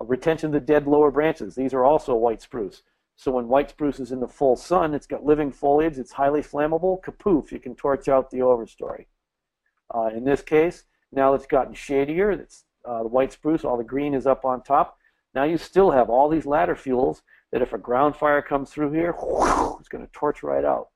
retention 0.00 0.48
of 0.48 0.52
the 0.52 0.60
dead 0.60 0.86
lower 0.86 1.10
branches. 1.10 1.54
These 1.54 1.74
are 1.74 1.84
also 1.84 2.14
white 2.14 2.42
spruce. 2.42 2.82
So 3.16 3.32
when 3.32 3.48
white 3.48 3.70
spruce 3.70 4.00
is 4.00 4.12
in 4.12 4.20
the 4.20 4.28
full 4.28 4.56
sun, 4.56 4.94
it's 4.94 5.06
got 5.06 5.24
living 5.24 5.52
foliage, 5.52 5.98
it's 5.98 6.12
highly 6.12 6.42
flammable, 6.42 7.00
kapoof, 7.02 7.52
you 7.52 7.60
can 7.60 7.74
torch 7.74 8.08
out 8.08 8.30
the 8.30 8.38
overstory. 8.38 9.06
Uh, 9.94 10.06
in 10.06 10.24
this 10.24 10.42
case, 10.42 10.84
now 11.12 11.34
it's 11.34 11.46
gotten 11.46 11.74
shadier, 11.74 12.30
it's 12.30 12.64
uh, 12.84 13.02
the 13.02 13.08
white 13.08 13.32
spruce, 13.32 13.64
all 13.64 13.76
the 13.76 13.84
green 13.84 14.14
is 14.14 14.26
up 14.26 14.44
on 14.44 14.62
top. 14.62 14.96
Now 15.34 15.44
you 15.44 15.58
still 15.58 15.90
have 15.90 16.10
all 16.10 16.28
these 16.28 16.46
ladder 16.46 16.74
fuels 16.74 17.22
that 17.52 17.62
if 17.62 17.72
a 17.72 17.78
ground 17.78 18.16
fire 18.16 18.42
comes 18.42 18.70
through 18.70 18.92
here, 18.92 19.14
it's 19.78 19.88
going 19.88 20.04
to 20.04 20.10
torch 20.12 20.42
right 20.42 20.64
out. 20.64 20.88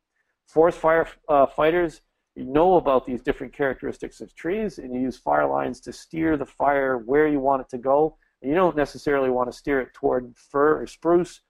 Forest 0.48 0.78
fire 0.78 1.06
uh, 1.28 1.46
fighters, 1.46 2.00
know 2.36 2.76
about 2.76 3.06
these 3.06 3.22
different 3.22 3.52
characteristics 3.52 4.20
of 4.20 4.34
trees, 4.34 4.78
and 4.78 4.94
you 4.94 5.00
use 5.00 5.16
fire 5.16 5.46
lines 5.46 5.80
to 5.80 5.92
steer 5.92 6.36
the 6.36 6.44
fire 6.44 6.98
where 6.98 7.26
you 7.26 7.40
want 7.40 7.62
it 7.62 7.68
to 7.70 7.78
go. 7.78 8.16
And 8.42 8.50
you 8.50 8.54
don't 8.54 8.76
necessarily 8.76 9.30
want 9.30 9.50
to 9.50 9.56
steer 9.56 9.80
it 9.80 9.94
toward 9.94 10.36
fir 10.36 10.82
or 10.82 10.86
spruce 10.86 11.40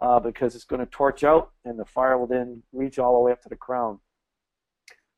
uh, 0.00 0.20
because 0.20 0.54
it's 0.54 0.64
going 0.64 0.80
to 0.80 0.86
torch 0.86 1.24
out, 1.24 1.52
and 1.64 1.78
the 1.78 1.84
fire 1.84 2.18
will 2.18 2.26
then 2.26 2.62
reach 2.72 2.98
all 2.98 3.14
the 3.14 3.20
way 3.20 3.32
up 3.32 3.42
to 3.42 3.48
the 3.48 3.56
crown. 3.56 4.00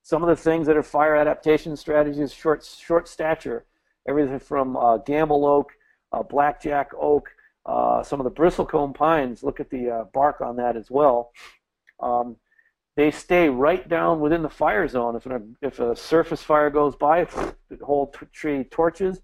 Some 0.02 0.22
of 0.22 0.28
the 0.28 0.36
things 0.36 0.68
that 0.68 0.76
are 0.76 0.84
fire 0.84 1.16
adaptation 1.16 1.76
strategies, 1.76 2.32
short, 2.32 2.64
short 2.64 3.08
stature 3.08 3.66
everything 4.08 4.38
from 4.38 4.76
uh, 4.76 4.98
Gambel 4.98 5.44
oak, 5.44 5.72
uh, 6.12 6.22
blackjack 6.22 6.90
oak, 6.98 7.30
uh, 7.66 8.02
some 8.02 8.20
of 8.20 8.24
the 8.24 8.30
bristlecone 8.30 8.94
pines. 8.94 9.42
Look 9.42 9.58
at 9.58 9.70
the 9.70 9.90
uh, 9.90 10.04
bark 10.14 10.40
on 10.40 10.56
that 10.56 10.76
as 10.76 10.90
well. 10.90 11.32
Um, 12.00 12.36
they 12.96 13.10
stay 13.10 13.48
right 13.48 13.86
down 13.86 14.20
within 14.20 14.42
the 14.42 14.48
fire 14.48 14.86
zone. 14.88 15.16
If, 15.16 15.26
a, 15.26 15.42
if 15.60 15.80
a 15.80 15.96
surface 15.96 16.42
fire 16.42 16.70
goes 16.70 16.96
by, 16.96 17.24
the 17.24 17.84
whole 17.84 18.06
t- 18.06 18.26
tree 18.32 18.64
torches. 18.64 19.20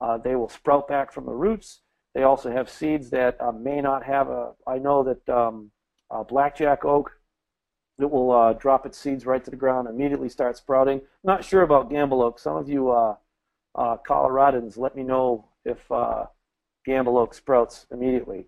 Uh, 0.00 0.18
they 0.18 0.36
will 0.36 0.50
sprout 0.50 0.86
back 0.86 1.10
from 1.10 1.24
the 1.24 1.32
roots. 1.32 1.80
They 2.14 2.22
also 2.22 2.52
have 2.52 2.68
seeds 2.68 3.10
that 3.10 3.40
uh, 3.40 3.52
may 3.52 3.80
not 3.80 4.04
have 4.04 4.28
a. 4.28 4.52
I 4.66 4.78
know 4.78 5.02
that 5.02 5.28
um, 5.34 5.70
blackjack 6.28 6.84
oak 6.84 7.12
it 7.98 8.10
will 8.10 8.30
uh, 8.30 8.52
drop 8.52 8.84
its 8.84 8.98
seeds 8.98 9.24
right 9.24 9.42
to 9.42 9.50
the 9.50 9.56
ground, 9.56 9.88
immediately 9.88 10.28
start 10.28 10.58
sprouting. 10.58 11.00
Not 11.24 11.44
sure 11.44 11.62
about 11.62 11.90
Gambel 11.90 12.22
oak. 12.22 12.38
Some 12.38 12.56
of 12.56 12.68
you 12.68 12.88
Coloradans, 13.74 14.76
let 14.76 14.94
me 14.94 15.02
know 15.02 15.48
if 15.64 15.78
Gambel 16.86 17.18
oak 17.18 17.34
sprouts 17.34 17.86
immediately. 17.90 18.46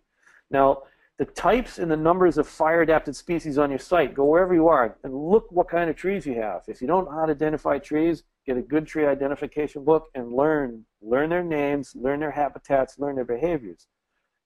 Now, 0.50 0.82
the 1.18 1.24
types 1.24 1.78
and 1.78 1.90
the 1.90 1.96
numbers 1.96 2.38
of 2.38 2.46
fire 2.46 2.82
adapted 2.82 3.16
species 3.16 3.58
on 3.58 3.70
your 3.70 3.80
site, 3.80 4.14
go 4.14 4.24
wherever 4.24 4.54
you 4.54 4.68
are 4.68 4.96
and 5.02 5.12
look 5.12 5.50
what 5.50 5.68
kind 5.68 5.90
of 5.90 5.96
trees 5.96 6.24
you 6.24 6.34
have. 6.34 6.62
If 6.68 6.80
you 6.80 6.86
don't 6.86 7.06
know 7.06 7.10
how 7.10 7.26
to 7.26 7.32
identify 7.32 7.78
trees, 7.78 8.22
get 8.46 8.56
a 8.56 8.62
good 8.62 8.86
tree 8.86 9.04
identification 9.04 9.84
book 9.84 10.06
and 10.14 10.32
learn. 10.32 10.84
Learn 11.02 11.28
their 11.28 11.42
names, 11.42 11.92
learn 11.96 12.20
their 12.20 12.30
habitats, 12.30 12.98
learn 12.98 13.16
their 13.16 13.24
behaviors. 13.24 13.88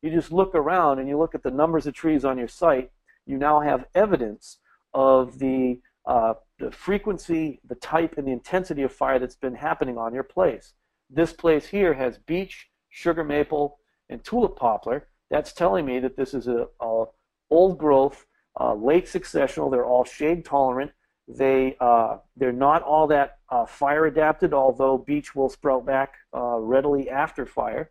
You 0.00 0.10
just 0.10 0.32
look 0.32 0.54
around 0.54 0.98
and 0.98 1.08
you 1.08 1.18
look 1.18 1.34
at 1.34 1.42
the 1.42 1.50
numbers 1.50 1.86
of 1.86 1.94
trees 1.94 2.24
on 2.24 2.38
your 2.38 2.48
site, 2.48 2.90
you 3.26 3.36
now 3.36 3.60
have 3.60 3.84
evidence 3.94 4.58
of 4.94 5.38
the 5.38 5.80
uh, 6.04 6.34
the 6.58 6.72
frequency, 6.72 7.60
the 7.68 7.76
type, 7.76 8.14
and 8.18 8.26
the 8.26 8.32
intensity 8.32 8.82
of 8.82 8.92
fire 8.92 9.20
that's 9.20 9.36
been 9.36 9.54
happening 9.54 9.96
on 9.96 10.12
your 10.12 10.24
place. 10.24 10.74
This 11.08 11.32
place 11.32 11.66
here 11.66 11.94
has 11.94 12.18
beech, 12.18 12.68
sugar 12.90 13.22
maple, 13.22 13.78
and 14.12 14.22
tulip 14.24 14.56
poplar. 14.56 15.08
That's 15.30 15.52
telling 15.52 15.86
me 15.86 15.98
that 16.00 16.16
this 16.16 16.34
is 16.34 16.46
a, 16.46 16.66
a 16.80 17.04
old 17.50 17.78
growth, 17.78 18.26
uh, 18.60 18.74
late 18.74 19.06
successional. 19.06 19.70
They're 19.70 19.86
all 19.86 20.04
shade 20.04 20.44
tolerant. 20.44 20.92
They 21.28 21.76
uh, 21.80 22.18
they're 22.36 22.52
not 22.52 22.82
all 22.82 23.06
that 23.08 23.38
uh, 23.48 23.66
fire 23.66 24.06
adapted, 24.06 24.52
although 24.52 24.98
beech 24.98 25.34
will 25.34 25.48
sprout 25.48 25.86
back 25.86 26.14
uh, 26.36 26.58
readily 26.58 27.08
after 27.08 27.46
fire. 27.46 27.90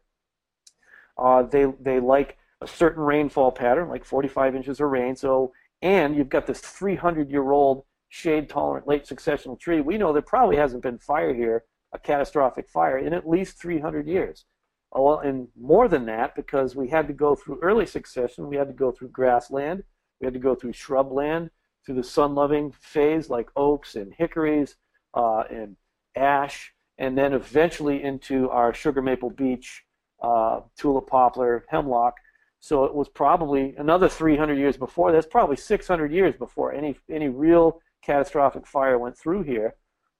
Uh, 1.17 1.43
they 1.43 1.65
they 1.79 1.99
like 1.99 2.37
a 2.61 2.67
certain 2.67 3.01
rainfall 3.01 3.51
pattern, 3.51 3.89
like 3.89 4.05
45 4.05 4.55
inches 4.55 4.79
of 4.79 4.89
rain. 4.89 5.15
So 5.15 5.53
and 5.81 6.15
you've 6.15 6.29
got 6.29 6.45
this 6.45 6.59
300 6.59 7.31
year 7.31 7.51
old 7.51 7.85
shade 8.09 8.49
tolerant 8.49 8.87
late 8.87 9.05
successional 9.05 9.59
tree. 9.59 9.81
We 9.81 9.97
know 9.97 10.13
there 10.13 10.21
probably 10.21 10.57
hasn't 10.57 10.83
been 10.83 10.99
fire 10.99 11.33
here, 11.33 11.63
a 11.93 11.99
catastrophic 11.99 12.69
fire, 12.69 12.97
in 12.97 13.13
at 13.13 13.27
least 13.27 13.59
300 13.59 14.07
years. 14.07 14.45
Oh, 14.93 15.03
well, 15.03 15.19
and 15.19 15.47
more 15.59 15.87
than 15.87 16.05
that, 16.07 16.35
because 16.35 16.75
we 16.75 16.89
had 16.89 17.07
to 17.07 17.13
go 17.13 17.35
through 17.35 17.59
early 17.61 17.85
succession, 17.85 18.47
we 18.47 18.57
had 18.57 18.67
to 18.67 18.73
go 18.73 18.91
through 18.91 19.09
grassland, 19.09 19.83
we 20.19 20.25
had 20.25 20.33
to 20.33 20.39
go 20.39 20.53
through 20.53 20.73
shrubland, 20.73 21.49
through 21.85 21.95
the 21.95 22.03
sun-loving 22.03 22.71
phase 22.71 23.29
like 23.29 23.49
oaks 23.55 23.95
and 23.95 24.13
hickories 24.13 24.75
uh, 25.13 25.43
and 25.49 25.75
ash, 26.15 26.73
and 26.97 27.17
then 27.17 27.33
eventually 27.33 28.03
into 28.03 28.49
our 28.49 28.73
sugar 28.73 29.01
maple 29.01 29.29
beech, 29.29 29.83
uh, 30.21 30.59
tulip 30.77 31.07
poplar, 31.07 31.65
hemlock. 31.69 32.15
So 32.59 32.83
it 32.83 32.93
was 32.93 33.09
probably 33.09 33.73
another 33.77 34.07
300 34.07 34.57
years 34.57 34.77
before. 34.77 35.11
That's 35.11 35.25
probably 35.25 35.55
600 35.55 36.11
years 36.11 36.35
before 36.35 36.73
any 36.73 36.95
any 37.09 37.27
real 37.27 37.81
catastrophic 38.03 38.67
fire 38.67 38.99
went 38.99 39.17
through 39.17 39.43
here, 39.43 39.75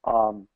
um, 0.06 0.48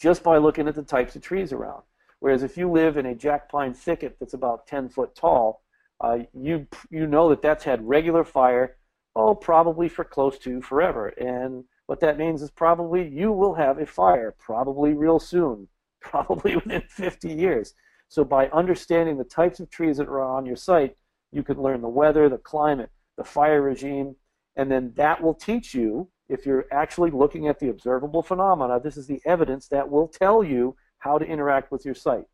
just 0.00 0.24
by 0.24 0.38
looking 0.38 0.66
at 0.66 0.74
the 0.74 0.82
types 0.82 1.14
of 1.14 1.22
trees 1.22 1.52
around. 1.52 1.82
Whereas 2.24 2.42
if 2.42 2.56
you 2.56 2.70
live 2.70 2.96
in 2.96 3.04
a 3.04 3.14
jack 3.14 3.50
pine 3.50 3.74
thicket 3.74 4.16
that's 4.18 4.32
about 4.32 4.66
10 4.66 4.88
foot 4.88 5.14
tall, 5.14 5.62
uh, 6.00 6.20
you 6.32 6.66
you 6.90 7.06
know 7.06 7.28
that 7.28 7.42
that's 7.42 7.64
had 7.64 7.86
regular 7.86 8.24
fire, 8.24 8.78
oh, 9.14 9.34
probably 9.34 9.90
for 9.90 10.04
close 10.04 10.38
to 10.38 10.62
forever. 10.62 11.08
And 11.08 11.64
what 11.84 12.00
that 12.00 12.16
means 12.16 12.40
is 12.40 12.50
probably 12.50 13.06
you 13.06 13.30
will 13.30 13.52
have 13.52 13.78
a 13.78 13.84
fire, 13.84 14.34
probably 14.38 14.94
real 14.94 15.18
soon, 15.18 15.68
probably 16.00 16.56
within 16.56 16.84
50 16.88 17.28
years. 17.30 17.74
So 18.08 18.24
by 18.24 18.48
understanding 18.48 19.18
the 19.18 19.24
types 19.24 19.60
of 19.60 19.68
trees 19.68 19.98
that 19.98 20.08
are 20.08 20.22
on 20.22 20.46
your 20.46 20.56
site, 20.56 20.96
you 21.30 21.42
can 21.42 21.60
learn 21.60 21.82
the 21.82 21.88
weather, 21.90 22.30
the 22.30 22.38
climate, 22.38 22.88
the 23.18 23.24
fire 23.24 23.60
regime, 23.60 24.16
and 24.56 24.72
then 24.72 24.94
that 24.96 25.22
will 25.22 25.34
teach 25.34 25.74
you 25.74 26.08
if 26.30 26.46
you're 26.46 26.64
actually 26.72 27.10
looking 27.10 27.48
at 27.48 27.58
the 27.58 27.68
observable 27.68 28.22
phenomena, 28.22 28.80
this 28.80 28.96
is 28.96 29.06
the 29.06 29.20
evidence 29.26 29.68
that 29.68 29.90
will 29.90 30.08
tell 30.08 30.42
you 30.42 30.74
how 31.04 31.18
to 31.18 31.24
interact 31.26 31.70
with 31.70 31.84
your 31.84 31.94
site. 31.94 32.24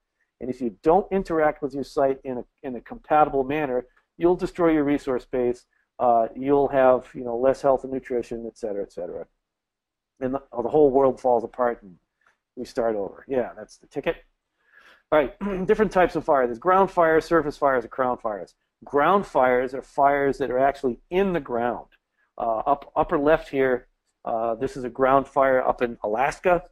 And 0.41 0.49
if 0.49 0.61
you 0.61 0.77
don't 0.83 1.11
interact 1.11 1.61
with 1.61 1.75
your 1.75 1.85
site 1.85 2.19
in 2.25 2.39
a, 2.39 2.45
in 2.63 2.77
a 2.77 2.81
compatible 2.81 3.43
manner, 3.43 3.85
you'll 4.17 4.37
destroy 4.37 4.71
your 4.71 4.85
resource 4.85 5.25
base. 5.25 5.67
Uh, 5.99 6.29
you'll 6.37 6.69
have 6.69 7.09
you 7.15 7.25
know 7.25 7.37
less 7.37 7.61
health 7.61 7.83
and 7.85 7.93
nutrition, 7.93 8.45
et 8.47 8.57
cetera, 8.57 8.83
et 8.83 8.93
cetera. 8.93 9.27
And 10.21 10.35
the, 10.35 10.43
the 10.63 10.69
whole 10.69 10.91
world 10.91 11.21
falls 11.21 11.45
apart 11.45 11.83
and 11.83 11.97
we 12.57 12.65
start 12.65 12.95
over. 12.95 13.25
Yeah, 13.29 13.51
that's 13.57 13.79
the 13.79 13.87
ticket. 13.89 14.17
All 15.11 15.19
right, 15.19 15.35
different 15.67 15.93
types 15.93 16.15
of 16.15 16.25
fire. 16.25 16.47
There's 16.47 16.59
ground 16.59 16.91
fires, 16.91 17.25
surface 17.25 17.57
fires, 17.57 17.85
and 17.85 17.91
crown 17.91 18.19
fires. 18.19 18.55
Ground 18.85 19.27
fires 19.27 19.75
are 19.75 19.83
fires 19.83 20.39
that 20.39 20.51
are 20.51 20.59
actually 20.59 21.01
in 21.11 21.33
the 21.33 21.41
ground. 21.41 21.87
Uh, 22.39 22.59
up 22.59 22.93
upper 22.97 23.19
left 23.19 23.49
here, 23.49 23.89
uh, 24.25 24.55
this 24.55 24.77
is 24.77 24.85
a 24.85 24.89
ground 24.89 25.27
fire 25.27 25.61
up 25.61 25.83
in 25.83 25.99
Alaska. 26.05 26.63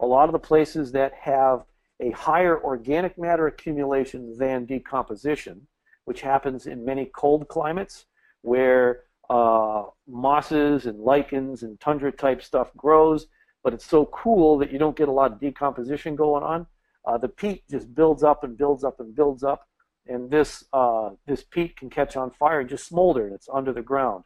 A 0.00 0.06
lot 0.06 0.28
of 0.28 0.32
the 0.32 0.38
places 0.38 0.92
that 0.92 1.12
have 1.14 1.64
a 2.00 2.10
higher 2.10 2.62
organic 2.62 3.18
matter 3.18 3.46
accumulation 3.46 4.36
than 4.38 4.64
decomposition, 4.64 5.66
which 6.04 6.20
happens 6.20 6.66
in 6.66 6.84
many 6.84 7.10
cold 7.14 7.48
climates 7.48 8.06
where 8.42 9.04
uh, 9.28 9.84
mosses 10.06 10.86
and 10.86 11.00
lichens 11.00 11.62
and 11.62 11.78
tundra 11.80 12.12
type 12.12 12.42
stuff 12.42 12.70
grows, 12.76 13.26
but 13.62 13.74
it's 13.74 13.84
so 13.84 14.06
cool 14.06 14.56
that 14.58 14.72
you 14.72 14.78
don't 14.78 14.96
get 14.96 15.08
a 15.08 15.12
lot 15.12 15.32
of 15.32 15.40
decomposition 15.40 16.16
going 16.16 16.42
on. 16.42 16.66
Uh, 17.04 17.18
the 17.18 17.28
peat 17.28 17.64
just 17.70 17.94
builds 17.94 18.22
up 18.22 18.44
and 18.44 18.56
builds 18.56 18.84
up 18.84 19.00
and 19.00 19.14
builds 19.14 19.42
up, 19.42 19.66
and 20.06 20.30
this 20.30 20.64
uh, 20.72 21.10
this 21.26 21.42
peat 21.42 21.76
can 21.76 21.90
catch 21.90 22.16
on 22.16 22.30
fire 22.30 22.60
and 22.60 22.68
just 22.68 22.86
smolder, 22.86 23.26
and 23.26 23.34
it's 23.34 23.48
under 23.52 23.72
the 23.72 23.82
ground. 23.82 24.24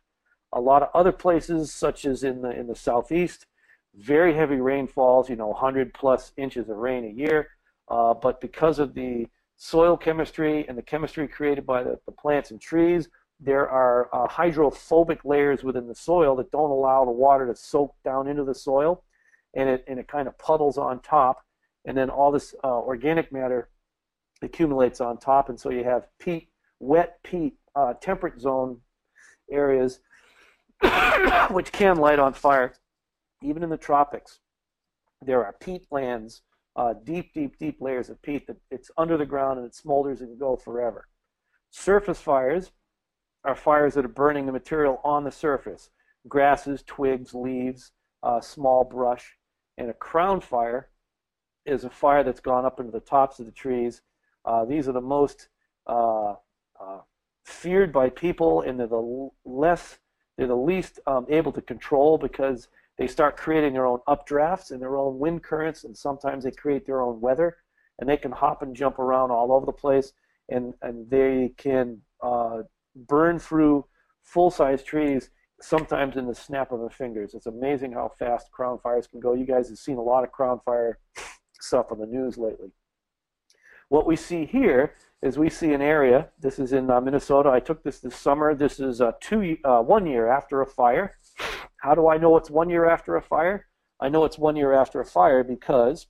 A 0.53 0.61
lot 0.61 0.83
of 0.83 0.91
other 0.95 1.13
places, 1.13 1.73
such 1.73 2.05
as 2.05 2.23
in 2.23 2.43
the 2.43 2.51
in 2.51 2.67
the 2.67 2.75
southeast, 2.75 3.47
very 3.95 4.35
heavy 4.35 4.57
rainfalls, 4.57 5.29
you 5.29 5.37
know, 5.37 5.49
100 5.49 5.93
plus 5.95 6.33
inches 6.37 6.69
of 6.69 6.77
rain 6.77 7.05
a 7.05 7.09
year. 7.09 7.49
Uh, 7.89 8.15
but 8.15 8.41
because 8.41 8.79
of 8.79 8.95
the 8.95 9.27
soil 9.57 9.97
chemistry 9.97 10.67
and 10.69 10.77
the 10.77 10.83
chemistry 10.83 11.29
created 11.29 11.67
by 11.67 11.83
the, 11.83 11.99
the 12.07 12.13
plants 12.13 12.51
and 12.51 12.61
trees, 12.61 13.09
there 13.39 13.69
are 13.69 14.09
uh, 14.15 14.29
hydrophobic 14.29 15.25
layers 15.25 15.65
within 15.65 15.89
the 15.89 15.95
soil 15.95 16.37
that 16.37 16.51
don't 16.53 16.71
allow 16.71 17.05
the 17.05 17.11
water 17.11 17.47
to 17.47 17.57
soak 17.57 17.95
down 18.05 18.29
into 18.29 18.45
the 18.45 18.55
soil, 18.55 19.03
and 19.55 19.69
it 19.69 19.85
and 19.89 19.99
it 19.99 20.07
kind 20.07 20.29
of 20.29 20.39
puddles 20.39 20.79
on 20.79 21.01
top, 21.01 21.45
and 21.85 21.97
then 21.97 22.09
all 22.09 22.31
this 22.31 22.55
uh, 22.63 22.69
organic 22.69 23.33
matter 23.33 23.69
accumulates 24.43 25.01
on 25.01 25.19
top, 25.19 25.49
and 25.49 25.59
so 25.59 25.71
you 25.71 25.83
have 25.83 26.07
peat, 26.21 26.49
wet 26.79 27.19
peat, 27.25 27.55
uh, 27.75 27.95
temperate 28.01 28.41
zone 28.41 28.81
areas 29.51 30.01
which 31.51 31.73
can 31.73 31.97
light 31.97 32.21
on 32.21 32.33
fire. 32.33 32.75
Even 33.43 33.63
in 33.63 33.71
the 33.71 33.77
tropics, 33.77 34.41
there 35.21 35.45
are 35.45 35.55
peat 35.61 35.87
lands, 35.91 36.43
uh, 36.77 36.95
deep, 37.05 37.33
deep, 37.35 37.59
deep 37.59 37.81
layers 37.81 38.09
of 38.09 38.21
peat 38.23 38.47
that 38.47 38.57
it's 38.71 38.91
under 38.97 39.17
the 39.17 39.27
ground 39.27 39.59
and 39.59 39.67
it 39.67 39.75
smolders 39.75 40.21
and 40.21 40.29
can 40.29 40.39
go 40.39 40.57
forever. 40.57 41.09
Surface 41.71 42.21
fires 42.21 42.73
are 43.45 43.55
fires 43.55 43.95
that 43.95 44.05
are 44.05 44.09
burning 44.09 44.47
the 44.47 44.53
material 44.53 45.01
on 45.05 45.25
the 45.25 45.33
surface 45.33 45.91
grasses, 46.29 46.85
twigs, 46.87 47.35
leaves, 47.35 47.91
uh, 48.23 48.41
small 48.41 48.85
brush. 48.85 49.37
And 49.77 49.91
a 49.91 49.95
crown 49.95 50.41
fire 50.41 50.89
is 51.67 51.85
a 51.85 51.91
fire 51.91 52.23
that's 52.23 52.41
gone 52.41 52.65
up 52.65 52.79
into 52.79 52.93
the 52.93 53.01
tops 53.01 53.41
of 53.41 53.47
the 53.47 53.53
trees. 53.53 54.03
Uh, 54.45 54.65
these 54.65 54.89
are 54.89 54.93
the 54.93 55.01
most 55.01 55.49
uh, 55.87 56.35
uh 56.81 57.01
feared 57.45 57.93
by 57.93 58.09
people, 58.09 58.63
and 58.63 58.79
they're 58.79 58.87
the 58.87 59.31
less 59.45 59.99
they're 60.37 60.47
the 60.47 60.55
least 60.55 61.01
um, 61.07 61.27
able 61.29 61.53
to 61.53 61.61
control 61.61 62.19
because 62.19 62.69
they 62.99 63.07
start 63.07 63.37
creating 63.37 63.73
their 63.73 63.87
own 63.87 64.01
updrafts 64.07 64.71
and 64.71 64.81
their 64.81 64.97
own 64.97 65.19
wind 65.19 65.43
currents, 65.43 65.85
and 65.85 65.97
sometimes 65.97 66.45
they 66.45 66.51
create 66.51 66.87
their 66.87 67.01
own 67.01 67.21
weather, 67.21 67.57
and 67.99 68.09
they 68.09 68.17
can 68.17 68.33
hop 68.33 68.63
and 68.63 68.77
jump 68.77 68.99
around 68.99 69.31
all 69.31 69.53
over 69.53 69.67
the 69.67 69.73
place, 69.73 70.13
and 70.49 70.75
and 70.83 71.09
they 71.11 71.53
can 71.57 72.01
uh, 72.23 72.63
burn 72.95 73.39
through 73.39 73.85
full-size 74.23 74.83
trees 74.83 75.31
sometimes 75.61 76.17
in 76.17 76.27
the 76.27 76.35
snap 76.35 76.73
of 76.73 76.81
a 76.81 76.91
fingers. 76.91 77.35
It's 77.35 77.47
amazing 77.47 77.93
how 77.93 78.13
fast 78.19 78.51
crown 78.51 78.79
fires 78.83 79.07
can 79.07 79.21
go. 79.21 79.35
You 79.35 79.47
guys 79.47 79.69
have 79.69 79.79
seen 79.79 79.97
a 79.97 80.03
lot 80.03 80.25
of 80.25 80.33
crown 80.33 80.61
fire 80.65 80.99
stuff 81.61 81.93
on 81.93 81.99
the 81.99 82.07
news 82.07 82.37
lately. 82.37 82.71
What 83.89 84.07
we 84.07 84.17
see 84.17 84.47
here 84.47 84.95
is 85.23 85.39
we 85.39 85.51
see 85.51 85.73
an 85.73 85.83
area. 85.83 86.29
This 86.41 86.59
is 86.59 86.73
in 86.73 86.91
uh, 86.91 87.01
Minnesota. 87.01 87.51
I 87.51 87.61
took 87.61 87.83
this 87.83 88.01
this 88.01 88.17
summer. 88.17 88.55
This 88.55 88.81
is 88.81 89.01
uh, 89.01 89.13
two 89.21 89.57
uh, 89.65 89.81
one 89.83 90.07
year 90.07 90.29
after 90.29 90.61
a 90.63 90.67
fire. 90.67 91.17
How 91.83 91.95
do 91.95 92.09
I 92.09 92.19
know 92.19 92.37
it's 92.37 92.51
one 92.51 92.71
year 92.71 92.89
after 92.89 93.17
a 93.17 93.23
fire? 93.23 93.67
I 94.01 94.09
know 94.09 94.25
it's 94.25 94.39
one 94.39 94.57
year 94.57 94.73
after 94.73 95.01
a 95.01 95.05
fire 95.05 95.45
because 95.45 96.07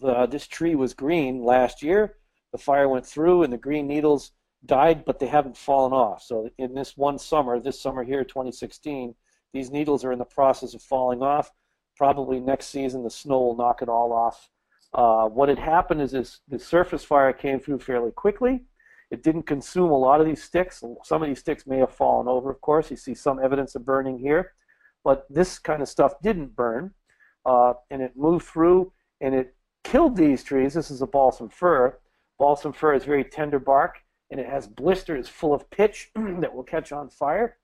the, 0.00 0.26
this 0.26 0.46
tree 0.46 0.74
was 0.74 0.94
green 0.94 1.42
last 1.42 1.82
year. 1.82 2.16
The 2.52 2.58
fire 2.58 2.88
went 2.88 3.06
through 3.06 3.42
and 3.42 3.52
the 3.52 3.58
green 3.58 3.86
needles 3.86 4.32
died, 4.64 5.04
but 5.04 5.18
they 5.18 5.26
haven't 5.26 5.56
fallen 5.56 5.92
off. 5.92 6.22
So 6.22 6.50
in 6.58 6.74
this 6.74 6.96
one 6.96 7.18
summer, 7.18 7.60
this 7.60 7.80
summer 7.80 8.04
here, 8.04 8.24
2016, 8.24 9.14
these 9.52 9.70
needles 9.70 10.04
are 10.04 10.12
in 10.12 10.18
the 10.18 10.24
process 10.24 10.74
of 10.74 10.82
falling 10.82 11.22
off. 11.22 11.50
Probably 11.96 12.40
next 12.40 12.66
season, 12.66 13.04
the 13.04 13.10
snow 13.10 13.40
will 13.40 13.56
knock 13.56 13.82
it 13.82 13.88
all 13.88 14.12
off 14.12 14.50
uh, 14.94 15.28
what 15.28 15.48
had 15.48 15.58
happened 15.58 16.00
is 16.00 16.12
this, 16.12 16.40
the 16.48 16.58
surface 16.58 17.04
fire 17.04 17.32
came 17.32 17.60
through 17.60 17.80
fairly 17.80 18.10
quickly. 18.10 18.64
It 19.10 19.22
didn't 19.22 19.44
consume 19.44 19.90
a 19.90 19.98
lot 19.98 20.20
of 20.20 20.26
these 20.26 20.42
sticks. 20.42 20.82
Some 21.04 21.22
of 21.22 21.28
these 21.28 21.40
sticks 21.40 21.66
may 21.66 21.78
have 21.78 21.94
fallen 21.94 22.28
over, 22.28 22.50
of 22.50 22.60
course. 22.60 22.90
You 22.90 22.96
see 22.96 23.14
some 23.14 23.38
evidence 23.38 23.74
of 23.74 23.84
burning 23.84 24.18
here. 24.18 24.52
But 25.08 25.24
this 25.30 25.58
kind 25.58 25.80
of 25.80 25.88
stuff 25.88 26.20
didn't 26.20 26.54
burn. 26.54 26.92
Uh, 27.46 27.72
and 27.90 28.02
it 28.02 28.12
moved 28.14 28.44
through 28.44 28.92
and 29.22 29.34
it 29.34 29.56
killed 29.82 30.18
these 30.18 30.44
trees. 30.44 30.74
This 30.74 30.90
is 30.90 31.00
a 31.00 31.06
balsam 31.06 31.48
fir. 31.48 31.98
Balsam 32.38 32.74
fir 32.74 32.92
is 32.92 33.04
very 33.04 33.24
tender 33.24 33.58
bark 33.58 34.00
and 34.30 34.38
it 34.38 34.44
has 34.44 34.66
blisters 34.66 35.26
full 35.26 35.54
of 35.54 35.70
pitch 35.70 36.10
that 36.14 36.54
will 36.54 36.62
catch 36.62 36.92
on 36.92 37.08
fire. 37.08 37.56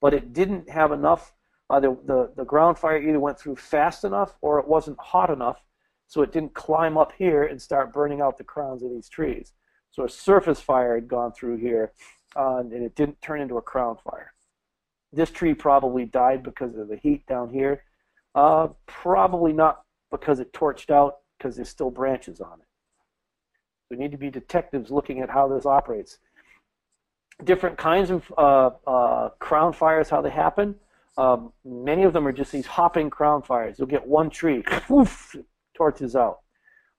But 0.00 0.14
it 0.14 0.32
didn't 0.32 0.70
have 0.70 0.92
enough. 0.92 1.32
Uh, 1.68 1.80
the, 1.80 1.98
the, 2.06 2.32
the 2.36 2.44
ground 2.44 2.78
fire 2.78 3.02
either 3.02 3.18
went 3.18 3.40
through 3.40 3.56
fast 3.56 4.04
enough 4.04 4.36
or 4.40 4.60
it 4.60 4.68
wasn't 4.68 5.00
hot 5.00 5.30
enough 5.30 5.64
so 6.06 6.22
it 6.22 6.30
didn't 6.30 6.54
climb 6.54 6.96
up 6.96 7.10
here 7.18 7.42
and 7.42 7.60
start 7.60 7.92
burning 7.92 8.20
out 8.20 8.38
the 8.38 8.44
crowns 8.44 8.84
of 8.84 8.92
these 8.92 9.08
trees. 9.08 9.52
So 9.90 10.04
a 10.04 10.08
surface 10.08 10.60
fire 10.60 10.94
had 10.94 11.08
gone 11.08 11.32
through 11.32 11.56
here, 11.56 11.90
uh, 12.36 12.58
and 12.58 12.72
it 12.72 12.94
didn't 12.94 13.20
turn 13.20 13.40
into 13.40 13.56
a 13.56 13.62
crown 13.62 13.96
fire. 13.96 14.32
This 15.16 15.30
tree 15.30 15.54
probably 15.54 16.04
died 16.04 16.42
because 16.42 16.76
of 16.76 16.88
the 16.88 16.96
heat 16.96 17.26
down 17.26 17.48
here. 17.48 17.82
Uh, 18.34 18.68
probably 18.86 19.52
not 19.52 19.82
because 20.10 20.40
it 20.40 20.52
torched 20.52 20.90
out, 20.90 21.16
because 21.36 21.56
there's 21.56 21.70
still 21.70 21.90
branches 21.90 22.40
on 22.40 22.60
it. 22.60 22.66
We 23.90 23.96
need 23.96 24.10
to 24.10 24.18
be 24.18 24.30
detectives 24.30 24.90
looking 24.90 25.20
at 25.20 25.30
how 25.30 25.48
this 25.48 25.64
operates. 25.64 26.18
Different 27.42 27.78
kinds 27.78 28.10
of 28.10 28.32
uh, 28.36 28.70
uh 28.86 29.28
crown 29.38 29.72
fires, 29.72 30.10
how 30.10 30.20
they 30.20 30.30
happen. 30.30 30.74
Um, 31.16 31.52
many 31.64 32.02
of 32.02 32.12
them 32.12 32.26
are 32.28 32.32
just 32.32 32.52
these 32.52 32.66
hopping 32.66 33.08
crown 33.08 33.40
fires. 33.42 33.76
You'll 33.78 33.88
get 33.88 34.06
one 34.06 34.28
tree, 34.28 34.62
poof, 34.62 35.34
torches 35.74 36.14
out. 36.14 36.40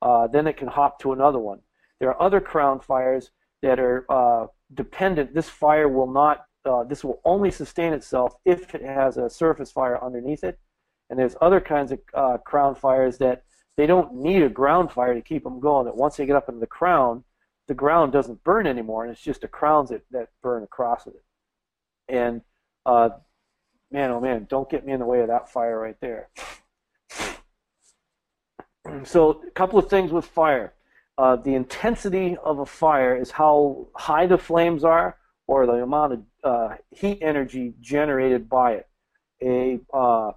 Uh, 0.02 0.28
then 0.28 0.48
it 0.48 0.58
can 0.58 0.68
hop 0.68 1.00
to 1.02 1.14
another 1.14 1.40
one. 1.40 1.60
There 2.00 2.10
are 2.10 2.22
other 2.22 2.42
crown 2.42 2.80
fires 2.80 3.30
that 3.62 3.80
are 3.80 4.06
uh, 4.10 4.48
dependent. 4.74 5.36
This 5.36 5.50
fire 5.50 5.88
will 5.88 6.12
not. 6.12 6.47
Uh, 6.68 6.84
this 6.84 7.04
will 7.04 7.22
only 7.24 7.50
sustain 7.50 7.94
itself 7.94 8.36
if 8.46 8.76
it 8.76 8.82
has 8.82 9.18
a 9.18 9.30
surface 9.30 9.72
fire 9.72 10.04
underneath 10.04 10.44
it. 10.44 10.60
And 11.10 11.18
there's 11.18 11.36
other 11.42 11.62
kinds 11.62 11.92
of 11.92 12.00
uh, 12.14 12.38
crown 12.40 12.76
fires 12.76 13.18
that 13.20 13.44
they 13.78 13.86
don't 13.86 14.16
need 14.16 14.44
a 14.44 14.50
ground 14.50 14.92
fire 14.92 15.14
to 15.14 15.22
keep 15.22 15.44
them 15.44 15.60
going. 15.60 15.86
That 15.86 15.96
once 15.96 16.18
they 16.18 16.26
get 16.26 16.36
up 16.36 16.50
into 16.50 16.60
the 16.60 16.68
crown, 16.68 17.24
the 17.68 17.74
ground 17.74 18.12
doesn't 18.12 18.44
burn 18.44 18.68
anymore, 18.68 19.04
and 19.04 19.12
it's 19.12 19.22
just 19.22 19.42
the 19.42 19.48
crowns 19.48 19.90
that, 19.90 20.02
that 20.12 20.30
burn 20.42 20.64
across 20.64 21.08
it. 21.08 21.22
And 22.10 22.42
uh, 22.86 23.10
man, 23.92 24.12
oh 24.12 24.20
man, 24.20 24.48
don't 24.50 24.70
get 24.70 24.86
me 24.86 24.94
in 24.94 25.00
the 25.00 25.06
way 25.06 25.22
of 25.22 25.28
that 25.28 25.50
fire 25.50 25.80
right 25.80 25.98
there. 26.02 26.30
so, 29.04 29.42
a 29.46 29.52
couple 29.52 29.80
of 29.80 29.90
things 29.90 30.12
with 30.12 30.26
fire. 30.26 30.74
Uh, 31.18 31.36
the 31.36 31.56
intensity 31.56 32.38
of 32.44 32.60
a 32.60 32.66
fire 32.66 33.16
is 33.16 33.32
how 33.32 33.88
high 33.96 34.28
the 34.28 34.38
flames 34.38 34.84
are 34.84 35.18
or 35.48 35.66
the 35.66 35.82
amount 35.82 36.14
of 36.14 36.22
uh, 36.48 36.76
heat 36.92 37.20
energy 37.22 37.74
generated 37.82 38.48
by 38.48 38.74
it. 38.74 38.88
A, 39.42 39.80
uh, 39.94 40.32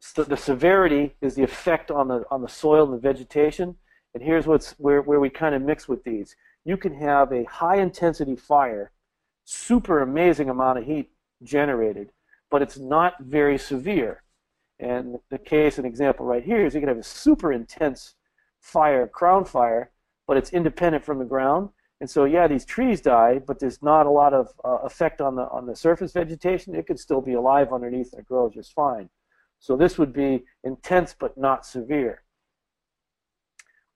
so 0.00 0.24
the 0.24 0.36
severity 0.36 1.14
is 1.20 1.34
the 1.34 1.44
effect 1.44 1.90
on 1.90 2.08
the, 2.08 2.24
on 2.30 2.42
the 2.42 2.48
soil 2.48 2.84
and 2.84 2.94
the 2.94 2.98
vegetation. 2.98 3.76
And 4.14 4.22
here's 4.22 4.46
what's 4.46 4.72
where, 4.78 5.02
where 5.02 5.20
we 5.20 5.30
kind 5.30 5.54
of 5.54 5.62
mix 5.62 5.88
with 5.88 6.02
these. 6.02 6.34
You 6.64 6.76
can 6.76 6.94
have 6.94 7.32
a 7.32 7.44
high 7.44 7.76
intensity 7.76 8.34
fire, 8.34 8.90
super 9.44 10.00
amazing 10.00 10.50
amount 10.50 10.78
of 10.78 10.84
heat 10.84 11.10
generated, 11.42 12.10
but 12.50 12.60
it's 12.60 12.78
not 12.78 13.14
very 13.20 13.58
severe. 13.58 14.22
And 14.80 15.18
the 15.30 15.38
case, 15.38 15.78
an 15.78 15.84
example 15.84 16.26
right 16.26 16.44
here 16.44 16.66
is 16.66 16.74
you 16.74 16.80
can 16.80 16.88
have 16.88 16.98
a 16.98 17.02
super 17.02 17.52
intense 17.52 18.14
fire, 18.60 19.06
crown 19.06 19.44
fire, 19.44 19.90
but 20.26 20.36
it's 20.36 20.52
independent 20.52 21.04
from 21.04 21.18
the 21.18 21.24
ground. 21.24 21.70
And 22.00 22.08
so, 22.08 22.24
yeah, 22.24 22.46
these 22.46 22.64
trees 22.64 23.00
die, 23.00 23.40
but 23.44 23.58
there's 23.58 23.82
not 23.82 24.06
a 24.06 24.10
lot 24.10 24.32
of 24.32 24.52
uh, 24.64 24.78
effect 24.84 25.20
on 25.20 25.34
the 25.34 25.48
on 25.48 25.66
the 25.66 25.74
surface 25.74 26.12
vegetation. 26.12 26.74
It 26.74 26.86
could 26.86 27.00
still 27.00 27.20
be 27.20 27.34
alive 27.34 27.72
underneath 27.72 28.12
and 28.12 28.24
grow 28.24 28.48
just 28.48 28.72
fine. 28.72 29.10
So 29.58 29.76
this 29.76 29.98
would 29.98 30.12
be 30.12 30.44
intense 30.62 31.14
but 31.18 31.36
not 31.36 31.66
severe. 31.66 32.22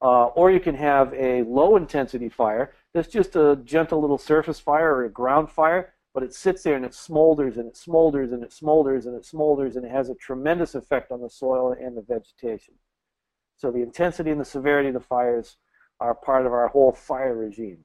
Uh, 0.00 0.26
or 0.26 0.50
you 0.50 0.58
can 0.58 0.74
have 0.74 1.14
a 1.14 1.42
low 1.44 1.76
intensity 1.76 2.28
fire 2.28 2.72
that's 2.92 3.06
just 3.06 3.36
a 3.36 3.56
gentle 3.64 4.00
little 4.00 4.18
surface 4.18 4.58
fire 4.58 4.92
or 4.92 5.04
a 5.04 5.08
ground 5.08 5.48
fire, 5.48 5.94
but 6.12 6.24
it 6.24 6.34
sits 6.34 6.64
there 6.64 6.74
and 6.74 6.84
it 6.84 6.90
smolders 6.90 7.56
and 7.56 7.68
it 7.68 7.74
smolders 7.74 8.32
and 8.32 8.42
it 8.42 8.50
smolders 8.50 9.06
and 9.06 9.14
it 9.14 9.22
smolders 9.22 9.76
and 9.76 9.84
it 9.84 9.92
has 9.92 10.08
a 10.08 10.14
tremendous 10.16 10.74
effect 10.74 11.12
on 11.12 11.20
the 11.20 11.30
soil 11.30 11.72
and 11.80 11.96
the 11.96 12.02
vegetation. 12.02 12.74
So 13.56 13.70
the 13.70 13.82
intensity 13.82 14.32
and 14.32 14.40
the 14.40 14.44
severity 14.44 14.88
of 14.88 14.94
the 14.94 15.00
fires 15.00 15.56
are 16.00 16.14
part 16.14 16.46
of 16.46 16.52
our 16.52 16.66
whole 16.66 16.92
fire 16.92 17.36
regime. 17.36 17.84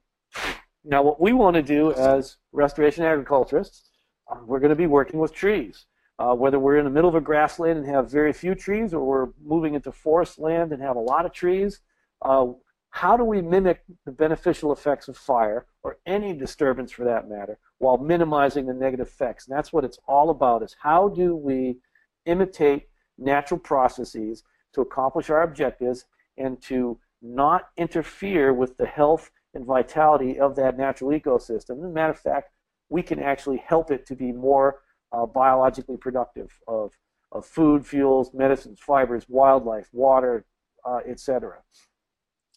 Now, 0.84 1.02
what 1.02 1.20
we 1.20 1.32
want 1.32 1.54
to 1.54 1.62
do 1.62 1.92
as 1.92 2.36
restoration 2.52 3.04
agriculturists, 3.04 3.90
uh, 4.30 4.38
we're 4.46 4.60
going 4.60 4.70
to 4.70 4.76
be 4.76 4.86
working 4.86 5.20
with 5.20 5.34
trees. 5.34 5.86
Uh, 6.18 6.34
whether 6.34 6.58
we're 6.58 6.78
in 6.78 6.84
the 6.84 6.90
middle 6.90 7.08
of 7.08 7.14
a 7.14 7.20
grassland 7.20 7.78
and 7.78 7.86
have 7.86 8.10
very 8.10 8.32
few 8.32 8.54
trees, 8.54 8.92
or 8.92 9.04
we're 9.04 9.28
moving 9.44 9.74
into 9.74 9.92
forest 9.92 10.38
land 10.38 10.72
and 10.72 10.82
have 10.82 10.96
a 10.96 11.00
lot 11.00 11.24
of 11.24 11.32
trees, 11.32 11.80
uh, 12.22 12.46
how 12.90 13.16
do 13.16 13.22
we 13.22 13.40
mimic 13.40 13.82
the 14.04 14.10
beneficial 14.10 14.72
effects 14.72 15.06
of 15.06 15.16
fire, 15.16 15.66
or 15.84 15.98
any 16.06 16.32
disturbance 16.32 16.90
for 16.90 17.04
that 17.04 17.28
matter, 17.28 17.58
while 17.78 17.98
minimizing 17.98 18.66
the 18.66 18.74
negative 18.74 19.06
effects? 19.06 19.46
And 19.46 19.56
that's 19.56 19.72
what 19.72 19.84
it's 19.84 19.98
all 20.08 20.30
about: 20.30 20.62
is 20.62 20.74
how 20.80 21.08
do 21.08 21.36
we 21.36 21.78
imitate 22.26 22.88
natural 23.16 23.60
processes 23.60 24.42
to 24.72 24.80
accomplish 24.80 25.30
our 25.30 25.42
objectives 25.42 26.04
and 26.36 26.60
to 26.62 26.98
not 27.22 27.68
interfere 27.76 28.52
with 28.52 28.76
the 28.76 28.86
health 28.86 29.30
and 29.54 29.64
vitality 29.64 30.38
of 30.38 30.56
that 30.56 30.76
natural 30.76 31.10
ecosystem. 31.10 31.78
As 31.78 31.84
a 31.84 31.88
matter 31.88 32.12
of 32.12 32.18
fact, 32.18 32.50
we 32.88 33.02
can 33.02 33.18
actually 33.20 33.62
help 33.66 33.90
it 33.90 34.06
to 34.06 34.14
be 34.14 34.32
more 34.32 34.80
uh, 35.12 35.26
biologically 35.26 35.96
productive 35.96 36.58
of, 36.66 36.92
of 37.32 37.44
food, 37.44 37.86
fuels, 37.86 38.32
medicines, 38.34 38.78
fibers, 38.80 39.26
wildlife, 39.28 39.88
water, 39.92 40.44
uh, 40.84 41.00
etc. 41.08 41.58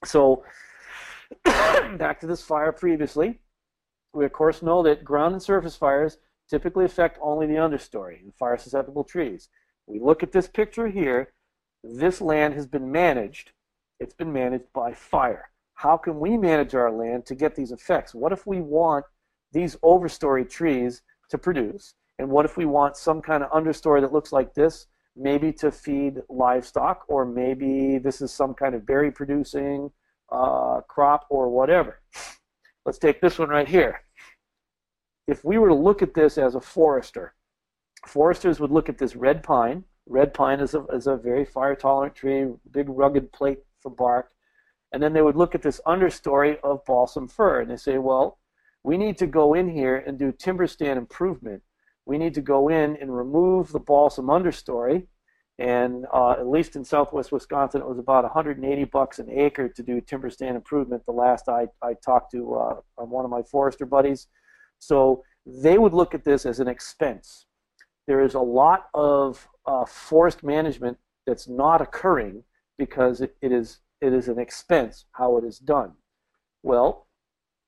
So, 0.03 0.43
back 1.43 2.19
to 2.21 2.27
this 2.27 2.41
fire 2.41 2.71
previously, 2.71 3.39
we 4.13 4.25
of 4.25 4.33
course 4.33 4.61
know 4.61 4.83
that 4.83 5.03
ground 5.03 5.33
and 5.33 5.41
surface 5.41 5.75
fires 5.75 6.17
typically 6.49 6.83
affect 6.83 7.17
only 7.21 7.47
the 7.47 7.53
understory, 7.53 8.21
and 8.21 8.35
fire 8.35 8.57
susceptible 8.57 9.05
trees. 9.05 9.47
We 9.87 9.99
look 9.99 10.23
at 10.23 10.33
this 10.33 10.47
picture 10.47 10.87
here, 10.87 11.33
this 11.83 12.19
land 12.19 12.53
has 12.53 12.67
been 12.67 12.91
managed 12.91 13.51
it's 14.01 14.15
been 14.15 14.33
managed 14.33 14.73
by 14.73 14.93
fire. 14.93 15.50
How 15.81 15.97
can 15.97 16.19
we 16.19 16.37
manage 16.37 16.75
our 16.75 16.91
land 16.91 17.25
to 17.25 17.33
get 17.33 17.55
these 17.55 17.71
effects? 17.71 18.13
What 18.13 18.31
if 18.31 18.45
we 18.45 18.61
want 18.61 19.03
these 19.51 19.75
overstory 19.77 20.47
trees 20.47 21.01
to 21.31 21.39
produce? 21.39 21.95
And 22.19 22.29
what 22.29 22.45
if 22.45 22.55
we 22.55 22.65
want 22.65 22.97
some 22.97 23.19
kind 23.19 23.41
of 23.41 23.49
understory 23.49 23.99
that 24.01 24.13
looks 24.13 24.31
like 24.31 24.53
this, 24.53 24.85
maybe 25.15 25.51
to 25.53 25.71
feed 25.71 26.21
livestock, 26.29 27.05
or 27.07 27.25
maybe 27.25 27.97
this 27.97 28.21
is 28.21 28.31
some 28.31 28.53
kind 28.53 28.75
of 28.75 28.85
berry 28.85 29.09
producing 29.09 29.89
uh, 30.31 30.81
crop 30.87 31.25
or 31.31 31.49
whatever? 31.49 31.99
Let's 32.85 32.99
take 32.99 33.19
this 33.19 33.39
one 33.39 33.49
right 33.49 33.67
here. 33.67 34.03
If 35.27 35.43
we 35.43 35.57
were 35.57 35.69
to 35.69 35.73
look 35.73 36.03
at 36.03 36.13
this 36.13 36.37
as 36.37 36.53
a 36.53 36.61
forester, 36.61 37.33
foresters 38.05 38.59
would 38.59 38.69
look 38.69 38.87
at 38.87 38.99
this 38.99 39.15
red 39.15 39.41
pine. 39.41 39.83
Red 40.05 40.31
pine 40.35 40.59
is 40.59 40.75
a, 40.75 40.85
is 40.93 41.07
a 41.07 41.17
very 41.17 41.43
fire 41.43 41.73
tolerant 41.73 42.13
tree, 42.13 42.45
big 42.69 42.87
rugged 42.87 43.31
plate 43.31 43.63
for 43.81 43.89
bark. 43.89 44.31
And 44.91 45.01
then 45.01 45.13
they 45.13 45.21
would 45.21 45.37
look 45.37 45.55
at 45.55 45.61
this 45.61 45.79
understory 45.85 46.57
of 46.63 46.83
balsam 46.85 47.27
fir 47.27 47.61
and 47.61 47.71
they 47.71 47.77
say, 47.77 47.97
well, 47.97 48.39
we 48.83 48.97
need 48.97 49.17
to 49.19 49.27
go 49.27 49.53
in 49.53 49.69
here 49.69 49.97
and 49.97 50.17
do 50.17 50.31
timber 50.31 50.67
stand 50.67 50.97
improvement. 50.97 51.61
We 52.05 52.17
need 52.17 52.33
to 52.33 52.41
go 52.41 52.67
in 52.67 52.97
and 52.97 53.15
remove 53.15 53.71
the 53.71 53.79
balsam 53.79 54.25
understory. 54.25 55.07
And 55.59 56.05
uh, 56.11 56.31
at 56.31 56.47
least 56.47 56.75
in 56.75 56.83
southwest 56.83 57.31
Wisconsin, 57.31 57.81
it 57.81 57.87
was 57.87 57.99
about 57.99 58.23
180 58.23 58.83
bucks 58.85 59.19
an 59.19 59.29
acre 59.29 59.69
to 59.69 59.83
do 59.83 60.01
timber 60.01 60.29
stand 60.29 60.55
improvement. 60.55 61.05
The 61.05 61.11
last 61.11 61.47
I, 61.47 61.67
I 61.83 61.93
talked 61.93 62.31
to 62.31 62.55
uh, 62.55 62.75
one 62.95 63.25
of 63.25 63.31
my 63.31 63.43
forester 63.43 63.85
buddies. 63.85 64.27
So 64.79 65.23
they 65.45 65.77
would 65.77 65.93
look 65.93 66.15
at 66.15 66.23
this 66.23 66.45
as 66.45 66.59
an 66.59 66.67
expense. 66.67 67.45
There 68.07 68.21
is 68.21 68.33
a 68.33 68.39
lot 68.39 68.87
of 68.95 69.47
uh, 69.65 69.85
forest 69.85 70.43
management 70.43 70.97
that's 71.27 71.47
not 71.47 71.81
occurring 71.81 72.43
because 72.77 73.21
it, 73.21 73.35
it 73.41 73.51
is 73.51 73.79
it 74.01 74.13
is 74.13 74.27
an 74.27 74.39
expense 74.39 75.05
how 75.11 75.37
it 75.37 75.43
is 75.43 75.59
done. 75.59 75.93
Well, 76.63 77.07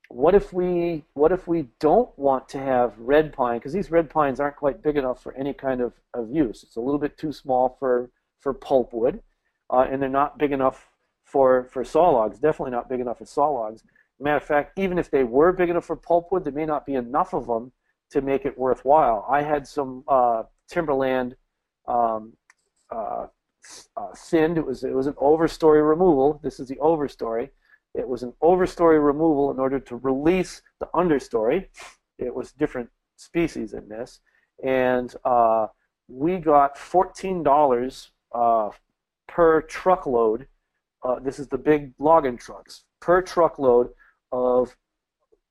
what 0.10 0.36
if 0.36 0.54
we 0.54 1.04
what 1.14 1.32
if 1.32 1.48
we 1.48 1.70
don't 1.80 2.18
want 2.18 2.48
to 2.50 2.60
have 2.60 2.98
red 3.00 3.34
pine 3.34 3.58
because 3.58 3.74
these 3.74 3.90
red 3.90 4.10
pines 4.10 4.40
aren't 4.40 4.58
quite 4.58 4.84
big 4.84 4.98
enough 4.98 5.22
for 5.22 5.34
any 5.36 5.54
kind 5.54 5.82
of, 5.82 5.94
of 6.14 6.30
use. 6.30 6.64
It's 6.64 6.76
a 6.76 6.82
little 6.82 7.00
bit 7.00 7.18
too 7.18 7.32
small 7.32 7.78
for 7.80 8.12
for 8.40 8.54
pulpwood, 8.54 9.22
uh, 9.72 9.88
and 9.90 10.02
they're 10.02 10.10
not 10.10 10.38
big 10.38 10.52
enough 10.52 10.88
for 11.24 11.68
for 11.72 11.84
saw 11.84 12.10
logs. 12.10 12.40
Definitely 12.40 12.72
not 12.72 12.90
big 12.90 13.00
enough 13.00 13.20
for 13.20 13.26
saw 13.26 13.50
logs. 13.50 13.84
Matter 14.20 14.38
of 14.38 14.44
fact, 14.44 14.78
even 14.78 15.00
if 15.00 15.10
they 15.10 15.24
were 15.24 15.52
big 15.52 15.70
enough 15.70 15.86
for 15.86 15.98
pulpwood, 15.98 16.44
there 16.44 16.54
may 16.54 16.66
not 16.66 16.86
be 16.86 16.94
enough 16.94 17.34
of 17.34 17.48
them 17.48 17.72
to 18.12 18.22
make 18.22 18.46
it 18.46 18.58
worthwhile. 18.58 19.26
I 19.30 19.42
had 19.42 19.68
some 19.68 20.04
uh, 20.08 20.44
timberland 20.70 21.36
um, 21.88 22.34
uh, 22.92 23.28
uh, 23.98 24.14
thinned. 24.16 24.58
It 24.58 24.66
was 24.66 24.84
it 24.84 24.94
was 24.94 25.08
an 25.08 25.14
overstory 25.14 25.88
removal. 25.88 26.40
This 26.44 26.60
is 26.60 26.68
the 26.68 26.78
overstory. 26.78 27.50
It 27.94 28.08
was 28.08 28.24
an 28.24 28.34
overstory 28.42 29.04
removal 29.04 29.52
in 29.52 29.60
order 29.60 29.80
to 29.80 29.96
release 29.98 30.62
the 30.80 30.88
understory. 30.96 31.68
It 32.18 32.34
was 32.34 32.52
different 32.52 32.90
species 33.18 33.74
in 33.74 33.88
this, 33.88 34.20
and 34.64 35.14
uh, 35.24 35.68
we 36.08 36.38
got 36.38 36.78
fourteen 36.78 37.44
dollars 37.44 38.12
uh, 38.34 38.70
per 39.28 39.62
truckload. 39.62 40.48
Uh, 41.04 41.20
this 41.20 41.38
is 41.40 41.48
the 41.48 41.58
big 41.58 41.94
logging 42.00 42.38
trucks 42.38 42.86
per 43.02 43.22
truckload 43.22 43.90
of 44.32 44.76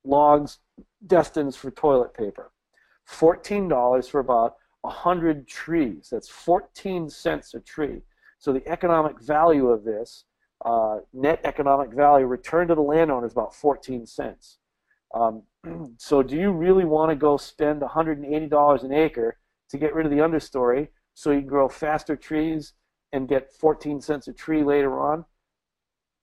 logs 0.05 0.59
destined 1.07 1.55
for 1.55 1.71
toilet 1.71 2.15
paper. 2.15 2.51
Fourteen 3.05 3.69
dollars 3.69 4.09
for 4.09 4.21
about 4.21 4.57
100 4.83 5.47
trees. 5.47 6.09
That's 6.11 6.29
14 6.29 7.09
cents 7.09 7.55
a 7.55 7.61
tree. 7.61 8.03
So 8.39 8.53
the 8.53 8.67
economic 8.69 9.21
value 9.21 9.69
of 9.69 9.85
this, 9.85 10.25
uh, 10.65 10.99
net 11.13 11.41
economic 11.45 11.93
value, 11.93 12.27
return 12.27 12.69
to 12.69 12.75
the 12.75 12.83
landowner 12.83 13.27
is 13.27 13.33
about 13.33 13.55
14 13.55 14.07
cents. 14.07 14.59
Um, 15.15 15.43
so 15.99 16.23
do 16.23 16.37
you 16.37 16.51
really 16.51 16.85
want 16.85 17.11
to 17.11 17.17
go 17.17 17.37
spend 17.37 17.83
$180 17.83 18.83
an 18.83 18.93
acre 18.93 19.39
to 19.71 19.79
get 19.79 19.95
rid 19.95 20.07
of 20.07 20.13
the 20.13 20.19
understory 20.19 20.89
so 21.15 21.31
you 21.31 21.41
can 21.41 21.49
grow 21.49 21.69
faster 21.69 22.17
trees 22.17 22.75
and 23.13 23.29
get 23.29 23.53
14 23.53 24.01
cents 24.01 24.29
a 24.29 24.33
tree 24.33 24.65
later 24.65 25.01
on? 25.01 25.25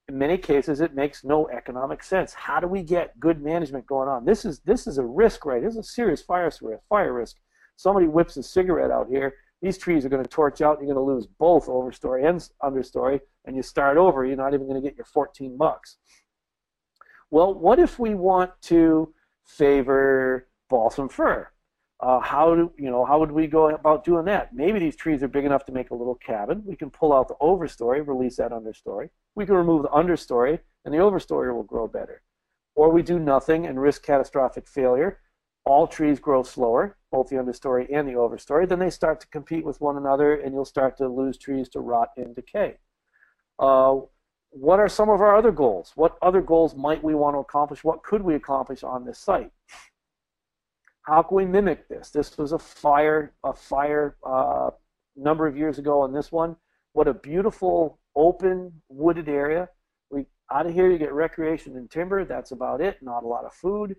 In 0.09 0.17
many 0.17 0.39
cases, 0.39 0.81
it 0.81 0.95
makes 0.95 1.23
no 1.23 1.47
economic 1.49 2.03
sense. 2.03 2.33
How 2.33 2.59
do 2.59 2.67
we 2.67 2.81
get 2.81 3.19
good 3.19 3.43
management 3.43 3.85
going 3.85 4.09
on? 4.09 4.25
This 4.25 4.43
is 4.43 4.59
this 4.61 4.87
is 4.87 4.97
a 4.97 5.05
risk, 5.05 5.45
right? 5.45 5.61
This 5.61 5.73
is 5.73 5.79
a 5.79 5.83
serious 5.83 6.21
fire 6.21 6.51
fire 6.89 7.13
risk. 7.13 7.37
Somebody 7.79 8.07
whips 8.07 8.35
a 8.35 8.43
cigarette 8.43 8.91
out 8.91 9.07
here, 9.07 9.35
these 9.61 9.77
trees 9.77 10.05
are 10.05 10.09
going 10.09 10.23
to 10.23 10.29
torch 10.29 10.61
out. 10.61 10.79
You're 10.79 10.93
going 10.93 11.05
to 11.05 11.13
lose 11.13 11.27
both 11.27 11.67
overstory 11.67 12.27
and 12.27 12.45
understory, 12.61 13.21
and 13.45 13.55
you 13.55 13.63
start 13.63 13.97
over. 13.97 14.25
You're 14.25 14.35
not 14.35 14.53
even 14.53 14.67
going 14.67 14.81
to 14.81 14.87
get 14.87 14.97
your 14.97 15.05
14 15.05 15.57
bucks. 15.57 15.97
Well, 17.31 17.53
what 17.53 17.79
if 17.79 17.97
we 17.97 18.15
want 18.15 18.51
to 18.63 19.13
favor 19.45 20.47
balsam 20.69 21.07
fir? 21.07 21.49
Uh, 22.01 22.19
how 22.19 22.55
do 22.55 22.71
you 22.77 22.89
know? 22.89 23.03
How 23.03 23.19
would 23.19 23.31
we 23.31 23.47
go 23.47 23.69
about 23.69 24.05
doing 24.05 24.25
that? 24.25 24.53
Maybe 24.53 24.79
these 24.79 24.95
trees 24.95 25.21
are 25.21 25.27
big 25.27 25.45
enough 25.45 25.65
to 25.65 25.73
make 25.73 25.89
a 25.91 25.95
little 25.95 26.15
cabin. 26.15 26.63
We 26.65 26.77
can 26.77 26.89
pull 26.89 27.11
out 27.11 27.27
the 27.27 27.35
overstory, 27.41 28.05
release 28.05 28.37
that 28.37 28.51
understory. 28.51 29.09
We 29.35 29.45
can 29.45 29.55
remove 29.55 29.83
the 29.83 29.89
understory, 29.89 30.59
and 30.85 30.93
the 30.93 30.99
overstory 30.99 31.53
will 31.53 31.63
grow 31.63 31.87
better. 31.87 32.21
Or 32.75 32.89
we 32.89 33.03
do 33.03 33.19
nothing 33.19 33.67
and 33.67 33.81
risk 33.81 34.03
catastrophic 34.03 34.65
failure. 34.67 35.19
All 35.69 35.85
trees 35.85 36.19
grow 36.19 36.41
slower, 36.41 36.97
both 37.11 37.29
the 37.29 37.35
understory 37.35 37.85
and 37.93 38.07
the 38.07 38.13
overstory. 38.13 38.67
Then 38.67 38.79
they 38.79 38.89
start 38.89 39.21
to 39.21 39.27
compete 39.27 39.63
with 39.63 39.79
one 39.79 39.97
another, 39.97 40.33
and 40.33 40.51
you'll 40.51 40.65
start 40.65 40.97
to 40.97 41.07
lose 41.07 41.37
trees 41.37 41.69
to 41.69 41.79
rot 41.79 42.09
and 42.17 42.33
decay. 42.33 42.77
Uh, 43.59 43.97
what 44.49 44.79
are 44.79 44.89
some 44.89 45.11
of 45.11 45.21
our 45.21 45.37
other 45.37 45.51
goals? 45.51 45.91
What 45.93 46.17
other 46.23 46.41
goals 46.41 46.73
might 46.75 47.03
we 47.03 47.13
want 47.13 47.35
to 47.35 47.39
accomplish? 47.39 47.83
What 47.83 48.01
could 48.01 48.23
we 48.23 48.33
accomplish 48.33 48.83
on 48.83 49.05
this 49.05 49.19
site? 49.19 49.51
How 51.03 51.21
can 51.21 51.37
we 51.37 51.45
mimic 51.45 51.87
this? 51.87 52.09
This 52.09 52.35
was 52.35 52.51
a 52.51 52.57
fire, 52.57 53.35
a 53.43 53.53
fire 53.53 54.17
uh, 54.25 54.71
number 55.15 55.45
of 55.45 55.55
years 55.55 55.77
ago 55.77 56.01
on 56.01 56.11
this 56.11 56.31
one. 56.31 56.55
What 56.93 57.07
a 57.07 57.13
beautiful 57.13 57.99
open 58.15 58.81
wooded 58.89 59.29
area. 59.29 59.69
We 60.09 60.25
out 60.51 60.65
of 60.65 60.73
here 60.73 60.89
you 60.89 60.97
get 60.97 61.13
recreation 61.13 61.77
and 61.77 61.91
timber. 61.91 62.25
That's 62.25 62.49
about 62.49 62.81
it. 62.81 63.03
Not 63.03 63.23
a 63.23 63.27
lot 63.27 63.45
of 63.45 63.53
food. 63.53 63.95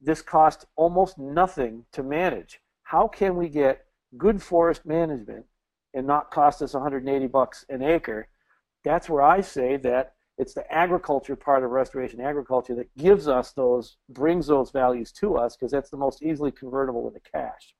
This 0.00 0.22
cost 0.22 0.66
almost 0.76 1.18
nothing 1.18 1.84
to 1.92 2.02
manage. 2.02 2.60
How 2.84 3.08
can 3.08 3.36
we 3.36 3.48
get 3.48 3.84
good 4.16 4.42
forest 4.42 4.86
management 4.86 5.46
and 5.94 6.06
not 6.06 6.30
cost 6.30 6.62
us 6.62 6.74
180 6.74 7.26
bucks 7.26 7.64
an 7.68 7.82
acre? 7.82 8.28
That's 8.84 9.08
where 9.08 9.22
I 9.22 9.40
say 9.40 9.76
that 9.78 10.14
it's 10.38 10.54
the 10.54 10.72
agriculture 10.72 11.34
part 11.34 11.64
of 11.64 11.70
restoration 11.70 12.20
agriculture 12.20 12.76
that 12.76 12.96
gives 12.96 13.26
us 13.26 13.52
those, 13.52 13.96
brings 14.08 14.46
those 14.46 14.70
values 14.70 15.10
to 15.12 15.36
us 15.36 15.56
because 15.56 15.72
that's 15.72 15.90
the 15.90 15.96
most 15.96 16.22
easily 16.22 16.52
convertible 16.52 17.08
into 17.08 17.20
cash. 17.20 17.74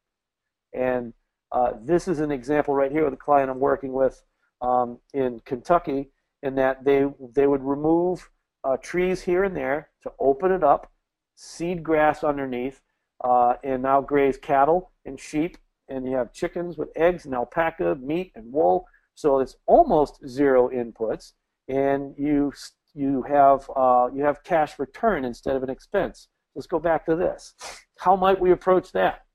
And 0.74 1.14
uh, 1.52 1.72
this 1.80 2.08
is 2.08 2.20
an 2.20 2.32
example 2.32 2.74
right 2.74 2.90
here 2.90 3.04
with 3.04 3.14
a 3.14 3.18
client 3.18 3.50
I'm 3.50 3.60
working 3.60 3.92
with 3.92 4.22
um, 4.60 4.98
in 5.14 5.40
Kentucky, 5.44 6.10
in 6.42 6.56
that 6.56 6.84
they 6.84 7.06
they 7.32 7.46
would 7.46 7.62
remove 7.62 8.28
uh, 8.64 8.76
trees 8.76 9.22
here 9.22 9.44
and 9.44 9.56
there 9.56 9.90
to 10.02 10.12
open 10.18 10.52
it 10.52 10.62
up, 10.62 10.90
seed 11.38 11.82
grass 11.82 12.24
underneath, 12.24 12.80
uh, 13.22 13.54
and 13.62 13.82
now 13.82 14.00
graze 14.00 14.36
cattle 14.36 14.90
and 15.04 15.18
sheep, 15.20 15.56
and 15.88 16.06
you 16.06 16.16
have 16.16 16.32
chickens 16.32 16.76
with 16.76 16.88
eggs 16.96 17.24
and 17.24 17.34
alpaca, 17.34 17.96
meat 18.00 18.32
and 18.34 18.52
wool. 18.52 18.86
So 19.14 19.38
it's 19.40 19.56
almost 19.66 20.20
zero 20.26 20.68
inputs 20.68 21.32
and 21.68 22.14
you 22.16 22.52
you 22.94 23.22
have 23.22 23.70
uh, 23.76 24.08
you 24.12 24.24
have 24.24 24.42
cash 24.42 24.78
return 24.78 25.24
instead 25.24 25.54
of 25.54 25.62
an 25.62 25.70
expense. 25.70 26.28
Let's 26.54 26.66
go 26.66 26.78
back 26.78 27.06
to 27.06 27.14
this. 27.14 27.54
How 27.98 28.16
might 28.16 28.40
we 28.40 28.50
approach 28.50 28.92
that? 28.92 29.26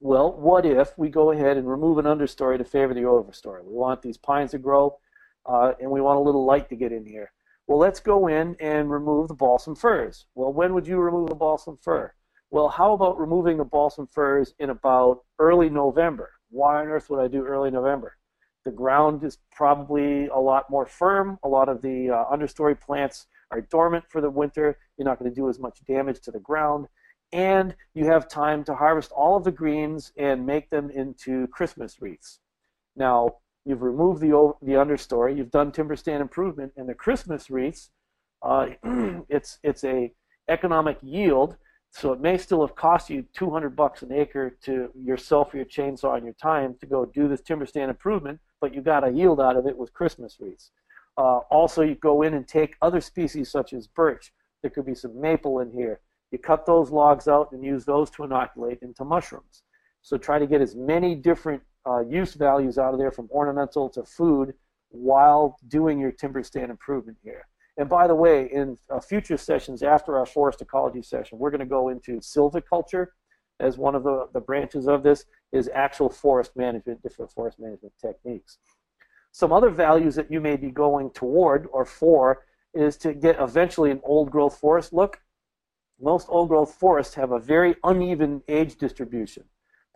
Well, 0.00 0.32
what 0.32 0.64
if 0.64 0.96
we 0.96 1.08
go 1.08 1.32
ahead 1.32 1.56
and 1.56 1.68
remove 1.68 1.98
an 1.98 2.04
understory 2.04 2.58
to 2.58 2.64
favor 2.64 2.94
the 2.94 3.00
overstory? 3.00 3.64
We 3.64 3.74
want 3.74 4.02
these 4.02 4.16
pines 4.16 4.52
to 4.52 4.58
grow, 4.58 4.98
uh, 5.44 5.72
and 5.80 5.90
we 5.90 6.00
want 6.00 6.18
a 6.18 6.22
little 6.22 6.44
light 6.44 6.68
to 6.68 6.76
get 6.76 6.92
in 6.92 7.04
here. 7.04 7.32
Well, 7.66 7.78
let's 7.78 8.00
go 8.00 8.28
in 8.28 8.56
and 8.60 8.90
remove 8.90 9.28
the 9.28 9.34
balsam 9.34 9.74
firs. 9.74 10.26
Well, 10.34 10.52
when 10.52 10.72
would 10.74 10.86
you 10.86 10.98
remove 10.98 11.28
the 11.28 11.34
balsam 11.34 11.78
fir? 11.82 12.12
Well, 12.50 12.68
how 12.68 12.92
about 12.92 13.18
removing 13.18 13.56
the 13.56 13.64
balsam 13.64 14.06
firs 14.06 14.54
in 14.60 14.70
about 14.70 15.24
early 15.38 15.68
November? 15.68 16.30
Why 16.50 16.80
on 16.80 16.86
earth 16.86 17.10
would 17.10 17.18
I 17.18 17.26
do 17.26 17.44
early 17.44 17.72
November? 17.72 18.16
The 18.64 18.70
ground 18.70 19.24
is 19.24 19.38
probably 19.50 20.26
a 20.28 20.38
lot 20.38 20.70
more 20.70 20.86
firm. 20.86 21.38
A 21.42 21.48
lot 21.48 21.68
of 21.68 21.82
the 21.82 22.10
uh, 22.10 22.24
understory 22.32 22.80
plants 22.80 23.26
are 23.50 23.60
dormant 23.60 24.04
for 24.08 24.20
the 24.20 24.30
winter. 24.30 24.78
You're 24.96 25.06
not 25.06 25.18
going 25.18 25.30
to 25.30 25.34
do 25.34 25.48
as 25.48 25.58
much 25.58 25.84
damage 25.86 26.20
to 26.20 26.30
the 26.30 26.40
ground. 26.40 26.86
And 27.32 27.74
you 27.94 28.06
have 28.06 28.28
time 28.28 28.62
to 28.64 28.74
harvest 28.76 29.10
all 29.10 29.36
of 29.36 29.42
the 29.42 29.50
greens 29.50 30.12
and 30.16 30.46
make 30.46 30.70
them 30.70 30.90
into 30.90 31.48
Christmas 31.48 32.00
wreaths. 32.00 32.38
Now, 32.94 33.38
you've 33.66 33.82
removed 33.82 34.20
the, 34.20 34.30
the 34.62 34.72
understory, 34.72 35.36
you've 35.36 35.50
done 35.50 35.72
timber 35.72 35.96
stand 35.96 36.22
improvement, 36.22 36.72
and 36.76 36.88
the 36.88 36.94
Christmas 36.94 37.50
wreaths, 37.50 37.90
uh, 38.42 38.68
it's, 39.28 39.58
it's 39.62 39.84
a 39.84 40.12
economic 40.48 40.98
yield 41.02 41.56
so 41.96 42.12
it 42.12 42.20
may 42.20 42.36
still 42.36 42.60
have 42.60 42.76
cost 42.76 43.08
you 43.08 43.24
200 43.32 43.74
bucks 43.74 44.02
an 44.02 44.12
acre 44.12 44.50
to 44.64 44.90
yourself 44.94 45.54
or 45.54 45.56
your 45.56 45.64
chainsaw 45.64 46.14
and 46.14 46.24
your 46.24 46.34
time 46.34 46.76
to 46.80 46.86
go 46.86 47.06
do 47.06 47.26
this 47.26 47.40
timber 47.40 47.64
stand 47.64 47.90
improvement, 47.90 48.38
but 48.60 48.74
you 48.74 48.82
got 48.82 49.02
a 49.02 49.10
yield 49.10 49.40
out 49.40 49.56
of 49.56 49.66
it 49.66 49.78
with 49.78 49.94
Christmas 49.94 50.36
wreaths. 50.38 50.72
Uh, 51.16 51.38
also, 51.50 51.80
you 51.80 51.94
go 51.94 52.20
in 52.20 52.34
and 52.34 52.46
take 52.46 52.76
other 52.82 53.00
species 53.00 53.50
such 53.50 53.72
as 53.72 53.86
birch. 53.86 54.34
There 54.60 54.70
could 54.70 54.84
be 54.84 54.94
some 54.94 55.18
maple 55.18 55.60
in 55.60 55.72
here. 55.72 56.00
You 56.30 56.38
cut 56.38 56.66
those 56.66 56.90
logs 56.90 57.28
out 57.28 57.52
and 57.52 57.64
use 57.64 57.86
those 57.86 58.10
to 58.10 58.24
inoculate 58.24 58.80
into 58.82 59.02
mushrooms. 59.02 59.62
So 60.02 60.18
try 60.18 60.38
to 60.38 60.46
get 60.46 60.60
as 60.60 60.76
many 60.76 61.14
different 61.14 61.62
uh, 61.86 62.00
use 62.00 62.34
values 62.34 62.78
out 62.78 62.92
of 62.92 62.98
there 62.98 63.12
from 63.12 63.28
ornamental 63.30 63.88
to 63.90 64.04
food 64.04 64.54
while 64.90 65.56
doing 65.68 65.98
your 65.98 66.12
timber 66.12 66.42
stand 66.42 66.70
improvement 66.70 67.18
here. 67.22 67.46
And 67.78 67.88
by 67.88 68.06
the 68.06 68.14
way, 68.14 68.50
in 68.50 68.78
uh, 68.90 69.00
future 69.00 69.36
sessions 69.36 69.82
after 69.82 70.16
our 70.16 70.26
forest 70.26 70.62
ecology 70.62 71.02
session, 71.02 71.38
we're 71.38 71.50
going 71.50 71.60
to 71.60 71.66
go 71.66 71.90
into 71.90 72.20
silviculture 72.20 73.08
as 73.60 73.76
one 73.78 73.94
of 73.94 74.02
the, 74.02 74.28
the 74.32 74.40
branches 74.40 74.86
of 74.86 75.02
this 75.02 75.24
is 75.52 75.70
actual 75.74 76.08
forest 76.08 76.52
management, 76.56 77.02
different 77.02 77.30
forest 77.30 77.58
management 77.58 77.92
techniques. 78.00 78.58
Some 79.32 79.52
other 79.52 79.70
values 79.70 80.14
that 80.14 80.30
you 80.30 80.40
may 80.40 80.56
be 80.56 80.70
going 80.70 81.10
toward 81.10 81.66
or 81.70 81.84
for 81.84 82.44
is 82.72 82.96
to 82.98 83.12
get 83.12 83.40
eventually 83.40 83.90
an 83.90 84.00
old 84.02 84.30
growth 84.30 84.58
forest 84.58 84.92
look. 84.92 85.20
Most 86.00 86.26
old 86.30 86.48
growth 86.48 86.74
forests 86.74 87.14
have 87.14 87.32
a 87.32 87.38
very 87.38 87.76
uneven 87.84 88.42
age 88.48 88.76
distribution. 88.76 89.44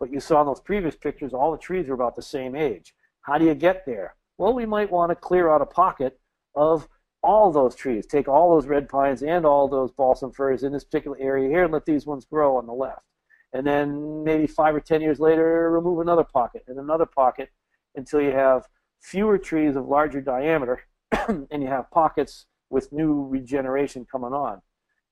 But 0.01 0.11
you 0.11 0.19
saw 0.19 0.41
in 0.41 0.47
those 0.47 0.59
previous 0.59 0.95
pictures, 0.95 1.31
all 1.31 1.51
the 1.51 1.59
trees 1.59 1.87
are 1.87 1.93
about 1.93 2.15
the 2.15 2.23
same 2.23 2.55
age. 2.55 2.95
How 3.21 3.37
do 3.37 3.45
you 3.45 3.53
get 3.53 3.85
there? 3.85 4.15
Well, 4.39 4.51
we 4.51 4.65
might 4.65 4.91
want 4.91 5.11
to 5.11 5.15
clear 5.15 5.47
out 5.47 5.61
a 5.61 5.65
pocket 5.67 6.19
of 6.55 6.87
all 7.21 7.51
those 7.51 7.75
trees. 7.75 8.07
Take 8.07 8.27
all 8.27 8.49
those 8.49 8.65
red 8.65 8.89
pines 8.89 9.21
and 9.21 9.45
all 9.45 9.67
those 9.67 9.91
balsam 9.91 10.31
firs 10.31 10.63
in 10.63 10.73
this 10.73 10.83
particular 10.83 11.17
area 11.19 11.47
here 11.49 11.65
and 11.65 11.71
let 11.71 11.85
these 11.85 12.07
ones 12.07 12.25
grow 12.25 12.57
on 12.57 12.65
the 12.65 12.73
left. 12.73 13.03
And 13.53 13.67
then 13.67 14.23
maybe 14.23 14.47
five 14.47 14.73
or 14.73 14.79
ten 14.79 15.01
years 15.01 15.19
later, 15.19 15.69
remove 15.69 15.99
another 15.99 16.23
pocket 16.23 16.63
and 16.67 16.79
another 16.79 17.05
pocket 17.05 17.51
until 17.95 18.21
you 18.21 18.31
have 18.31 18.67
fewer 19.01 19.37
trees 19.37 19.75
of 19.75 19.85
larger 19.85 20.19
diameter 20.19 20.81
and 21.11 21.61
you 21.61 21.67
have 21.67 21.91
pockets 21.91 22.47
with 22.71 22.91
new 22.91 23.27
regeneration 23.27 24.07
coming 24.11 24.33
on. 24.33 24.63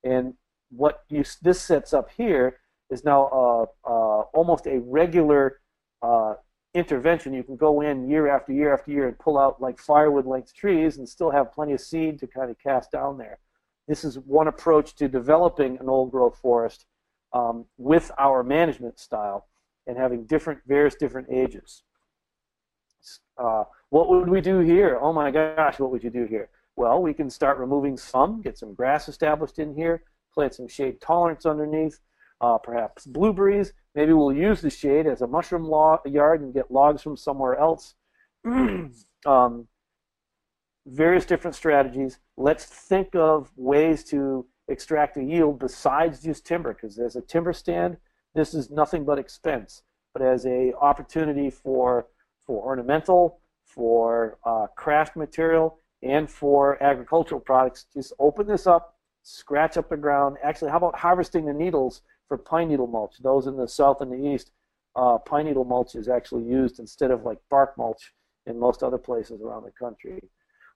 And 0.03 0.33
what 0.71 1.03
you, 1.09 1.23
this 1.43 1.61
sets 1.61 1.93
up 1.93 2.09
here 2.17 2.58
is 2.89 3.03
now 3.03 3.27
uh, 3.27 3.65
uh, 3.87 4.21
almost 4.33 4.67
a 4.67 4.79
regular 4.79 5.59
uh, 6.01 6.33
intervention, 6.73 7.33
you 7.33 7.43
can 7.43 7.55
go 7.55 7.81
in 7.81 8.09
year 8.09 8.27
after 8.27 8.51
year 8.53 8.73
after 8.73 8.91
year 8.91 9.07
and 9.07 9.17
pull 9.17 9.37
out 9.37 9.61
like 9.61 9.79
firewood 9.79 10.25
length 10.25 10.53
trees 10.53 10.97
and 10.97 11.07
still 11.07 11.31
have 11.31 11.51
plenty 11.51 11.73
of 11.73 11.81
seed 11.81 12.19
to 12.19 12.27
kind 12.27 12.51
of 12.51 12.59
cast 12.59 12.91
down 12.91 13.17
there. 13.17 13.39
This 13.87 14.03
is 14.03 14.19
one 14.19 14.47
approach 14.47 14.95
to 14.95 15.07
developing 15.07 15.77
an 15.79 15.89
old 15.89 16.11
growth 16.11 16.37
forest 16.37 16.85
um, 17.33 17.65
with 17.77 18.11
our 18.19 18.43
management 18.43 18.99
style 18.99 19.47
and 19.87 19.97
having 19.97 20.25
different 20.25 20.59
various 20.67 20.95
different 20.95 21.27
ages. 21.31 21.83
Uh, 23.37 23.63
what 23.89 24.09
would 24.09 24.29
we 24.29 24.41
do 24.41 24.59
here? 24.59 24.99
Oh 25.01 25.13
my 25.13 25.31
gosh, 25.31 25.79
what 25.79 25.89
would 25.91 26.03
you 26.03 26.11
do 26.11 26.25
here? 26.25 26.49
Well, 26.75 27.01
we 27.01 27.13
can 27.13 27.29
start 27.29 27.57
removing 27.57 27.97
some, 27.97 28.41
get 28.41 28.57
some 28.57 28.73
grass 28.73 29.09
established 29.09 29.57
in 29.57 29.75
here, 29.75 30.03
plant 30.33 30.53
some 30.53 30.67
shade 30.67 31.01
tolerance 31.01 31.45
underneath, 31.45 31.99
uh, 32.41 32.57
perhaps 32.57 33.05
blueberries. 33.05 33.73
Maybe 33.95 34.13
we'll 34.13 34.33
use 34.33 34.61
the 34.61 34.69
shade 34.69 35.07
as 35.07 35.21
a 35.21 35.27
mushroom 35.27 35.63
log, 35.63 35.99
yard 36.05 36.41
and 36.41 36.53
get 36.53 36.71
logs 36.71 37.01
from 37.01 37.17
somewhere 37.17 37.57
else. 37.57 37.95
um, 39.25 39.67
various 40.85 41.25
different 41.25 41.55
strategies. 41.55 42.19
Let's 42.37 42.65
think 42.65 43.15
of 43.15 43.51
ways 43.55 44.03
to 44.05 44.45
extract 44.67 45.17
a 45.17 45.23
yield 45.23 45.59
besides 45.59 46.21
just 46.21 46.45
timber, 46.45 46.73
because 46.73 46.99
as 46.99 47.15
a 47.15 47.21
timber 47.21 47.53
stand, 47.53 47.97
this 48.35 48.53
is 48.53 48.69
nothing 48.69 49.05
but 49.05 49.19
expense. 49.19 49.83
But 50.13 50.21
as 50.21 50.45
a 50.45 50.73
opportunity 50.79 51.49
for 51.49 52.07
for 52.45 52.65
ornamental, 52.65 53.41
for 53.65 54.39
uh, 54.43 54.67
craft 54.75 55.15
material, 55.15 55.77
and 56.01 56.29
for 56.29 56.81
agricultural 56.81 57.41
products, 57.41 57.85
just 57.93 58.13
open 58.19 58.47
this 58.47 58.65
up, 58.65 58.97
scratch 59.21 59.77
up 59.77 59.89
the 59.89 59.97
ground. 59.97 60.37
Actually, 60.43 60.71
how 60.71 60.77
about 60.77 60.97
harvesting 60.97 61.45
the 61.45 61.53
needles 61.53 62.01
for 62.29 62.37
pine 62.37 62.69
needle 62.69 62.87
mulch. 62.87 63.15
Those 63.21 63.47
in 63.47 63.57
the 63.57 63.67
south 63.67 63.99
and 63.99 64.11
the 64.11 64.33
east, 64.33 64.51
uh, 64.95 65.17
pine 65.17 65.45
needle 65.45 65.65
mulch 65.65 65.95
is 65.95 66.07
actually 66.07 66.43
used 66.43 66.79
instead 66.79 67.11
of 67.11 67.25
like 67.25 67.39
bark 67.49 67.77
mulch 67.77 68.13
in 68.45 68.57
most 68.57 68.81
other 68.81 68.97
places 68.97 69.41
around 69.41 69.63
the 69.63 69.71
country. 69.71 70.21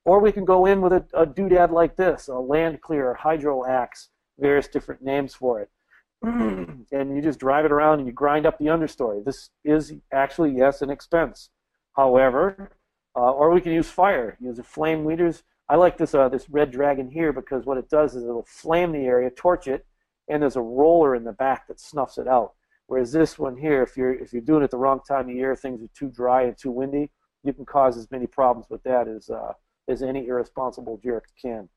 Or 0.04 0.20
we 0.20 0.34
can 0.34 0.44
go 0.44 0.66
in 0.66 0.82
with 0.82 0.92
a, 0.92 1.06
a 1.14 1.26
doodad 1.26 1.72
like 1.72 1.96
this, 1.96 2.28
a 2.28 2.38
land 2.38 2.82
clear, 2.82 3.14
hydro 3.14 3.66
axe, 3.66 4.10
various 4.38 4.68
different 4.68 5.02
names 5.02 5.34
for 5.34 5.62
it. 5.62 5.70
and 6.24 7.16
you 7.16 7.22
just 7.22 7.40
drive 7.40 7.66
it 7.66 7.72
around 7.72 8.00
and 8.00 8.08
you 8.08 8.14
grind 8.14 8.46
up 8.46 8.58
the 8.58 8.66
understory. 8.66 9.24
This 9.24 9.50
is 9.64 9.94
actually, 10.12 10.52
yes, 10.52 10.82
an 10.82 10.90
expense. 10.90 11.50
However, 11.96 12.72
uh, 13.16 13.32
or 13.32 13.52
we 13.52 13.62
can 13.62 13.72
use 13.72 13.90
fire, 13.90 14.38
use 14.42 14.58
the 14.58 14.64
flame 14.64 15.04
weeders. 15.04 15.44
I 15.70 15.76
like 15.76 15.98
this 15.98 16.14
uh, 16.14 16.30
this 16.30 16.50
red 16.50 16.72
dragon 16.72 17.10
here 17.10 17.32
because 17.32 17.66
what 17.66 17.78
it 17.78 17.90
does 17.90 18.16
is 18.16 18.24
it'll 18.24 18.46
flame 18.48 18.92
the 18.92 19.06
area, 19.06 19.30
torch 19.30 19.68
it, 19.68 19.86
and 20.30 20.42
there's 20.42 20.56
a 20.56 20.62
roller 20.62 21.16
in 21.16 21.24
the 21.24 21.34
back 21.34 21.68
that 21.68 21.80
snuffs 21.80 22.18
it 22.18 22.28
out. 22.28 22.54
Whereas 22.88 23.12
this 23.12 23.40
one 23.40 23.58
here, 23.58 23.82
if 23.82 23.96
you're 23.98 24.14
if 24.14 24.34
you're 24.34 24.42
doing 24.42 24.64
it 24.64 24.72
the 24.72 24.78
wrong 24.78 25.00
time 25.08 25.30
of 25.30 25.36
year, 25.36 25.56
things 25.56 25.82
are 25.82 25.90
too 25.98 26.10
dry 26.10 26.44
and 26.44 26.58
too 26.58 26.72
windy, 26.72 27.10
you 27.44 27.54
can 27.54 27.66
cause 27.66 27.98
as 27.98 28.10
many 28.12 28.28
problems 28.28 28.68
with 28.70 28.84
that 28.84 29.08
as 29.08 29.30
uh, 29.30 29.54
as 29.88 30.04
any 30.04 30.28
irresponsible 30.28 31.00
jerk 31.04 31.26
can. 31.42 31.70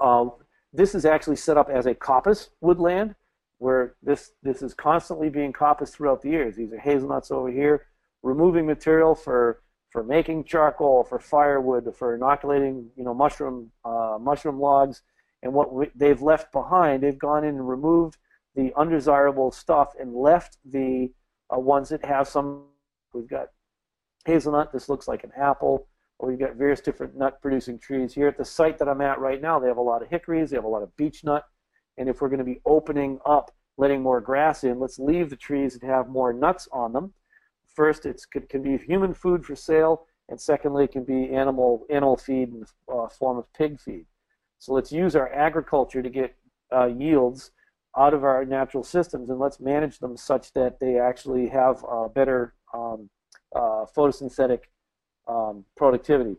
Um, 0.00 0.32
this 0.72 0.94
is 0.94 1.04
actually 1.04 1.36
set 1.36 1.56
up 1.56 1.68
as 1.68 1.86
a 1.86 1.94
coppice 1.94 2.48
woodland, 2.60 3.14
where 3.58 3.94
this 4.02 4.32
this 4.42 4.62
is 4.62 4.74
constantly 4.74 5.28
being 5.28 5.52
coppiced 5.52 5.94
throughout 5.94 6.22
the 6.22 6.30
years. 6.30 6.56
These 6.56 6.72
are 6.72 6.78
hazelnuts 6.78 7.30
over 7.30 7.50
here, 7.50 7.86
removing 8.22 8.66
material 8.66 9.14
for 9.14 9.62
for 9.90 10.02
making 10.02 10.44
charcoal, 10.44 11.04
for 11.04 11.18
firewood, 11.18 11.94
for 11.96 12.14
inoculating 12.14 12.90
you 12.96 13.04
know 13.04 13.14
mushroom 13.14 13.70
uh, 13.84 14.18
mushroom 14.20 14.58
logs, 14.58 15.02
and 15.42 15.52
what 15.52 15.68
they've 15.94 16.22
left 16.22 16.52
behind, 16.52 17.02
they've 17.02 17.18
gone 17.18 17.44
in 17.44 17.56
and 17.56 17.68
removed 17.68 18.16
the 18.54 18.72
undesirable 18.76 19.50
stuff 19.50 19.92
and 19.98 20.14
left 20.14 20.58
the 20.64 21.10
uh, 21.52 21.58
ones 21.58 21.88
that 21.88 22.04
have 22.04 22.28
some. 22.28 22.66
We've 23.12 23.28
got 23.28 23.48
hazelnut. 24.24 24.72
This 24.72 24.88
looks 24.88 25.08
like 25.08 25.24
an 25.24 25.32
apple. 25.36 25.88
Or 26.18 26.28
we've 26.28 26.38
got 26.38 26.54
various 26.54 26.80
different 26.80 27.16
nut-producing 27.16 27.80
trees. 27.80 28.14
Here 28.14 28.28
at 28.28 28.38
the 28.38 28.44
site 28.44 28.78
that 28.78 28.88
I'm 28.88 29.00
at 29.00 29.18
right 29.18 29.42
now, 29.42 29.58
they 29.58 29.66
have 29.66 29.78
a 29.78 29.82
lot 29.82 30.02
of 30.02 30.08
hickories. 30.08 30.50
They 30.50 30.56
have 30.56 30.64
a 30.64 30.68
lot 30.68 30.82
of 30.82 30.96
beech 30.96 31.24
nut. 31.24 31.44
And 31.98 32.08
if 32.08 32.20
we're 32.20 32.28
going 32.28 32.38
to 32.38 32.44
be 32.44 32.60
opening 32.64 33.18
up, 33.26 33.50
letting 33.76 34.02
more 34.02 34.20
grass 34.20 34.62
in, 34.64 34.78
let's 34.78 34.98
leave 34.98 35.30
the 35.30 35.36
trees 35.36 35.74
and 35.74 35.90
have 35.90 36.08
more 36.08 36.32
nuts 36.32 36.68
on 36.72 36.92
them. 36.92 37.12
First, 37.74 38.06
it 38.06 38.22
can 38.48 38.62
be 38.62 38.76
human 38.76 39.14
food 39.14 39.44
for 39.44 39.56
sale, 39.56 40.06
and 40.28 40.40
secondly, 40.40 40.84
it 40.84 40.92
can 40.92 41.04
be 41.04 41.34
animal 41.34 41.86
animal 41.88 42.16
feed 42.16 42.50
in 42.50 42.60
the 42.60 42.92
uh, 42.92 43.08
form 43.08 43.38
of 43.38 43.52
pig 43.54 43.80
feed. 43.80 44.06
So 44.62 44.74
let's 44.74 44.92
use 44.92 45.16
our 45.16 45.28
agriculture 45.32 46.02
to 46.02 46.08
get 46.08 46.36
uh, 46.72 46.86
yields 46.86 47.50
out 47.98 48.14
of 48.14 48.22
our 48.22 48.44
natural 48.44 48.84
systems, 48.84 49.28
and 49.28 49.40
let's 49.40 49.58
manage 49.58 49.98
them 49.98 50.16
such 50.16 50.52
that 50.52 50.78
they 50.78 51.00
actually 51.00 51.48
have 51.48 51.84
uh, 51.90 52.06
better 52.06 52.54
um, 52.72 53.10
uh, 53.56 53.86
photosynthetic 53.96 54.60
um, 55.26 55.64
productivity. 55.76 56.36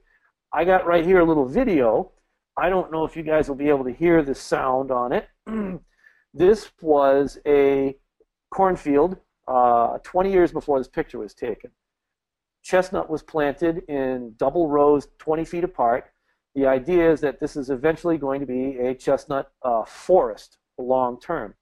I 0.54 0.64
got 0.64 0.88
right 0.88 1.06
here 1.06 1.20
a 1.20 1.26
little 1.26 1.46
video. 1.46 2.14
I 2.56 2.70
don't 2.70 2.94
know 2.94 3.04
if 3.04 3.18
you 3.18 3.24
guys 3.24 3.50
will 3.50 3.58
be 3.58 3.68
able 3.68 3.84
to 3.84 3.92
hear 3.92 4.24
the 4.24 4.36
sound 4.36 4.90
on 4.90 5.12
it. 5.12 5.28
this 6.34 6.72
was 6.80 7.38
a 7.46 7.94
cornfield 8.52 9.18
uh, 9.50 9.98
20 10.02 10.32
years 10.32 10.54
before 10.54 10.78
this 10.80 10.88
picture 10.88 11.20
was 11.20 11.34
taken. 11.34 11.72
Chestnut 12.64 13.10
was 13.10 13.22
planted 13.22 13.84
in 13.90 14.36
double 14.38 14.70
rows 14.70 15.10
20 15.20 15.44
feet 15.44 15.66
apart. 15.66 16.13
The 16.56 16.68
idea 16.68 17.12
is 17.12 17.22
that 17.22 17.40
this 17.40 17.56
is 17.56 17.70
eventually 17.70 18.18
going 18.18 18.40
to 18.40 18.46
be 18.46 18.78
a 18.78 18.94
chestnut 18.94 19.52
uh, 19.64 19.84
forest 19.86 20.58
long 20.78 21.20
term. 21.20 21.56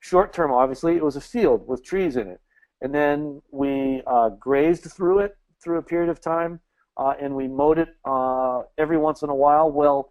Short 0.00 0.32
term, 0.32 0.50
obviously, 0.50 0.96
it 0.96 1.04
was 1.04 1.16
a 1.16 1.20
field 1.20 1.66
with 1.66 1.84
trees 1.84 2.16
in 2.16 2.26
it. 2.26 2.40
And 2.80 2.92
then 2.92 3.40
we 3.52 4.02
uh, 4.06 4.30
grazed 4.30 4.84
through 4.84 5.20
it 5.20 5.36
through 5.62 5.78
a 5.78 5.82
period 5.82 6.10
of 6.10 6.20
time, 6.20 6.58
uh, 6.96 7.14
and 7.20 7.36
we 7.36 7.46
mowed 7.46 7.78
it 7.78 7.90
uh, 8.04 8.62
every 8.76 8.98
once 8.98 9.22
in 9.22 9.30
a 9.30 9.34
while. 9.34 9.70
Well, 9.70 10.10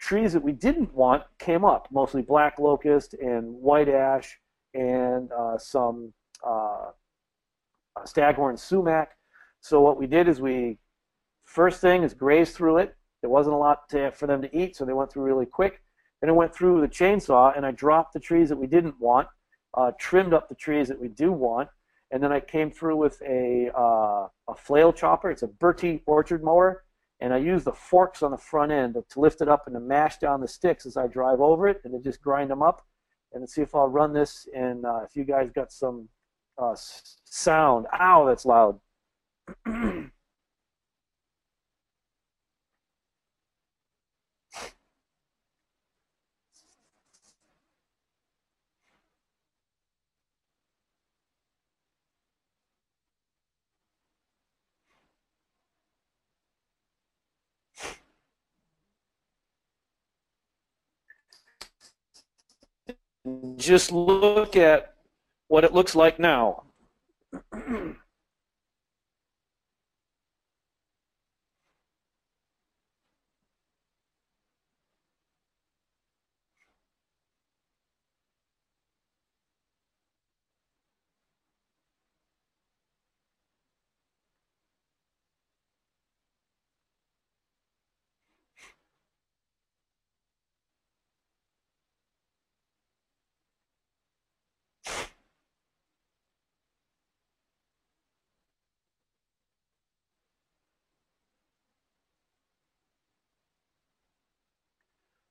trees 0.00 0.32
that 0.32 0.42
we 0.42 0.52
didn't 0.52 0.94
want 0.94 1.24
came 1.40 1.64
up, 1.64 1.88
mostly 1.90 2.22
black 2.22 2.60
locust 2.60 3.14
and 3.14 3.52
white 3.54 3.88
ash 3.88 4.38
and 4.74 5.30
uh, 5.32 5.58
some 5.58 6.12
uh, 6.46 6.90
staghorn 8.04 8.56
sumac. 8.56 9.16
So 9.60 9.80
what 9.80 9.98
we 9.98 10.06
did 10.06 10.28
is 10.28 10.40
we, 10.40 10.78
first 11.44 11.80
thing 11.80 12.04
is 12.04 12.14
graze 12.14 12.52
through 12.52 12.78
it. 12.78 12.94
There 13.20 13.30
wasn't 13.30 13.54
a 13.54 13.58
lot 13.58 13.88
to, 13.90 14.10
for 14.12 14.26
them 14.26 14.42
to 14.42 14.56
eat, 14.56 14.76
so 14.76 14.84
they 14.84 14.92
went 14.92 15.12
through 15.12 15.24
really 15.24 15.46
quick. 15.46 15.82
Then 16.20 16.30
I 16.30 16.32
went 16.32 16.54
through 16.54 16.80
the 16.80 16.88
chainsaw 16.88 17.56
and 17.56 17.64
I 17.64 17.70
dropped 17.70 18.12
the 18.12 18.20
trees 18.20 18.48
that 18.48 18.58
we 18.58 18.66
didn't 18.66 18.98
want, 19.00 19.28
uh, 19.74 19.92
trimmed 19.98 20.34
up 20.34 20.48
the 20.48 20.54
trees 20.54 20.88
that 20.88 21.00
we 21.00 21.08
do 21.08 21.32
want, 21.32 21.68
and 22.10 22.22
then 22.22 22.32
I 22.32 22.40
came 22.40 22.70
through 22.70 22.96
with 22.96 23.20
a, 23.22 23.70
uh, 23.76 24.28
a 24.48 24.54
flail 24.56 24.92
chopper. 24.92 25.30
It's 25.30 25.42
a 25.42 25.48
Berti 25.48 26.02
orchard 26.06 26.42
mower, 26.42 26.84
and 27.20 27.34
I 27.34 27.38
use 27.38 27.64
the 27.64 27.72
forks 27.72 28.22
on 28.22 28.30
the 28.30 28.38
front 28.38 28.72
end 28.72 28.94
to 28.94 29.20
lift 29.20 29.40
it 29.40 29.48
up 29.48 29.66
and 29.66 29.74
to 29.74 29.80
mash 29.80 30.18
down 30.18 30.40
the 30.40 30.48
sticks 30.48 30.86
as 30.86 30.96
I 30.96 31.06
drive 31.06 31.40
over 31.40 31.68
it, 31.68 31.80
and 31.84 31.92
then 31.92 32.02
just 32.02 32.22
grind 32.22 32.50
them 32.50 32.62
up. 32.62 32.84
And 33.34 33.48
see 33.48 33.60
if 33.60 33.74
I'll 33.74 33.88
run 33.88 34.14
this, 34.14 34.48
and 34.56 34.86
uh, 34.86 35.00
if 35.04 35.14
you 35.14 35.22
guys 35.22 35.50
got 35.50 35.70
some 35.70 36.08
uh, 36.56 36.74
sound. 37.24 37.86
Ow, 37.92 38.26
that's 38.26 38.46
loud. 38.46 38.80
just 63.56 63.92
look 63.92 64.56
at 64.56 64.94
what 65.48 65.64
it 65.64 65.72
looks 65.72 65.94
like 65.94 66.18
now. 66.18 66.64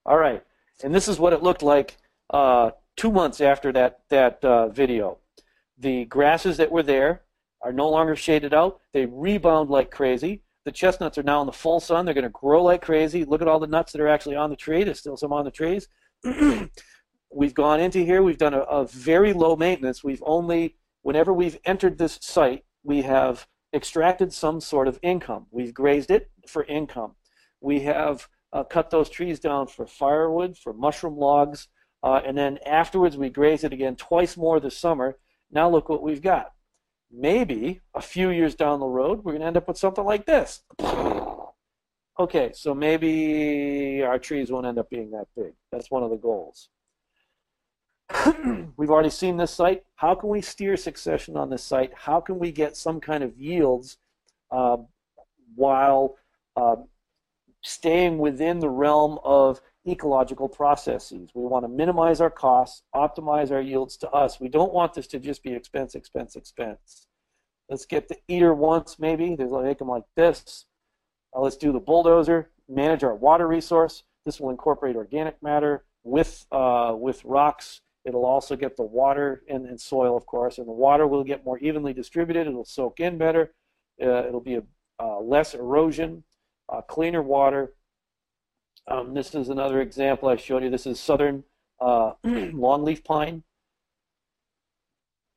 All 0.07 0.17
right, 0.17 0.41
and 0.83 0.95
this 0.95 1.09
is 1.09 1.19
what 1.19 1.33
it 1.33 1.43
looked 1.43 1.61
like 1.61 1.97
uh, 2.29 2.71
two 2.95 3.11
months 3.11 3.41
after 3.41 3.73
that 3.73 3.99
that 4.09 4.43
uh, 4.43 4.69
video. 4.69 5.17
The 5.77 6.05
grasses 6.05 6.55
that 6.57 6.71
were 6.71 6.81
there 6.81 7.23
are 7.61 7.73
no 7.73 7.89
longer 7.89 8.15
shaded 8.15 8.53
out. 8.53 8.79
They 8.93 9.05
rebound 9.05 9.69
like 9.69 9.91
crazy. 9.91 10.43
The 10.63 10.71
chestnuts 10.71 11.17
are 11.17 11.23
now 11.23 11.41
in 11.41 11.45
the 11.45 11.51
full 11.51 11.81
sun. 11.81 12.05
They're 12.05 12.13
going 12.13 12.23
to 12.23 12.29
grow 12.29 12.63
like 12.63 12.81
crazy. 12.81 13.25
Look 13.25 13.41
at 13.41 13.49
all 13.49 13.59
the 13.59 13.67
nuts 13.67 13.91
that 13.91 14.01
are 14.01 14.07
actually 14.07 14.37
on 14.37 14.49
the 14.49 14.55
tree. 14.55 14.83
There's 14.83 14.99
still 14.99 15.17
some 15.17 15.33
on 15.33 15.43
the 15.43 15.51
trees. 15.51 15.89
we've 17.31 17.53
gone 17.53 17.79
into 17.79 17.99
here. 17.99 18.23
We've 18.23 18.37
done 18.37 18.53
a, 18.53 18.61
a 18.61 18.85
very 18.85 19.33
low 19.33 19.55
maintenance. 19.55 20.03
We've 20.03 20.23
only, 20.25 20.75
whenever 21.01 21.33
we've 21.33 21.59
entered 21.65 21.97
this 21.97 22.17
site, 22.21 22.63
we 22.83 23.01
have 23.03 23.47
extracted 23.73 24.33
some 24.33 24.61
sort 24.61 24.87
of 24.87 24.99
income. 25.01 25.47
We've 25.51 25.73
grazed 25.73 26.11
it 26.11 26.31
for 26.47 26.63
income. 26.63 27.15
We 27.61 27.81
have 27.81 28.27
uh, 28.53 28.63
cut 28.63 28.89
those 28.89 29.09
trees 29.09 29.39
down 29.39 29.67
for 29.67 29.85
firewood, 29.85 30.57
for 30.57 30.73
mushroom 30.73 31.17
logs, 31.17 31.67
uh, 32.03 32.21
and 32.25 32.37
then 32.37 32.59
afterwards 32.65 33.17
we 33.17 33.29
graze 33.29 33.63
it 33.63 33.73
again 33.73 33.95
twice 33.95 34.37
more 34.37 34.59
this 34.59 34.77
summer. 34.77 35.17
Now 35.51 35.69
look 35.69 35.89
what 35.89 36.03
we've 36.03 36.21
got. 36.21 36.53
Maybe 37.11 37.81
a 37.93 38.01
few 38.01 38.29
years 38.29 38.55
down 38.55 38.79
the 38.79 38.85
road 38.85 39.23
we're 39.23 39.31
going 39.31 39.41
to 39.41 39.47
end 39.47 39.57
up 39.57 39.67
with 39.67 39.77
something 39.77 40.03
like 40.03 40.25
this. 40.25 40.61
Okay, 42.19 42.51
so 42.55 42.73
maybe 42.73 44.01
our 44.01 44.17
trees 44.17 44.51
won't 44.51 44.65
end 44.65 44.79
up 44.79 44.89
being 44.89 45.11
that 45.11 45.27
big. 45.35 45.53
That's 45.71 45.91
one 45.91 46.01
of 46.01 46.09
the 46.09 46.17
goals. 46.17 46.69
We've 48.77 48.89
already 48.89 49.11
seen 49.11 49.37
this 49.37 49.51
site. 49.51 49.83
How 49.95 50.15
can 50.15 50.29
we 50.29 50.41
steer 50.41 50.77
succession 50.77 51.37
on 51.37 51.51
this 51.51 51.63
site? 51.63 51.91
How 51.93 52.19
can 52.19 52.39
we 52.39 52.51
get 52.51 52.75
some 52.75 52.99
kind 52.99 53.23
of 53.23 53.37
yields 53.37 53.97
uh, 54.49 54.77
while 55.53 56.15
uh, 56.55 56.77
staying 57.67 58.17
within 58.17 58.59
the 58.59 58.69
realm 58.69 59.19
of 59.23 59.61
ecological 59.87 60.47
processes. 60.47 61.29
We 61.33 61.43
want 61.43 61.65
to 61.65 61.69
minimize 61.69 62.21
our 62.21 62.29
costs, 62.29 62.83
optimize 62.95 63.51
our 63.51 63.61
yields 63.61 63.97
to 63.97 64.09
us. 64.09 64.39
We 64.39 64.49
don't 64.49 64.73
want 64.73 64.93
this 64.93 65.07
to 65.07 65.19
just 65.19 65.43
be 65.43 65.53
expense, 65.53 65.95
expense, 65.95 66.35
expense. 66.35 67.07
Let's 67.69 67.85
get 67.85 68.07
the 68.07 68.17
eater 68.27 68.53
once, 68.53 68.97
maybe. 68.99 69.35
There's 69.35 69.51
make 69.51 69.79
them 69.79 69.89
like 69.89 70.03
this. 70.15 70.65
Uh, 71.35 71.41
let's 71.41 71.57
do 71.57 71.73
the 71.73 71.79
bulldozer, 71.79 72.49
manage 72.69 73.03
our 73.03 73.15
water 73.15 73.47
resource. 73.47 74.03
This 74.25 74.39
will 74.39 74.49
incorporate 74.49 74.95
organic 74.95 75.41
matter, 75.43 75.83
with 76.03 76.45
uh, 76.51 76.93
with 76.97 77.23
rocks. 77.25 77.81
It'll 78.05 78.25
also 78.25 78.55
get 78.55 78.77
the 78.77 78.83
water 78.83 79.43
and, 79.49 79.65
and, 79.65 79.79
soil, 79.79 80.15
of 80.15 80.25
course, 80.25 80.57
and 80.57 80.67
the 80.67 80.71
water 80.71 81.05
will 81.05 81.25
get 81.25 81.43
more 81.43 81.59
evenly 81.59 81.91
distributed. 81.91 82.47
It'll 82.47 82.63
soak 82.63 83.01
in 83.01 83.17
better. 83.17 83.53
Uh, 84.01 84.25
it'll 84.25 84.39
be 84.39 84.55
a, 84.55 84.63
uh, 84.99 85.19
less 85.19 85.53
erosion, 85.53 86.23
uh, 86.69 86.81
cleaner 86.81 87.21
water. 87.21 87.73
Um, 88.87 89.13
this 89.13 89.35
is 89.35 89.49
another 89.49 89.81
example 89.81 90.29
I 90.29 90.35
showed 90.35 90.63
you. 90.63 90.69
This 90.69 90.85
is 90.85 90.99
southern 90.99 91.43
uh, 91.79 92.13
longleaf 92.25 93.03
pine. 93.03 93.43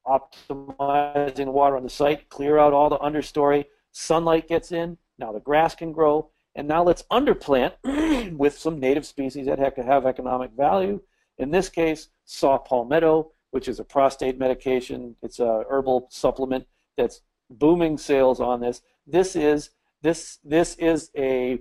Optimizing 0.06 1.52
water 1.52 1.76
on 1.76 1.82
the 1.82 1.90
site, 1.90 2.28
clear 2.28 2.58
out 2.58 2.72
all 2.72 2.88
the 2.88 2.98
understory. 2.98 3.66
Sunlight 3.92 4.48
gets 4.48 4.72
in. 4.72 4.98
Now 5.18 5.32
the 5.32 5.40
grass 5.40 5.74
can 5.74 5.92
grow. 5.92 6.30
And 6.54 6.66
now 6.66 6.82
let's 6.82 7.04
underplant 7.12 7.74
with 8.36 8.58
some 8.58 8.80
native 8.80 9.06
species 9.06 9.46
that 9.46 9.58
have 9.58 9.74
to 9.76 9.82
have 9.82 10.06
economic 10.06 10.52
value. 10.52 11.00
In 11.38 11.50
this 11.50 11.68
case, 11.68 12.08
saw 12.24 12.58
palmetto, 12.58 13.32
which 13.50 13.68
is 13.68 13.80
a 13.80 13.84
prostate 13.84 14.38
medication. 14.38 15.16
It's 15.22 15.38
a 15.38 15.64
herbal 15.70 16.08
supplement 16.10 16.66
that's 16.96 17.22
booming 17.50 17.98
sales 17.98 18.40
on 18.40 18.60
this. 18.60 18.82
This 19.06 19.36
is 19.36 19.70
this 20.02 20.38
this 20.44 20.76
is 20.76 21.10
a 21.16 21.60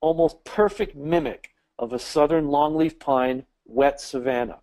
almost 0.00 0.44
perfect 0.44 0.96
mimic 0.96 1.50
of 1.78 1.92
a 1.92 1.98
southern 1.98 2.46
longleaf 2.46 2.98
pine 2.98 3.44
wet 3.64 4.00
savanna. 4.00 4.60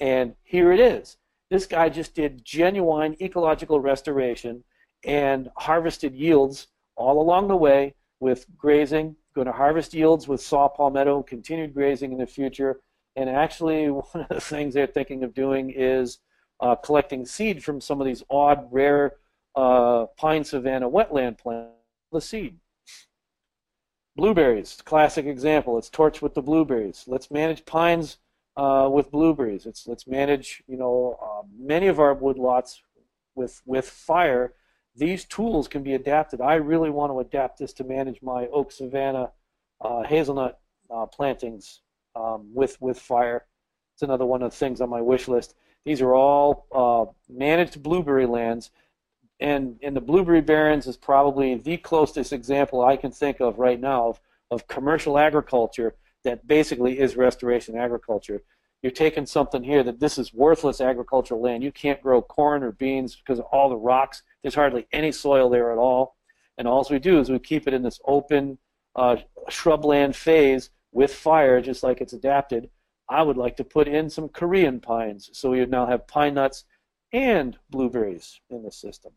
And 0.00 0.34
here 0.42 0.72
it 0.72 0.80
is. 0.80 1.16
This 1.50 1.66
guy 1.66 1.88
just 1.88 2.14
did 2.14 2.44
genuine 2.44 3.16
ecological 3.20 3.80
restoration 3.80 4.64
and 5.04 5.50
harvested 5.56 6.14
yields 6.14 6.68
all 6.96 7.20
along 7.20 7.48
the 7.48 7.56
way 7.56 7.94
with 8.20 8.46
grazing, 8.56 9.16
going 9.34 9.46
to 9.46 9.52
harvest 9.52 9.94
yields 9.94 10.28
with 10.28 10.40
saw 10.40 10.68
palmetto, 10.68 11.22
continued 11.22 11.74
grazing 11.74 12.12
in 12.12 12.18
the 12.18 12.26
future. 12.26 12.80
And 13.16 13.28
actually, 13.28 13.90
one 13.90 14.04
of 14.14 14.28
the 14.28 14.40
things 14.40 14.74
they're 14.74 14.86
thinking 14.86 15.24
of 15.24 15.34
doing 15.34 15.70
is 15.70 16.18
uh, 16.60 16.76
collecting 16.76 17.26
seed 17.26 17.62
from 17.62 17.80
some 17.80 18.00
of 18.00 18.06
these 18.06 18.22
odd, 18.30 18.66
rare 18.70 19.16
uh, 19.54 20.06
pine 20.16 20.44
savanna 20.44 20.88
wetland 20.88 21.36
plants, 21.38 21.74
the 22.12 22.20
seed. 22.20 22.58
Blueberries, 24.14 24.80
classic 24.84 25.26
example. 25.26 25.74
Let's 25.74 25.88
torch 25.88 26.20
with 26.20 26.34
the 26.34 26.42
blueberries. 26.42 27.04
Let's 27.06 27.30
manage 27.30 27.64
pines 27.64 28.18
uh, 28.56 28.88
with 28.92 29.10
blueberries. 29.10 29.64
It's, 29.64 29.86
let's 29.86 30.06
manage, 30.06 30.62
you 30.66 30.76
know, 30.76 31.18
uh, 31.22 31.46
many 31.58 31.86
of 31.86 31.98
our 31.98 32.14
woodlots 32.14 32.80
with 33.34 33.62
with 33.64 33.88
fire 33.88 34.52
these 34.94 35.24
tools 35.24 35.68
can 35.68 35.82
be 35.82 35.94
adapted. 35.94 36.40
I 36.40 36.54
really 36.54 36.90
want 36.90 37.12
to 37.12 37.20
adapt 37.20 37.58
this 37.58 37.72
to 37.74 37.84
manage 37.84 38.20
my 38.22 38.46
oak 38.48 38.72
savanna 38.72 39.30
uh, 39.80 40.02
hazelnut 40.02 40.60
uh, 40.90 41.06
plantings 41.06 41.80
um, 42.14 42.50
with 42.54 42.80
with 42.80 42.98
fire. 42.98 43.46
It's 43.94 44.02
another 44.02 44.26
one 44.26 44.42
of 44.42 44.50
the 44.50 44.56
things 44.56 44.80
on 44.80 44.90
my 44.90 45.00
wish 45.00 45.28
list. 45.28 45.54
These 45.84 46.00
are 46.00 46.14
all 46.14 46.66
uh, 46.72 47.10
managed 47.28 47.82
blueberry 47.82 48.26
lands, 48.26 48.70
and 49.42 49.78
and 49.82 49.96
the 49.96 50.00
blueberry 50.00 50.40
barrens 50.40 50.86
is 50.86 50.96
probably 50.96 51.56
the 51.56 51.76
closest 51.76 52.32
example 52.32 52.82
I 52.82 52.96
can 52.96 53.10
think 53.10 53.40
of 53.40 53.58
right 53.58 53.80
now 53.80 54.08
of, 54.08 54.20
of 54.50 54.68
commercial 54.68 55.18
agriculture 55.18 55.96
that 56.24 56.46
basically 56.46 56.98
is 56.98 57.16
restoration 57.16 57.76
agriculture. 57.76 58.42
You're 58.82 58.92
taking 58.92 59.26
something 59.26 59.62
here 59.62 59.82
that 59.82 60.00
this 60.00 60.18
is 60.18 60.32
worthless 60.32 60.80
agricultural 60.80 61.40
land. 61.40 61.62
You 61.62 61.72
can't 61.72 62.02
grow 62.02 62.22
corn 62.22 62.62
or 62.62 62.72
beans 62.72 63.16
because 63.16 63.38
of 63.38 63.44
all 63.46 63.68
the 63.68 63.76
rocks 63.76 64.22
there's 64.42 64.54
hardly 64.54 64.86
any 64.92 65.12
soil 65.12 65.48
there 65.48 65.72
at 65.72 65.78
all. 65.78 66.16
And 66.58 66.68
all 66.68 66.86
we 66.90 66.98
do 66.98 67.18
is 67.18 67.30
we 67.30 67.38
keep 67.38 67.66
it 67.66 67.74
in 67.74 67.82
this 67.82 68.00
open 68.06 68.58
uh, 68.94 69.16
shrubland 69.48 70.14
phase 70.14 70.70
with 70.92 71.14
fire, 71.14 71.60
just 71.60 71.82
like 71.82 72.00
it's 72.00 72.12
adapted. 72.12 72.68
I 73.08 73.22
would 73.22 73.36
like 73.36 73.56
to 73.56 73.64
put 73.64 73.88
in 73.88 74.10
some 74.10 74.28
Korean 74.28 74.80
pines, 74.80 75.30
so 75.32 75.50
we 75.50 75.60
would 75.60 75.70
now 75.70 75.86
have 75.86 76.06
pine 76.06 76.34
nuts 76.34 76.64
and 77.12 77.58
blueberries 77.70 78.40
in 78.50 78.62
the 78.62 78.70
system. 78.70 79.12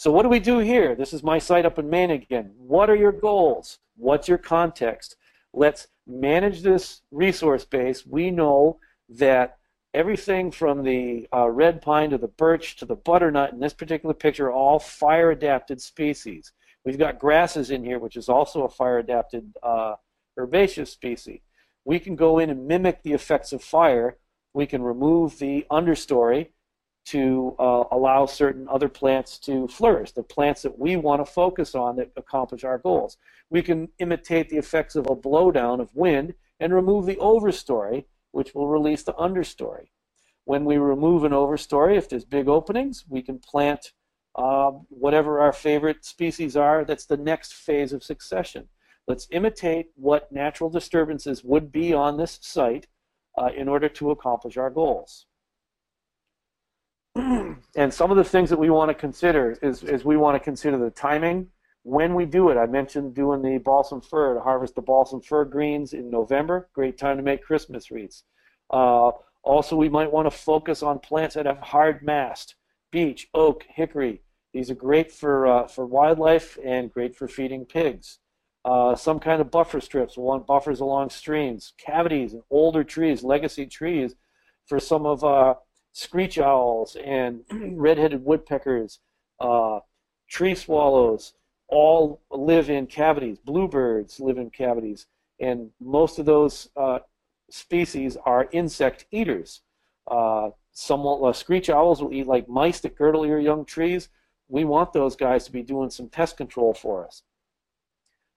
So 0.00 0.10
what 0.10 0.22
do 0.22 0.30
we 0.30 0.40
do 0.40 0.60
here? 0.60 0.94
This 0.94 1.12
is 1.12 1.22
my 1.22 1.38
site 1.38 1.66
up 1.66 1.78
in 1.78 1.90
Maine 1.90 2.10
again. 2.10 2.52
What 2.56 2.88
are 2.88 2.96
your 2.96 3.12
goals? 3.12 3.80
What's 3.98 4.28
your 4.28 4.38
context? 4.38 5.14
Let's 5.52 5.88
manage 6.06 6.62
this 6.62 7.02
resource 7.10 7.66
base. 7.66 8.06
We 8.06 8.30
know 8.30 8.78
that 9.10 9.58
everything 9.92 10.52
from 10.52 10.84
the 10.84 11.28
uh, 11.34 11.50
red 11.50 11.82
pine 11.82 12.08
to 12.08 12.16
the 12.16 12.28
birch 12.28 12.76
to 12.76 12.86
the 12.86 12.96
butternut 12.96 13.52
in 13.52 13.60
this 13.60 13.74
particular 13.74 14.14
picture 14.14 14.46
are 14.46 14.52
all 14.52 14.78
fire 14.78 15.32
adapted 15.32 15.82
species. 15.82 16.50
We've 16.82 16.96
got 16.96 17.18
grasses 17.18 17.70
in 17.70 17.84
here, 17.84 17.98
which 17.98 18.16
is 18.16 18.30
also 18.30 18.62
a 18.62 18.70
fire 18.70 19.00
adapted 19.00 19.52
uh, 19.62 19.96
herbaceous 20.38 20.90
species. 20.90 21.42
We 21.84 21.98
can 21.98 22.16
go 22.16 22.38
in 22.38 22.48
and 22.48 22.66
mimic 22.66 23.02
the 23.02 23.12
effects 23.12 23.52
of 23.52 23.62
fire. 23.62 24.16
We 24.54 24.64
can 24.64 24.80
remove 24.80 25.38
the 25.38 25.66
understory 25.70 26.52
to 27.10 27.56
uh, 27.58 27.84
allow 27.90 28.24
certain 28.24 28.68
other 28.68 28.88
plants 28.88 29.38
to 29.38 29.66
flourish, 29.66 30.12
the 30.12 30.22
plants 30.22 30.62
that 30.62 30.78
we 30.78 30.94
want 30.94 31.24
to 31.24 31.30
focus 31.30 31.74
on 31.74 31.96
that 31.96 32.12
accomplish 32.16 32.62
our 32.62 32.78
goals. 32.78 33.16
We 33.50 33.62
can 33.62 33.88
imitate 33.98 34.48
the 34.48 34.58
effects 34.58 34.94
of 34.94 35.06
a 35.08 35.16
blowdown 35.16 35.80
of 35.80 35.94
wind 35.94 36.34
and 36.60 36.72
remove 36.72 37.06
the 37.06 37.16
overstory 37.16 38.04
which 38.30 38.54
will 38.54 38.68
release 38.68 39.02
the 39.02 39.14
understory. 39.14 39.88
When 40.44 40.64
we 40.64 40.78
remove 40.78 41.24
an 41.24 41.32
overstory, 41.32 41.96
if 41.96 42.08
there's 42.08 42.24
big 42.24 42.48
openings, 42.48 43.04
we 43.08 43.22
can 43.22 43.40
plant 43.40 43.92
uh, 44.36 44.70
whatever 44.88 45.40
our 45.40 45.52
favorite 45.52 46.04
species 46.04 46.56
are. 46.56 46.84
That's 46.84 47.06
the 47.06 47.16
next 47.16 47.54
phase 47.54 47.92
of 47.92 48.04
succession. 48.04 48.68
Let's 49.08 49.26
imitate 49.32 49.86
what 49.96 50.30
natural 50.30 50.70
disturbances 50.70 51.42
would 51.42 51.72
be 51.72 51.92
on 51.92 52.16
this 52.16 52.38
site 52.40 52.86
uh, 53.36 53.50
in 53.56 53.68
order 53.68 53.88
to 53.88 54.12
accomplish 54.12 54.56
our 54.56 54.70
goals. 54.70 55.26
And 57.16 57.92
some 57.92 58.10
of 58.10 58.16
the 58.16 58.24
things 58.24 58.50
that 58.50 58.58
we 58.58 58.70
want 58.70 58.88
to 58.88 58.94
consider 58.94 59.56
is, 59.62 59.82
is 59.82 60.04
we 60.04 60.16
want 60.16 60.36
to 60.36 60.40
consider 60.40 60.78
the 60.78 60.90
timing, 60.90 61.48
when 61.82 62.14
we 62.14 62.26
do 62.26 62.50
it. 62.50 62.56
I 62.56 62.66
mentioned 62.66 63.14
doing 63.14 63.42
the 63.42 63.58
balsam 63.58 64.00
fir 64.00 64.34
to 64.34 64.40
harvest 64.40 64.74
the 64.74 64.82
balsam 64.82 65.20
fir 65.20 65.44
greens 65.44 65.92
in 65.92 66.10
November. 66.10 66.68
Great 66.74 66.98
time 66.98 67.16
to 67.16 67.22
make 67.22 67.42
Christmas 67.42 67.90
wreaths. 67.90 68.24
Uh, 68.70 69.10
also, 69.42 69.76
we 69.76 69.88
might 69.88 70.12
want 70.12 70.30
to 70.30 70.36
focus 70.36 70.82
on 70.82 70.98
plants 70.98 71.34
that 71.34 71.46
have 71.46 71.58
hard 71.58 72.02
mast, 72.02 72.54
beech, 72.92 73.28
oak, 73.32 73.64
hickory. 73.68 74.20
These 74.52 74.70
are 74.70 74.74
great 74.74 75.10
for, 75.10 75.46
uh, 75.46 75.66
for 75.68 75.86
wildlife 75.86 76.58
and 76.64 76.92
great 76.92 77.16
for 77.16 77.26
feeding 77.26 77.64
pigs. 77.64 78.18
Uh, 78.64 78.94
some 78.94 79.18
kind 79.18 79.40
of 79.40 79.50
buffer 79.50 79.80
strips. 79.80 80.18
We 80.18 80.24
want 80.24 80.46
buffers 80.46 80.80
along 80.80 81.10
streams, 81.10 81.72
cavities, 81.78 82.34
and 82.34 82.42
older 82.50 82.84
trees, 82.84 83.22
legacy 83.22 83.64
trees, 83.64 84.14
for 84.66 84.78
some 84.78 85.06
of 85.06 85.24
uh, 85.24 85.54
screech 85.92 86.38
owls 86.38 86.96
and 87.04 87.42
red-headed 87.50 88.24
woodpeckers, 88.24 89.00
uh, 89.40 89.80
tree 90.28 90.54
swallows, 90.54 91.34
all 91.68 92.20
live 92.30 92.68
in 92.68 92.86
cavities. 92.86 93.38
Bluebirds 93.38 94.20
live 94.20 94.38
in 94.38 94.50
cavities, 94.50 95.06
and 95.38 95.70
most 95.80 96.18
of 96.18 96.26
those 96.26 96.68
uh, 96.76 96.98
species 97.50 98.16
are 98.24 98.48
insect 98.52 99.06
eaters. 99.10 99.62
Uh, 100.10 100.50
some 100.72 101.06
uh, 101.06 101.32
screech 101.32 101.70
owls 101.70 102.02
will 102.02 102.12
eat 102.12 102.26
like 102.26 102.48
mice 102.48 102.80
that 102.80 102.96
girdle 102.96 103.26
your 103.26 103.40
young 103.40 103.64
trees. 103.64 104.08
We 104.48 104.64
want 104.64 104.92
those 104.92 105.14
guys 105.16 105.44
to 105.44 105.52
be 105.52 105.62
doing 105.62 105.90
some 105.90 106.08
pest 106.08 106.36
control 106.36 106.74
for 106.74 107.06
us. 107.06 107.22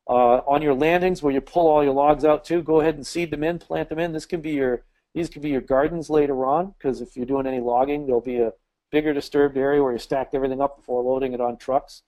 Uh, 0.08 0.42
on 0.46 0.62
your 0.62 0.74
landings 0.74 1.24
where 1.24 1.34
you 1.34 1.42
pull 1.42 1.68
all 1.68 1.84
your 1.84 1.94
logs 1.94 2.26
out 2.26 2.44
too, 2.44 2.62
go 2.62 2.82
ahead 2.82 2.96
and 2.96 3.08
seed 3.08 3.32
them 3.32 3.44
in, 3.44 3.58
plant 3.58 3.90
them 3.90 4.00
in. 4.00 4.12
This 4.12 4.26
can 4.26 4.42
be 4.42 4.52
your 4.52 4.84
these 5.14 5.30
could 5.30 5.42
be 5.42 5.50
your 5.50 5.62
gardens 5.62 6.10
later 6.10 6.46
on 6.46 6.74
because 6.78 7.02
if 7.02 7.16
you're 7.16 7.26
doing 7.26 7.48
any 7.48 7.60
logging, 7.60 8.06
there'll 8.06 8.22
be 8.22 8.40
a 8.40 8.54
bigger 8.92 9.14
disturbed 9.14 9.58
area 9.58 9.82
where 9.82 9.92
you 9.92 10.00
stacked 10.00 10.36
everything 10.36 10.62
up 10.62 10.78
before 10.78 11.04
loading 11.04 11.34
it 11.34 11.42
on 11.42 11.58
trucks 11.58 12.04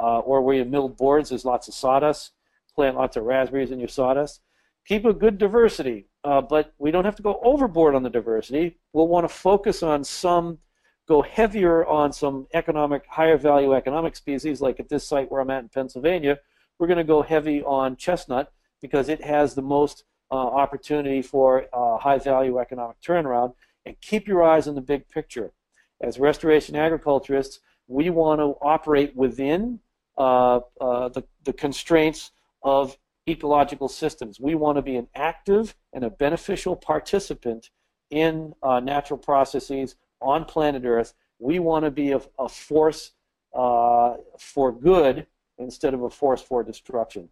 uh, 0.00 0.20
or 0.20 0.40
where 0.42 0.56
you 0.56 0.64
milled 0.64 0.96
boards, 0.96 1.28
there's 1.28 1.44
lots 1.44 1.68
of 1.68 1.74
sawdust. 1.74 2.32
Plant 2.74 2.96
lots 2.96 3.16
of 3.16 3.24
raspberries 3.24 3.70
in 3.70 3.78
your 3.78 3.88
sawdust. 3.88 4.40
Keep 4.86 5.04
a 5.04 5.12
good 5.12 5.38
diversity, 5.38 6.06
uh, 6.24 6.40
but 6.40 6.72
we 6.78 6.90
don't 6.90 7.04
have 7.04 7.16
to 7.16 7.22
go 7.22 7.40
overboard 7.42 7.94
on 7.94 8.02
the 8.02 8.10
diversity. 8.10 8.78
We'll 8.92 9.08
want 9.08 9.28
to 9.28 9.34
focus 9.34 9.82
on 9.82 10.04
some, 10.04 10.58
go 11.06 11.20
heavier 11.20 11.84
on 11.84 12.12
some 12.12 12.46
economic, 12.54 13.04
higher 13.06 13.36
value 13.36 13.74
economic 13.74 14.16
species, 14.16 14.60
like 14.60 14.80
at 14.80 14.88
this 14.88 15.06
site 15.06 15.30
where 15.30 15.40
I'm 15.40 15.50
at 15.50 15.64
in 15.64 15.68
Pennsylvania. 15.68 16.38
We're 16.78 16.86
going 16.86 16.96
to 16.96 17.04
go 17.04 17.22
heavy 17.22 17.62
on 17.62 17.96
chestnut 17.96 18.52
because 18.80 19.08
it 19.08 19.22
has 19.22 19.54
the 19.54 19.62
most 19.62 20.04
uh, 20.30 20.34
opportunity 20.34 21.22
for 21.22 21.66
uh, 21.72 21.98
high 21.98 22.18
value 22.18 22.58
economic 22.58 23.00
turnaround. 23.00 23.54
And 23.86 23.96
keep 24.00 24.28
your 24.28 24.42
eyes 24.42 24.68
on 24.68 24.74
the 24.74 24.80
big 24.80 25.08
picture. 25.08 25.52
As 26.00 26.18
restoration 26.18 26.76
agriculturists, 26.76 27.60
we 27.88 28.10
want 28.10 28.40
to 28.40 28.56
operate 28.62 29.16
within 29.16 29.80
uh, 30.16 30.60
uh, 30.80 31.08
the, 31.08 31.24
the 31.44 31.52
constraints 31.52 32.32
of 32.62 32.96
ecological 33.28 33.88
systems. 33.88 34.38
We 34.40 34.54
want 34.54 34.76
to 34.76 34.82
be 34.82 34.96
an 34.96 35.08
active 35.14 35.74
and 35.92 36.04
a 36.04 36.10
beneficial 36.10 36.76
participant 36.76 37.70
in 38.10 38.54
uh, 38.62 38.80
natural 38.80 39.18
processes 39.18 39.96
on 40.20 40.44
planet 40.44 40.84
Earth. 40.84 41.14
We 41.38 41.58
want 41.58 41.84
to 41.84 41.90
be 41.90 42.12
a, 42.12 42.20
a 42.38 42.48
force 42.48 43.12
uh, 43.54 44.16
for 44.38 44.72
good 44.72 45.26
instead 45.58 45.94
of 45.94 46.02
a 46.02 46.10
force 46.10 46.42
for 46.42 46.62
destruction. 46.62 47.28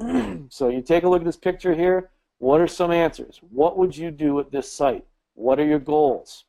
so 0.48 0.68
you 0.68 0.82
take 0.82 1.04
a 1.04 1.08
look 1.08 1.22
at 1.22 1.26
this 1.26 1.36
picture 1.36 1.74
here. 1.74 2.10
What 2.38 2.60
are 2.60 2.66
some 2.66 2.90
answers? 2.90 3.40
What 3.50 3.78
would 3.78 3.96
you 3.96 4.10
do 4.10 4.40
at 4.40 4.50
this 4.50 4.70
site? 4.70 5.04
What 5.34 5.58
are 5.58 5.66
your 5.66 5.78
goals? 5.78 6.44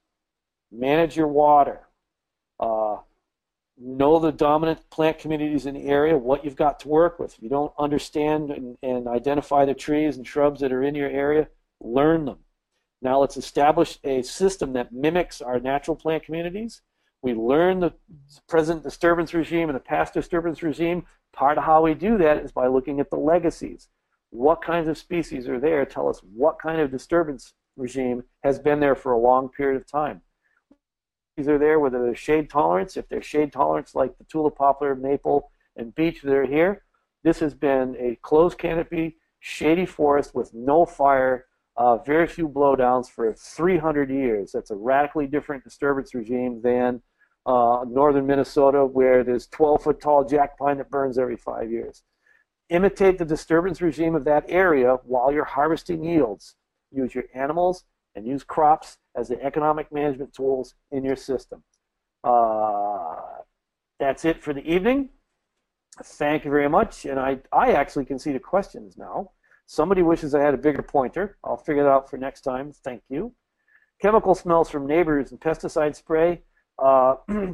Manage 0.72 1.16
your 1.16 1.28
water. 1.28 1.82
Uh, 2.60 2.98
know 3.78 4.20
the 4.20 4.32
dominant 4.32 4.90
plant 4.90 5.20
communities 5.20 5.66
in 5.66 5.76
the 5.76 5.86
area, 5.86 6.18
what 6.18 6.46
you've 6.46 6.56
got 6.56 6.80
to 6.80 6.88
work 6.88 7.20
with. 7.20 7.34
If 7.36 7.44
you 7.44 7.50
don't 7.50 7.74
understand 7.78 8.52
and, 8.52 8.78
and 8.82 9.08
identify 9.08 9.66
the 9.66 9.74
trees 9.74 10.18
and 10.18 10.26
shrubs 10.26 10.62
that 10.62 10.72
are 10.72 10.84
in 10.84 10.96
your 10.96 11.10
area, 11.10 11.50
learn 11.82 12.26
them. 12.26 12.40
Now 13.02 13.20
let's 13.20 13.38
establish 13.38 14.00
a 14.04 14.22
system 14.22 14.74
that 14.74 14.94
mimics 14.94 15.42
our 15.42 15.60
natural 15.60 15.96
plant 15.96 16.24
communities. 16.24 16.82
We 17.22 17.34
learn 17.34 17.80
the 17.80 17.94
present 18.48 18.84
disturbance 18.84 19.34
regime 19.34 19.70
and 19.70 19.76
the 19.76 19.82
past 19.82 20.14
disturbance 20.14 20.64
regime. 20.64 21.06
Part 21.34 21.58
of 21.58 21.66
how 21.66 21.82
we 21.82 21.94
do 21.94 22.18
that 22.20 22.38
is 22.38 22.52
by 22.52 22.68
looking 22.68 23.00
at 23.00 23.10
the 23.10 23.18
legacies. 23.18 23.90
What 24.36 24.62
kinds 24.62 24.90
of 24.90 24.98
species 24.98 25.48
are 25.48 25.62
there? 25.62 25.86
Tell 25.86 26.10
us 26.10 26.20
what 26.20 26.60
kind 26.60 26.82
of 26.82 26.92
disturbance 26.92 27.54
regime 27.78 28.22
has 28.44 28.60
been 28.60 28.82
there 28.82 28.94
for 28.94 29.14
a 29.14 29.18
long 29.18 29.48
period 29.48 29.82
of 29.82 29.88
time. 29.88 30.22
These 31.38 31.48
are 31.48 31.58
there, 31.58 31.80
whether 31.80 32.04
they're 32.04 32.16
shade 32.16 32.50
tolerance, 32.50 32.98
if 32.98 33.08
they're 33.08 33.22
shade 33.22 33.54
tolerance 33.54 33.96
like 33.96 34.18
the 34.18 34.26
tulip 34.26 34.58
poplar, 34.58 34.94
maple, 34.94 35.52
and 35.78 35.96
beech 35.96 36.22
that 36.22 36.34
are 36.34 36.46
here, 36.46 36.84
this 37.24 37.40
has 37.40 37.54
been 37.54 37.96
a 37.98 38.18
closed 38.24 38.58
canopy, 38.58 39.16
shady 39.40 39.86
forest 39.86 40.36
with 40.36 40.54
no 40.54 40.86
fire, 40.86 41.46
uh, 41.78 41.98
very 41.98 42.28
few 42.28 42.50
blowdowns 42.50 43.08
for 43.10 43.34
300 43.34 44.10
years. 44.10 44.52
That's 44.52 44.72
a 44.72 44.76
radically 44.76 45.28
different 45.28 45.64
disturbance 45.64 46.14
regime 46.14 46.62
than 46.62 47.02
uh, 47.46 47.86
northern 47.88 48.28
Minnesota, 48.28 48.86
where 48.86 49.24
there's 49.24 49.48
12 49.48 49.84
foot 49.84 50.02
tall 50.02 50.26
jack 50.26 50.58
pine 50.58 50.80
that 50.80 50.90
burns 50.90 51.18
every 51.18 51.38
five 51.38 51.72
years. 51.72 52.04
Imitate 52.70 53.18
the 53.18 53.26
disturbance 53.26 53.82
regime 53.82 54.16
of 54.16 54.26
that 54.26 54.46
area 54.48 54.98
while 55.04 55.32
you're 55.32 55.46
harvesting 55.46 56.04
yields. 56.04 56.56
Use 56.92 57.14
your 57.14 57.26
animals 57.34 57.84
and 58.16 58.26
use 58.26 58.44
crops 58.44 58.98
as 59.16 59.28
the 59.28 59.42
economic 59.44 59.92
management 59.92 60.34
tools 60.34 60.74
in 60.92 61.04
your 61.04 61.16
system. 61.16 61.64
Uh, 62.24 63.16
that's 64.00 64.26
it 64.26 64.42
for 64.42 64.54
the 64.54 64.62
evening. 64.62 65.10
Thank 66.04 66.44
you 66.44 66.52
very 66.52 66.68
much. 66.68 67.06
And 67.06 67.20
I, 67.20 67.40
I 67.54 67.74
actually 67.74 68.06
can 68.06 68.20
see 68.20 68.34
the 68.34 68.40
questions 68.40 68.98
now. 68.98 69.32
Somebody 69.68 70.02
wishes 70.02 70.36
I 70.36 70.42
had 70.42 70.54
a 70.54 70.58
bigger 70.58 70.82
pointer. 70.82 71.38
I'll 71.44 71.58
figure 71.58 71.86
it 71.86 71.90
out 71.90 72.10
for 72.10 72.18
next 72.18 72.42
time. 72.42 72.72
Thank 72.84 73.04
you. 73.10 73.34
Chemical 74.02 74.36
smells 74.36 74.70
from 74.70 74.88
neighbors 74.88 75.32
and 75.32 75.40
pesticide 75.40 75.96
spray. 75.96 76.42
Uh, 76.78 77.16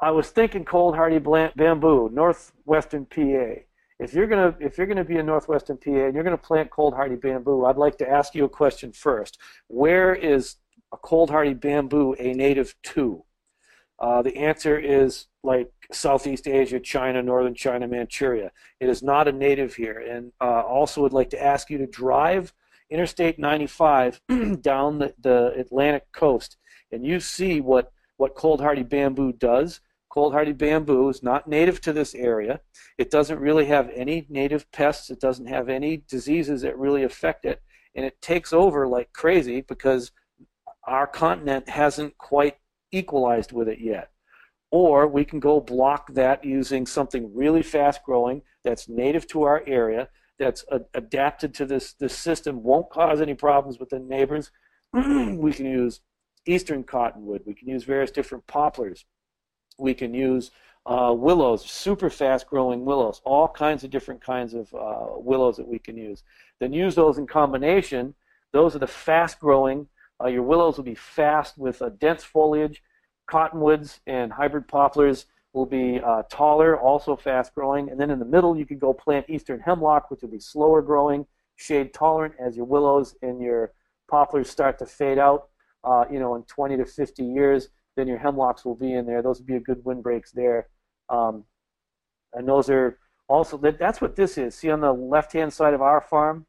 I 0.00 0.10
was 0.10 0.30
thinking 0.30 0.64
cold 0.64 0.96
hardy 0.96 1.18
bamboo, 1.18 2.10
northwestern 2.12 3.06
PA. 3.06 3.62
If 4.00 4.14
you're 4.14 4.26
gonna 4.26 4.56
if 4.60 4.78
you're 4.78 4.86
gonna 4.86 5.04
be 5.04 5.18
in 5.18 5.26
northwestern 5.26 5.76
PA 5.76 5.90
and 5.90 6.14
you're 6.14 6.24
gonna 6.24 6.38
plant 6.38 6.70
cold 6.70 6.94
hardy 6.94 7.16
bamboo, 7.16 7.66
I'd 7.66 7.76
like 7.76 7.98
to 7.98 8.08
ask 8.08 8.34
you 8.34 8.44
a 8.46 8.48
question 8.48 8.92
first. 8.92 9.38
Where 9.68 10.14
is 10.14 10.56
a 10.92 10.96
cold 10.96 11.30
hardy 11.30 11.54
bamboo 11.54 12.16
a 12.18 12.32
native 12.32 12.74
to? 12.94 13.24
Uh, 13.98 14.22
the 14.22 14.36
answer 14.38 14.78
is 14.78 15.26
like 15.42 15.70
Southeast 15.92 16.48
Asia, 16.48 16.80
China, 16.80 17.22
Northern 17.22 17.54
China, 17.54 17.86
Manchuria. 17.86 18.50
It 18.80 18.88
is 18.88 19.02
not 19.02 19.28
a 19.28 19.32
native 19.32 19.74
here. 19.74 19.98
And 19.98 20.32
uh, 20.40 20.62
also 20.62 21.02
would 21.02 21.12
like 21.12 21.30
to 21.30 21.42
ask 21.42 21.68
you 21.68 21.78
to 21.78 21.86
drive 21.86 22.54
Interstate 22.88 23.38
95 23.38 24.20
down 24.62 24.98
the, 24.98 25.14
the 25.20 25.52
Atlantic 25.56 26.10
coast, 26.12 26.56
and 26.90 27.06
you 27.06 27.20
see 27.20 27.60
what, 27.60 27.92
what 28.16 28.34
cold 28.34 28.60
hardy 28.60 28.82
bamboo 28.82 29.32
does. 29.32 29.80
Cold 30.10 30.32
hardy 30.32 30.52
bamboo 30.52 31.08
is 31.08 31.22
not 31.22 31.48
native 31.48 31.80
to 31.82 31.92
this 31.92 32.16
area. 32.16 32.60
It 32.98 33.10
doesn't 33.12 33.38
really 33.38 33.66
have 33.66 33.88
any 33.94 34.26
native 34.28 34.70
pests. 34.72 35.08
It 35.08 35.20
doesn't 35.20 35.46
have 35.46 35.68
any 35.68 35.98
diseases 36.08 36.62
that 36.62 36.76
really 36.76 37.04
affect 37.04 37.44
it. 37.44 37.62
And 37.94 38.04
it 38.04 38.20
takes 38.20 38.52
over 38.52 38.88
like 38.88 39.12
crazy 39.12 39.60
because 39.60 40.10
our 40.84 41.06
continent 41.06 41.68
hasn't 41.68 42.18
quite 42.18 42.56
equalized 42.90 43.52
with 43.52 43.68
it 43.68 43.78
yet. 43.78 44.10
Or 44.72 45.06
we 45.06 45.24
can 45.24 45.38
go 45.38 45.60
block 45.60 46.12
that 46.14 46.44
using 46.44 46.86
something 46.86 47.32
really 47.32 47.62
fast 47.62 48.02
growing 48.04 48.42
that's 48.64 48.88
native 48.88 49.28
to 49.28 49.44
our 49.44 49.62
area, 49.66 50.08
that's 50.40 50.64
a, 50.72 50.80
adapted 50.94 51.54
to 51.54 51.66
this, 51.66 51.92
this 51.94 52.16
system, 52.16 52.64
won't 52.64 52.90
cause 52.90 53.20
any 53.20 53.34
problems 53.34 53.78
with 53.78 53.90
the 53.90 54.00
neighbors. 54.00 54.50
we 54.92 55.52
can 55.52 55.66
use 55.66 56.00
eastern 56.46 56.82
cottonwood. 56.82 57.42
We 57.46 57.54
can 57.54 57.68
use 57.68 57.84
various 57.84 58.10
different 58.10 58.46
poplars. 58.48 59.04
We 59.80 59.94
can 59.94 60.14
use 60.14 60.50
uh, 60.86 61.14
willows, 61.16 61.64
super 61.64 62.10
fast 62.10 62.46
growing 62.46 62.84
willows, 62.84 63.20
all 63.24 63.48
kinds 63.48 63.84
of 63.84 63.90
different 63.90 64.20
kinds 64.20 64.54
of 64.54 64.72
uh, 64.74 65.18
willows 65.18 65.56
that 65.56 65.68
we 65.68 65.78
can 65.78 65.96
use. 65.96 66.22
Then 66.58 66.72
use 66.72 66.94
those 66.94 67.18
in 67.18 67.26
combination. 67.26 68.14
Those 68.52 68.74
are 68.76 68.80
the 68.80 68.86
fast 68.86 69.40
growing. 69.40 69.88
Uh, 70.22 70.28
your 70.28 70.42
willows 70.42 70.76
will 70.76 70.84
be 70.84 70.94
fast 70.94 71.56
with 71.58 71.80
a 71.80 71.90
dense 71.90 72.22
foliage 72.22 72.82
cottonwoods 73.30 74.00
and 74.06 74.32
hybrid 74.32 74.66
poplars 74.66 75.26
will 75.52 75.66
be 75.66 76.00
uh, 76.00 76.22
taller, 76.30 76.78
also 76.78 77.16
fast 77.16 77.54
growing. 77.54 77.90
And 77.90 77.98
then 77.98 78.10
in 78.10 78.18
the 78.18 78.24
middle, 78.24 78.56
you 78.56 78.66
could 78.66 78.80
go 78.80 78.92
plant 78.92 79.26
eastern 79.28 79.60
hemlock, 79.60 80.10
which 80.10 80.22
will 80.22 80.28
be 80.28 80.40
slower 80.40 80.82
growing, 80.82 81.26
shade 81.56 81.94
tolerant 81.94 82.34
as 82.38 82.56
your 82.56 82.66
willows 82.66 83.16
and 83.22 83.40
your 83.40 83.72
poplars 84.08 84.50
start 84.50 84.78
to 84.78 84.86
fade 84.86 85.18
out. 85.18 85.48
Uh, 85.82 86.04
you 86.10 86.18
know, 86.20 86.34
in 86.34 86.42
20 86.42 86.76
to 86.76 86.84
50 86.84 87.24
years, 87.24 87.68
then 87.96 88.08
your 88.08 88.18
hemlocks 88.18 88.64
will 88.64 88.74
be 88.74 88.92
in 88.92 89.06
there. 89.06 89.22
Those 89.22 89.38
would 89.38 89.46
be 89.46 89.56
a 89.56 89.60
good 89.60 89.84
windbreaks 89.84 90.32
there. 90.32 90.68
Um, 91.08 91.44
and 92.32 92.46
those 92.46 92.70
are 92.70 92.98
also 93.28 93.56
that, 93.58 93.78
that's 93.78 94.00
what 94.00 94.16
this 94.16 94.38
is. 94.38 94.54
See 94.54 94.70
on 94.70 94.80
the 94.80 94.92
left-hand 94.92 95.52
side 95.52 95.74
of 95.74 95.82
our 95.82 96.00
farm, 96.00 96.46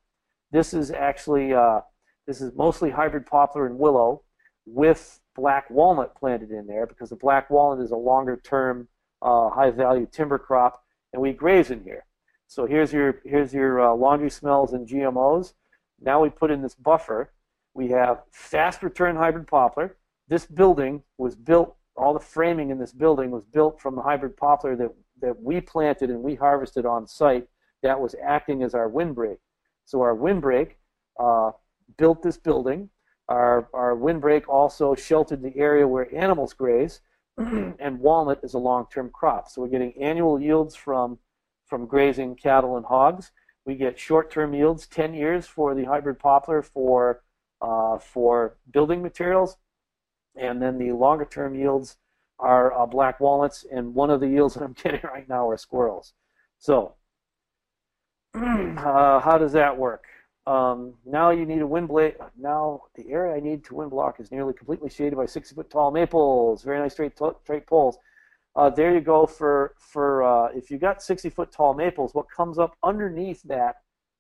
this 0.52 0.74
is 0.74 0.92
actually 0.92 1.54
uh, 1.54 1.82
this 2.28 2.42
is 2.42 2.54
mostly 2.56 2.92
hybrid 2.92 3.26
poplar 3.26 3.66
and 3.66 3.80
willow 3.80 4.24
with 4.66 5.20
black 5.36 5.70
walnut 5.70 6.16
planted 6.16 6.52
in 6.52 6.68
there 6.68 6.86
because 6.86 7.10
the 7.10 7.16
black 7.16 7.50
walnut 7.50 7.84
is 7.84 7.92
a 7.92 7.96
longer 7.96 8.40
term 8.44 8.88
uh, 9.22 9.50
high 9.50 9.72
value 9.72 10.08
timber 10.12 10.38
crop 10.38 10.84
and 11.14 11.22
we 11.22 11.32
graze 11.32 11.72
in 11.72 11.84
here. 11.84 12.06
So 12.48 12.66
here's 12.66 12.92
your 12.92 13.22
here's 13.24 13.54
your 13.54 13.82
uh, 13.82 13.96
laundry 13.96 14.30
smells 14.30 14.74
and 14.74 14.88
GMOs. 14.88 15.54
Now 16.02 16.22
we 16.22 16.30
put 16.30 16.52
in 16.52 16.62
this 16.62 16.76
buffer. 16.76 17.32
We 17.74 17.90
have 17.90 18.24
fast 18.32 18.84
return 18.84 19.16
hybrid 19.16 19.48
poplar. 19.48 19.96
This 20.32 20.48
building 20.48 21.04
was 21.20 21.36
built. 21.36 21.76
All 21.96 22.16
the 22.16 22.20
framing 22.20 22.72
in 22.72 22.80
this 22.80 22.94
building 22.94 23.30
was 23.30 23.46
built 23.46 23.80
from 23.80 23.96
the 23.96 24.02
hybrid 24.02 24.36
poplar 24.36 24.76
that 24.78 24.90
that 25.22 25.40
we 25.40 25.62
planted 25.62 26.10
and 26.10 26.24
we 26.24 26.34
harvested 26.34 26.88
on 26.88 27.06
site. 27.06 27.48
That 27.84 28.02
was 28.02 28.16
acting 28.26 28.64
as 28.64 28.74
our 28.74 28.90
windbreak. 28.90 29.38
So 29.86 30.02
our 30.02 30.16
windbreak 30.16 30.78
uh, 31.20 31.52
built 31.98 32.24
this 32.24 32.38
building 32.38 32.90
our, 33.32 33.70
our 33.74 33.96
windbreak 33.96 34.50
also 34.50 34.94
sheltered 34.94 35.42
the 35.42 35.56
area 35.56 35.88
where 35.88 36.14
animals 36.14 36.54
graze, 36.54 37.00
and 37.38 38.00
walnut 38.00 38.42
is 38.44 38.54
a 38.54 38.60
long-term 38.60 39.10
crop. 39.14 39.48
So 39.48 39.62
we're 39.62 39.70
getting 39.70 39.94
annual 40.02 40.40
yields 40.40 40.76
from, 40.76 41.18
from 41.66 41.86
grazing 41.86 42.36
cattle 42.36 42.76
and 42.76 42.86
hogs. 42.86 43.32
We 43.66 43.76
get 43.76 43.98
short-term 43.98 44.54
yields, 44.54 44.86
10 44.88 45.14
years 45.14 45.48
for 45.48 45.74
the 45.74 45.86
hybrid 45.86 46.20
poplar 46.20 46.62
for, 46.62 47.24
uh, 47.62 48.00
for 48.00 48.58
building 48.70 49.02
materials, 49.02 49.56
and 50.36 50.62
then 50.62 50.78
the 50.78 50.92
longer-term 50.92 51.56
yields 51.56 51.98
are 52.40 52.74
uh, 52.74 52.86
black 52.86 53.20
walnuts, 53.20 53.66
and 53.72 53.94
one 53.94 54.10
of 54.10 54.20
the 54.20 54.28
yields 54.28 54.54
that 54.56 54.64
I'm 54.64 54.74
getting 54.74 55.02
right 55.04 55.28
now 55.28 55.50
are 55.50 55.58
squirrels. 55.58 56.14
So, 56.60 56.96
uh, 58.34 59.20
how 59.20 59.38
does 59.40 59.54
that 59.54 59.78
work? 59.78 60.06
Um, 60.48 60.96
now 61.06 61.30
you 61.30 61.46
need 61.46 61.62
a 61.62 61.68
wind 61.68 61.88
blade. 61.88 62.16
Now 62.38 62.84
the 62.96 63.10
area 63.12 63.36
I 63.36 63.40
need 63.40 63.64
to 63.66 63.76
wind 63.76 63.92
block 63.92 64.20
is 64.20 64.32
nearly 64.32 64.54
completely 64.54 64.90
shaded 64.90 65.16
by 65.16 65.26
60 65.28 65.54
foot 65.54 65.70
tall 65.70 65.92
maples. 65.92 66.64
Very 66.64 66.80
nice 66.80 66.94
straight 66.94 67.14
straight 67.44 67.68
poles. 67.68 67.98
Uh, 68.56 68.70
there 68.70 68.94
you 68.94 69.02
go 69.02 69.26
for 69.26 69.76
for 69.78 70.24
uh, 70.24 70.48
if 70.56 70.72
you 70.72 70.78
got 70.78 71.04
60 71.04 71.30
foot 71.30 71.52
tall 71.52 71.74
maples. 71.76 72.16
What 72.16 72.26
comes 72.30 72.58
up 72.58 72.76
underneath 72.84 73.44
that 73.44 73.78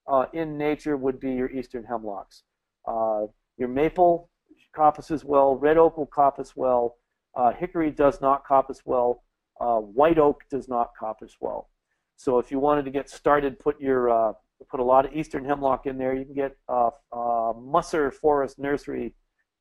uh, 0.08 0.26
in 0.34 0.58
nature 0.58 0.96
would 0.96 1.20
be 1.20 1.34
your 1.34 1.50
eastern 1.50 1.84
hemlocks. 1.84 2.44
Uh, 2.88 3.26
your 3.58 3.70
maple 3.70 4.30
coppices 4.76 5.24
well. 5.24 5.56
Red 5.56 5.78
oak 5.78 5.98
will 5.98 6.08
coppice 6.08 6.54
well. 6.56 6.98
Uh, 7.36 7.52
hickory 7.52 7.92
does 7.92 8.22
not 8.22 8.46
coppice 8.46 8.82
well. 8.86 9.24
Uh, 9.60 9.78
white 9.78 10.18
oak 10.18 10.44
does 10.50 10.68
not 10.68 10.90
coppice 11.00 11.36
well. 11.40 11.70
So 12.16 12.40
if 12.40 12.52
you 12.52 12.60
wanted 12.60 12.86
to 12.86 12.92
get 12.92 13.10
started, 13.10 13.60
put 13.60 13.80
your 13.80 14.36
put 14.70 14.80
a 14.80 14.84
lot 14.84 15.06
of 15.06 15.14
eastern 15.14 15.46
hemlock 15.46 15.86
in 15.86 15.98
there. 15.98 16.14
You 16.14 16.26
can 16.26 16.34
get 16.34 16.58
uh, 16.68 16.90
uh, 17.12 17.54
Musser 17.54 18.12
Forest 18.12 18.60
Nursery 18.60 19.14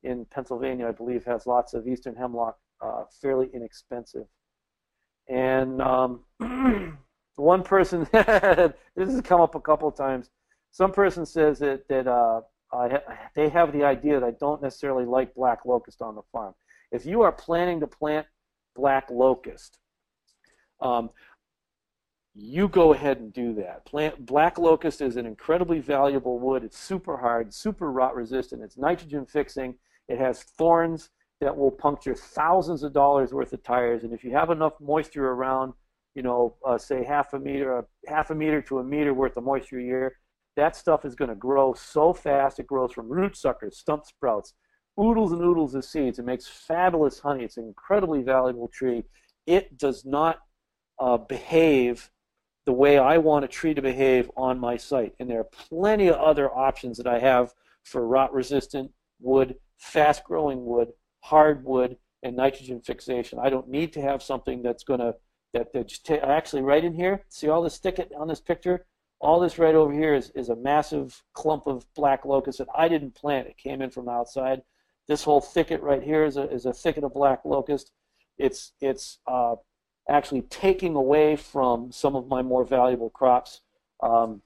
in 0.02 0.24
Pennsylvania, 0.26 0.88
I 0.88 0.92
believe, 0.92 1.24
has 1.24 1.46
lots 1.46 1.74
of 1.74 1.86
eastern 1.86 2.14
hemlock, 2.14 2.58
uh, 2.80 3.04
fairly 3.20 3.48
inexpensive. 3.52 4.26
And 5.28 5.80
um, 5.80 6.20
one 7.36 7.62
person, 7.62 8.06
this 8.12 8.72
has 8.96 9.20
come 9.22 9.40
up 9.40 9.54
a 9.54 9.60
couple 9.60 9.88
of 9.88 9.96
times. 9.96 10.30
Some 10.72 10.92
person 10.92 11.26
says 11.26 11.58
that 11.58 11.88
that 11.88 12.06
uh, 12.06 12.42
they 13.34 13.48
have 13.48 13.72
the 13.72 13.84
idea 13.84 14.20
that 14.20 14.26
I 14.26 14.32
don't 14.32 14.62
necessarily 14.62 15.04
like 15.04 15.34
black 15.34 15.64
locust 15.64 16.02
on 16.02 16.14
the 16.14 16.22
farm. 16.32 16.54
If 16.92 17.04
you 17.04 17.22
are 17.22 17.32
planning 17.32 17.80
to 17.80 17.86
plant 17.86 18.26
black 18.76 19.10
locust, 19.10 19.78
um, 20.80 21.10
you 22.34 22.68
go 22.68 22.92
ahead 22.92 23.18
and 23.18 23.32
do 23.32 23.54
that. 23.54 23.84
Plant 23.84 24.24
black 24.24 24.56
locust 24.58 25.00
is 25.00 25.16
an 25.16 25.26
incredibly 25.26 25.80
valuable 25.80 26.38
wood. 26.38 26.62
It's 26.62 26.78
super 26.78 27.16
hard, 27.16 27.52
super 27.52 27.90
rot 27.90 28.14
resistant. 28.14 28.62
It's 28.62 28.78
nitrogen 28.78 29.26
fixing. 29.26 29.74
It 30.08 30.18
has 30.18 30.42
thorns 30.42 31.10
that 31.40 31.56
will 31.56 31.70
puncture 31.70 32.14
thousands 32.14 32.82
of 32.82 32.92
dollars 32.92 33.32
worth 33.32 33.52
of 33.52 33.62
tires. 33.62 34.04
And 34.04 34.12
if 34.12 34.22
you 34.22 34.32
have 34.32 34.50
enough 34.50 34.74
moisture 34.80 35.28
around, 35.28 35.72
you 36.14 36.22
know, 36.22 36.56
uh, 36.66 36.78
say 36.78 37.04
half 37.04 37.32
a 37.32 37.38
meter, 37.38 37.84
half 38.06 38.30
a 38.30 38.34
meter 38.34 38.60
to 38.62 38.78
a 38.78 38.84
meter 38.84 39.14
worth 39.14 39.36
of 39.36 39.44
moisture 39.44 39.78
a 39.78 39.82
year, 39.82 40.16
that 40.56 40.76
stuff 40.76 41.04
is 41.04 41.14
going 41.14 41.28
to 41.28 41.34
grow 41.34 41.74
so 41.74 42.12
fast. 42.12 42.58
It 42.58 42.66
grows 42.66 42.92
from 42.92 43.08
root 43.08 43.36
suckers, 43.36 43.78
stump 43.78 44.04
sprouts, 44.06 44.54
oodles 45.00 45.32
and 45.32 45.42
oodles 45.42 45.74
of 45.74 45.84
seeds. 45.84 46.18
It 46.18 46.24
makes 46.24 46.46
fabulous 46.46 47.20
honey. 47.20 47.44
It's 47.44 47.56
an 47.56 47.64
incredibly 47.64 48.22
valuable 48.22 48.68
tree. 48.68 49.04
It 49.46 49.78
does 49.78 50.04
not 50.04 50.40
uh, 50.98 51.16
behave 51.16 52.10
the 52.66 52.72
way 52.72 52.98
I 52.98 53.18
want 53.18 53.44
a 53.44 53.48
tree 53.48 53.74
to 53.74 53.82
behave 53.82 54.30
on 54.36 54.58
my 54.58 54.76
site. 54.76 55.14
And 55.18 55.30
there 55.30 55.40
are 55.40 55.44
plenty 55.44 56.08
of 56.08 56.16
other 56.16 56.50
options 56.50 56.98
that 56.98 57.06
I 57.06 57.18
have 57.18 57.52
for 57.84 58.06
rot 58.06 58.32
resistant 58.32 58.90
wood, 59.20 59.56
fast 59.78 60.24
growing 60.24 60.64
wood, 60.64 60.88
hardwood, 61.20 61.96
and 62.22 62.36
nitrogen 62.36 62.80
fixation. 62.80 63.38
I 63.38 63.48
don't 63.48 63.68
need 63.68 63.92
to 63.94 64.02
have 64.02 64.22
something 64.22 64.62
that's 64.62 64.84
going 64.84 65.00
to 65.00 65.14
that, 65.52 65.72
just 65.86 66.08
actually 66.10 66.62
right 66.62 66.84
in 66.84 66.94
here. 66.94 67.24
See 67.28 67.48
all 67.48 67.62
this 67.62 67.78
thicket 67.78 68.12
on 68.16 68.28
this 68.28 68.40
picture? 68.40 68.86
All 69.20 69.38
this 69.38 69.58
right 69.58 69.74
over 69.74 69.92
here 69.92 70.14
is, 70.14 70.30
is 70.34 70.48
a 70.48 70.56
massive 70.56 71.22
clump 71.34 71.66
of 71.66 71.84
black 71.94 72.24
locust 72.24 72.58
that 72.58 72.68
I 72.74 72.88
didn't 72.88 73.14
plant. 73.14 73.48
It 73.48 73.58
came 73.58 73.82
in 73.82 73.90
from 73.90 74.08
outside. 74.08 74.62
This 75.08 75.24
whole 75.24 75.40
thicket 75.40 75.82
right 75.82 76.02
here 76.02 76.24
is 76.24 76.36
a, 76.36 76.50
is 76.50 76.64
a 76.64 76.72
thicket 76.72 77.04
of 77.04 77.12
black 77.12 77.44
locust. 77.44 77.92
It's 78.38 78.72
it's 78.80 79.18
uh, 79.26 79.56
actually 80.08 80.42
taking 80.42 80.94
away 80.94 81.36
from 81.36 81.92
some 81.92 82.16
of 82.16 82.28
my 82.28 82.40
more 82.40 82.64
valuable 82.64 83.10
crops. 83.10 83.60
Um, 84.02 84.40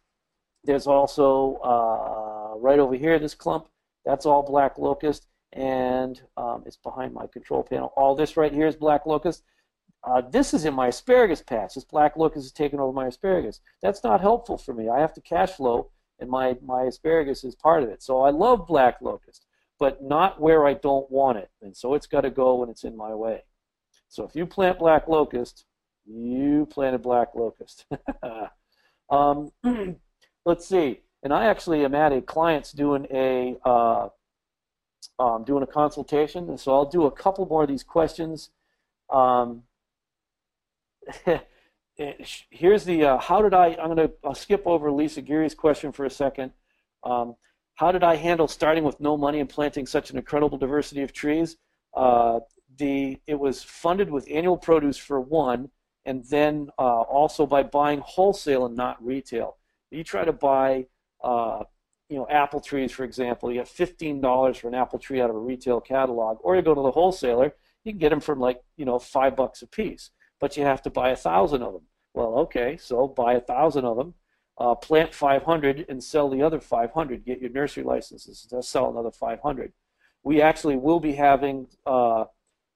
there's 0.65 0.87
also 0.87 1.61
uh, 1.63 2.59
right 2.59 2.79
over 2.79 2.97
here 2.97 3.19
this 3.19 3.35
clump. 3.35 3.69
That's 4.05 4.27
all 4.27 4.43
black 4.43 4.79
locust 4.79 5.27
and 5.55 6.21
um, 6.37 6.65
it's 6.67 6.77
behind 6.77 7.15
my 7.15 7.27
control 7.29 7.63
panel. 7.63 7.93
All 7.97 8.15
this 8.15 8.37
right 8.37 8.53
here 8.53 8.67
is 8.67 8.75
black 8.75 9.07
locust. 9.07 9.45
Uh, 10.07 10.21
this 10.21 10.53
is 10.53 10.65
in 10.65 10.75
my 10.75 10.89
asparagus 10.89 11.43
patch. 11.43 11.75
This 11.75 11.85
black 11.85 12.17
locust 12.17 12.47
is 12.47 12.53
taking 12.53 12.79
over 12.79 12.93
my 12.93 13.07
asparagus. 13.07 13.61
That's 13.83 14.05
not 14.05 14.21
helpful 14.21 14.59
for 14.59 14.75
me. 14.75 14.89
I 14.89 15.01
have 15.01 15.15
to 15.15 15.21
cash 15.21 15.53
flow, 15.53 15.91
and 16.19 16.29
my, 16.29 16.57
my 16.63 16.83
asparagus 16.83 17.43
is 17.43 17.55
part 17.55 17.83
of 17.83 17.89
it. 17.89 18.03
So 18.03 18.21
I 18.23 18.31
love 18.31 18.67
black 18.67 19.01
locust, 19.01 19.47
but 19.79 20.03
not 20.03 20.41
where 20.41 20.67
I 20.67 20.75
don't 20.75 21.11
want 21.11 21.39
it. 21.39 21.51
And 21.63 21.75
so 21.75 21.95
it's 21.95 22.07
got 22.07 22.23
to 22.23 22.31
go 22.31 22.57
when 22.57 22.69
it's 22.69 22.85
in 22.85 22.97
my 22.97 23.15
way. 23.15 23.45
So 24.09 24.25
if 24.25 24.37
you 24.37 24.47
plant 24.47 24.79
black 24.79 25.09
locust, 25.09 25.65
you 26.07 26.67
planted 26.67 27.03
black 27.03 27.35
locust. 27.35 27.87
um, 29.11 29.51
let's 30.45 30.67
see. 30.67 31.01
And 31.23 31.33
I 31.33 31.47
actually 31.47 31.85
am 31.85 31.95
at 31.95 32.13
a 32.13 32.21
client's 32.21 32.73
doing 32.73 33.07
a 33.11 33.57
uh, 33.65 34.09
um, 35.19 35.45
doing 35.45 35.63
a 35.63 35.67
consultation, 35.67 36.49
and 36.49 36.61
so 36.61 36.75
I'll 36.75 36.85
do 36.85 37.05
a 37.07 37.11
couple 37.11 37.47
more 37.47 37.63
of 37.63 37.69
these 37.69 37.83
questions. 37.83 38.51
Um, 39.11 39.63
here's 42.51 42.85
the 42.85 43.05
uh, 43.05 43.19
how 43.19 43.43
did 43.43 43.55
I? 43.55 43.77
I'm 43.81 43.95
going 43.95 44.09
to 44.09 44.35
skip 44.35 44.63
over 44.67 44.91
Lisa 44.91 45.23
Geary's 45.23 45.55
question 45.55 45.93
for 45.93 46.05
a 46.05 46.11
second. 46.11 46.53
Um, 47.03 47.37
how 47.75 47.93
did 47.93 48.05
I 48.05 48.17
handle 48.17 48.49
starting 48.49 48.85
with 48.85 49.01
no 49.01 49.17
money 49.17 49.41
and 49.41 49.49
planting 49.49 49.87
such 49.87 50.11
an 50.11 50.17
incredible 50.17 50.59
diversity 50.59 51.03
of 51.03 51.13
trees? 51.13 51.57
Uh, 51.95 52.41
the 52.77 53.19
it 53.27 53.39
was 53.39 53.63
funded 53.63 54.11
with 54.11 54.29
annual 54.31 54.57
produce 54.57 54.97
for 54.97 55.21
one, 55.21 55.71
and 56.05 56.25
then 56.31 56.71
uh, 56.79 57.03
also 57.03 57.47
by 57.47 57.63
buying 57.63 58.01
wholesale 58.01 58.67
and 58.67 58.77
not 58.77 59.05
retail. 59.05 59.57
You 59.91 60.03
try 60.03 60.25
to 60.25 60.33
buy 60.33 60.87
uh, 61.23 61.65
you 62.09 62.17
know, 62.17 62.27
apple 62.29 62.61
trees, 62.61 62.93
for 62.93 63.05
example, 63.05 63.51
you 63.51 63.59
get 63.59 63.67
$15 63.67 64.57
for 64.57 64.69
an 64.69 64.75
apple 64.75 64.99
tree 64.99 65.21
out 65.21 65.31
of 65.31 65.37
a 65.37 65.41
retail 65.41 65.81
catalog, 65.81 66.39
or 66.43 66.55
you 66.55 66.63
go 66.63 66.75
to 66.75 66.83
the 66.83 66.91
wholesaler, 66.91 67.55
you 67.83 67.93
can 67.93 67.99
get 67.99 68.11
them 68.11 68.21
for 68.21 68.37
like, 68.37 68.63
you 68.77 68.85
know, 68.85 68.99
five 68.99 69.35
bucks 69.35 69.63
a 69.63 69.67
piece, 69.67 70.11
but 70.45 70.59
you 70.59 70.63
have 70.63 70.83
to 70.83 70.91
buy 70.91 71.09
a 71.09 71.17
thousand 71.17 71.63
of 71.63 71.73
them. 71.73 71.85
Well, 72.13 72.35
okay, 72.41 72.77
so 72.77 73.09
buy 73.09 73.33
a 73.33 73.41
thousand 73.41 73.87
of 73.87 73.97
them, 73.97 74.13
uh, 74.59 74.75
plant 74.75 75.15
500 75.15 75.87
and 75.89 76.05
sell 76.05 76.29
the 76.29 76.43
other 76.43 76.61
500. 76.61 77.25
Get 77.25 77.41
your 77.41 77.49
nursery 77.49 77.83
licenses 77.83 78.47
sell 78.61 78.91
another 78.91 79.11
500. 79.11 79.73
We 80.23 80.43
actually 80.43 80.77
will 80.77 81.01
be 81.01 81.15
having 81.15 81.69
uh, 81.87 82.27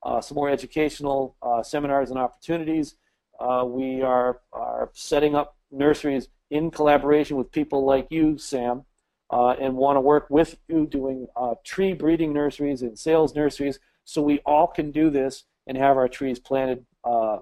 uh, 0.02 0.22
some 0.22 0.36
more 0.36 0.48
educational 0.48 1.36
uh, 1.42 1.62
seminars 1.62 2.08
and 2.08 2.18
opportunities. 2.18 2.94
Uh, 3.38 3.66
we 3.66 4.00
are, 4.00 4.40
are 4.54 4.88
setting 4.94 5.34
up 5.34 5.58
nurseries 5.70 6.28
in 6.48 6.70
collaboration 6.70 7.36
with 7.36 7.52
people 7.52 7.84
like 7.84 8.06
you, 8.08 8.38
Sam, 8.38 8.86
uh, 9.28 9.56
and 9.60 9.76
want 9.76 9.96
to 9.96 10.00
work 10.00 10.30
with 10.30 10.56
you 10.68 10.86
doing 10.86 11.26
tree 11.64 11.92
breeding 11.92 12.32
nurseries 12.32 12.80
and 12.80 12.98
sales 12.98 13.34
nurseries 13.34 13.78
so 14.04 14.22
we 14.22 14.38
all 14.46 14.68
can 14.68 14.90
do 14.90 15.10
this 15.10 15.44
and 15.66 15.76
have 15.76 15.98
our 15.98 16.08
trees 16.08 16.38
planted. 16.38 16.86
Uh, 17.04 17.40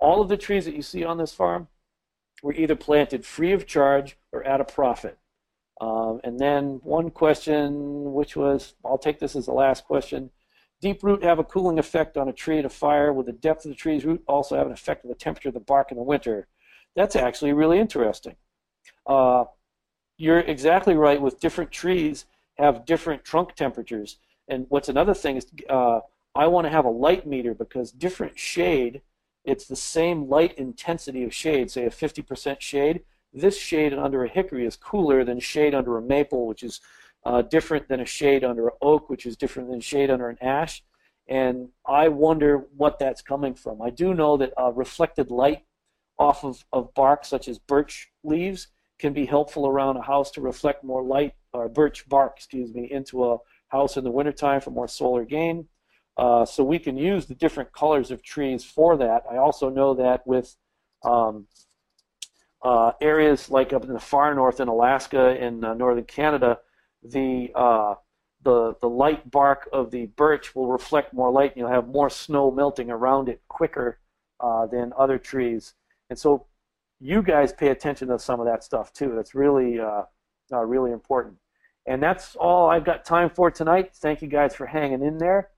all 0.00 0.20
of 0.20 0.28
the 0.28 0.36
trees 0.36 0.64
that 0.64 0.74
you 0.74 0.82
see 0.82 1.04
on 1.04 1.18
this 1.18 1.32
farm 1.32 1.68
were 2.42 2.54
either 2.54 2.74
planted 2.74 3.24
free 3.24 3.52
of 3.52 3.66
charge 3.66 4.16
or 4.32 4.42
at 4.44 4.60
a 4.60 4.64
profit. 4.64 5.18
Um, 5.80 6.20
and 6.24 6.38
then 6.38 6.80
one 6.82 7.10
question, 7.10 8.12
which 8.12 8.36
was, 8.36 8.74
I'll 8.84 8.98
take 8.98 9.18
this 9.18 9.36
as 9.36 9.46
the 9.46 9.52
last 9.52 9.84
question. 9.84 10.30
Deep 10.80 11.02
root 11.02 11.22
have 11.22 11.38
a 11.38 11.44
cooling 11.44 11.78
effect 11.78 12.16
on 12.16 12.28
a 12.28 12.32
tree 12.32 12.58
at 12.58 12.64
a 12.64 12.70
fire. 12.70 13.12
Will 13.12 13.22
the 13.22 13.32
depth 13.32 13.64
of 13.64 13.70
the 13.70 13.76
tree's 13.76 14.04
root 14.04 14.22
also 14.26 14.56
have 14.56 14.66
an 14.66 14.72
effect 14.72 15.04
on 15.04 15.10
the 15.10 15.14
temperature 15.14 15.48
of 15.48 15.54
the 15.54 15.60
bark 15.60 15.90
in 15.90 15.96
the 15.96 16.02
winter? 16.02 16.48
That's 16.96 17.16
actually 17.16 17.52
really 17.52 17.78
interesting. 17.78 18.36
Uh, 19.06 19.44
you're 20.16 20.40
exactly 20.40 20.94
right. 20.94 21.20
With 21.20 21.40
different 21.40 21.70
trees, 21.70 22.24
have 22.58 22.84
different 22.84 23.24
trunk 23.24 23.54
temperatures. 23.54 24.18
And 24.48 24.66
what's 24.68 24.88
another 24.88 25.14
thing 25.14 25.36
is, 25.36 25.46
uh, 25.68 26.00
I 26.34 26.46
want 26.46 26.66
to 26.66 26.70
have 26.70 26.84
a 26.84 26.90
light 26.90 27.26
meter 27.26 27.54
because 27.54 27.90
different 27.90 28.38
shade, 28.38 29.02
it's 29.44 29.66
the 29.66 29.76
same 29.76 30.28
light 30.28 30.58
intensity 30.58 31.24
of 31.24 31.34
shade. 31.34 31.70
Say 31.70 31.84
a 31.84 31.90
50% 31.90 32.60
shade. 32.60 33.02
This 33.32 33.58
shade 33.58 33.94
under 33.94 34.24
a 34.24 34.28
hickory 34.28 34.66
is 34.66 34.76
cooler 34.76 35.24
than 35.24 35.40
shade 35.40 35.74
under 35.74 35.96
a 35.96 36.02
maple, 36.02 36.46
which 36.46 36.62
is 36.62 36.80
uh, 37.24 37.42
different 37.42 37.88
than 37.88 38.00
a 38.00 38.06
shade 38.06 38.44
under 38.44 38.68
an 38.68 38.74
oak, 38.82 39.08
which 39.08 39.26
is 39.26 39.36
different 39.36 39.70
than 39.70 39.80
shade 39.80 40.10
under 40.10 40.28
an 40.28 40.38
ash. 40.40 40.82
And 41.28 41.68
I 41.86 42.08
wonder 42.08 42.66
what 42.76 42.98
that's 42.98 43.22
coming 43.22 43.54
from. 43.54 43.80
I 43.80 43.90
do 43.90 44.14
know 44.14 44.36
that 44.36 44.52
uh, 44.58 44.72
reflected 44.72 45.30
light 45.30 45.64
off 46.18 46.44
of, 46.44 46.64
of 46.72 46.92
bark, 46.94 47.24
such 47.24 47.48
as 47.48 47.58
birch 47.58 48.10
leaves, 48.24 48.68
can 48.98 49.12
be 49.12 49.26
helpful 49.26 49.66
around 49.66 49.96
a 49.96 50.02
house 50.02 50.30
to 50.32 50.40
reflect 50.40 50.84
more 50.84 51.02
light 51.02 51.34
or 51.52 51.68
birch 51.68 52.08
bark, 52.08 52.34
excuse 52.36 52.74
me, 52.74 52.90
into 52.90 53.24
a 53.24 53.38
house 53.68 53.96
in 53.96 54.04
the 54.04 54.10
wintertime 54.10 54.60
for 54.60 54.70
more 54.70 54.88
solar 54.88 55.24
gain. 55.24 55.66
Uh, 56.20 56.44
so 56.44 56.62
we 56.62 56.78
can 56.78 56.98
use 56.98 57.24
the 57.24 57.34
different 57.34 57.72
colors 57.72 58.10
of 58.10 58.22
trees 58.22 58.62
for 58.62 58.94
that. 58.98 59.22
I 59.30 59.38
also 59.38 59.70
know 59.70 59.94
that 59.94 60.26
with 60.26 60.54
um, 61.02 61.46
uh, 62.62 62.92
areas 63.00 63.50
like 63.50 63.72
up 63.72 63.84
in 63.84 63.94
the 63.94 63.98
far 63.98 64.34
north 64.34 64.60
in 64.60 64.68
Alaska 64.68 65.34
and 65.40 65.64
uh, 65.64 65.72
northern 65.72 66.04
Canada, 66.04 66.58
the 67.02 67.50
uh, 67.54 67.94
the 68.42 68.74
the 68.82 68.86
light 68.86 69.30
bark 69.30 69.66
of 69.72 69.90
the 69.90 70.06
birch 70.08 70.54
will 70.54 70.70
reflect 70.70 71.14
more 71.14 71.32
light, 71.32 71.52
and 71.52 71.60
you'll 71.60 71.70
have 71.70 71.88
more 71.88 72.10
snow 72.10 72.50
melting 72.50 72.90
around 72.90 73.30
it 73.30 73.40
quicker 73.48 73.98
uh, 74.40 74.66
than 74.66 74.92
other 74.98 75.16
trees. 75.16 75.72
And 76.10 76.18
so 76.18 76.44
you 77.00 77.22
guys 77.22 77.50
pay 77.50 77.68
attention 77.68 78.08
to 78.08 78.18
some 78.18 78.40
of 78.40 78.46
that 78.46 78.62
stuff 78.62 78.92
too. 78.92 79.14
That's 79.16 79.34
really, 79.34 79.80
really 80.50 80.92
important. 80.92 81.36
And 81.86 82.02
that's 82.02 82.36
all 82.36 82.68
I've 82.68 82.84
got 82.84 83.06
time 83.06 83.30
for 83.30 83.50
tonight. 83.50 83.92
Thank 83.94 84.20
you 84.20 84.28
guys 84.28 84.54
for 84.54 84.66
hanging 84.66 85.02
in 85.02 85.16
there. 85.16 85.48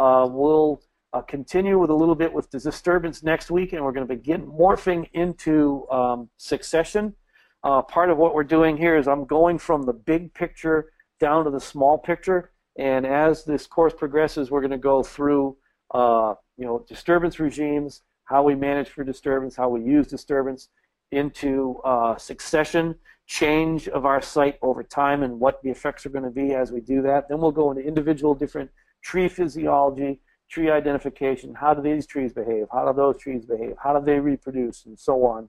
Uh, 0.00 0.26
we'll 0.26 0.80
uh, 1.12 1.20
continue 1.20 1.78
with 1.78 1.90
a 1.90 1.94
little 1.94 2.14
bit 2.14 2.32
with 2.32 2.50
the 2.50 2.58
disturbance 2.58 3.22
next 3.22 3.50
week, 3.50 3.74
and 3.74 3.84
we're 3.84 3.92
going 3.92 4.06
to 4.08 4.14
begin 4.14 4.46
morphing 4.46 5.06
into 5.12 5.86
um, 5.90 6.30
succession. 6.38 7.14
Uh, 7.62 7.82
part 7.82 8.08
of 8.08 8.16
what 8.16 8.34
we're 8.34 8.42
doing 8.42 8.78
here 8.78 8.96
is 8.96 9.06
I'm 9.06 9.26
going 9.26 9.58
from 9.58 9.82
the 9.82 9.92
big 9.92 10.32
picture 10.32 10.90
down 11.20 11.44
to 11.44 11.50
the 11.50 11.60
small 11.60 11.98
picture, 11.98 12.50
and 12.78 13.04
as 13.04 13.44
this 13.44 13.66
course 13.66 13.92
progresses, 13.92 14.50
we're 14.50 14.62
going 14.62 14.70
to 14.70 14.78
go 14.78 15.02
through, 15.02 15.58
uh, 15.92 16.32
you 16.56 16.64
know, 16.64 16.82
disturbance 16.88 17.38
regimes, 17.38 18.00
how 18.24 18.42
we 18.42 18.54
manage 18.54 18.88
for 18.88 19.04
disturbance, 19.04 19.54
how 19.54 19.68
we 19.68 19.82
use 19.82 20.06
disturbance, 20.06 20.70
into 21.12 21.78
uh, 21.84 22.16
succession 22.16 22.94
change 23.26 23.86
of 23.88 24.06
our 24.06 24.22
site 24.22 24.58
over 24.62 24.82
time 24.82 25.22
and 25.22 25.38
what 25.38 25.62
the 25.62 25.68
effects 25.68 26.06
are 26.06 26.10
going 26.10 26.24
to 26.24 26.30
be 26.30 26.54
as 26.54 26.72
we 26.72 26.80
do 26.80 27.02
that. 27.02 27.28
Then 27.28 27.38
we'll 27.38 27.52
go 27.52 27.70
into 27.70 27.82
individual 27.82 28.34
different 28.34 28.70
tree 29.02 29.28
physiology, 29.28 30.20
tree 30.50 30.70
identification. 30.70 31.54
How 31.54 31.74
do 31.74 31.82
these 31.82 32.06
trees 32.06 32.32
behave? 32.32 32.66
How 32.72 32.90
do 32.90 32.96
those 32.96 33.18
trees 33.18 33.44
behave? 33.44 33.76
How 33.82 33.98
do 33.98 34.04
they 34.04 34.18
reproduce? 34.18 34.84
And 34.86 34.98
so 34.98 35.24
on. 35.24 35.48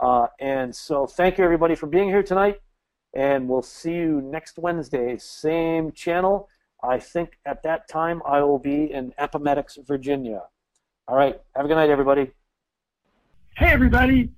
Uh, 0.00 0.28
and 0.40 0.74
so 0.74 1.06
thank 1.06 1.38
you 1.38 1.44
everybody 1.44 1.74
for 1.74 1.86
being 1.86 2.08
here 2.08 2.22
tonight. 2.22 2.60
And 3.14 3.48
we'll 3.48 3.62
see 3.62 3.94
you 3.94 4.20
next 4.20 4.58
Wednesday, 4.58 5.16
same 5.18 5.92
channel. 5.92 6.48
I 6.82 6.98
think 6.98 7.38
at 7.44 7.62
that 7.64 7.88
time 7.88 8.22
I 8.24 8.42
will 8.42 8.58
be 8.58 8.92
in 8.92 9.12
Appomattox, 9.18 9.78
Virginia. 9.86 10.42
All 11.08 11.16
right. 11.16 11.40
Have 11.56 11.64
a 11.64 11.68
good 11.68 11.74
night, 11.74 11.90
everybody. 11.90 12.30
Hey, 13.56 13.72
everybody. 13.72 14.30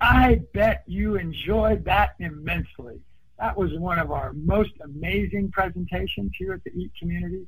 I 0.00 0.42
bet 0.54 0.84
you 0.86 1.16
enjoyed 1.16 1.84
that 1.86 2.10
immensely. 2.20 3.00
That 3.38 3.56
was 3.56 3.72
one 3.78 3.98
of 3.98 4.12
our 4.12 4.32
most 4.34 4.70
amazing 4.84 5.50
presentations 5.50 6.32
here 6.38 6.52
at 6.52 6.62
the 6.62 6.70
EAT 6.70 6.92
community. 6.98 7.46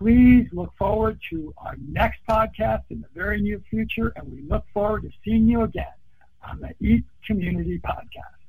Please 0.00 0.46
look 0.52 0.72
forward 0.78 1.20
to 1.28 1.52
our 1.58 1.76
next 1.86 2.20
podcast 2.26 2.84
in 2.88 3.02
the 3.02 3.08
very 3.14 3.38
near 3.42 3.60
future, 3.68 4.14
and 4.16 4.32
we 4.32 4.40
look 4.48 4.64
forward 4.72 5.02
to 5.02 5.10
seeing 5.22 5.46
you 5.46 5.60
again 5.60 5.92
on 6.42 6.58
the 6.58 6.70
EAT 6.80 7.04
Community 7.26 7.78
Podcast. 7.84 8.40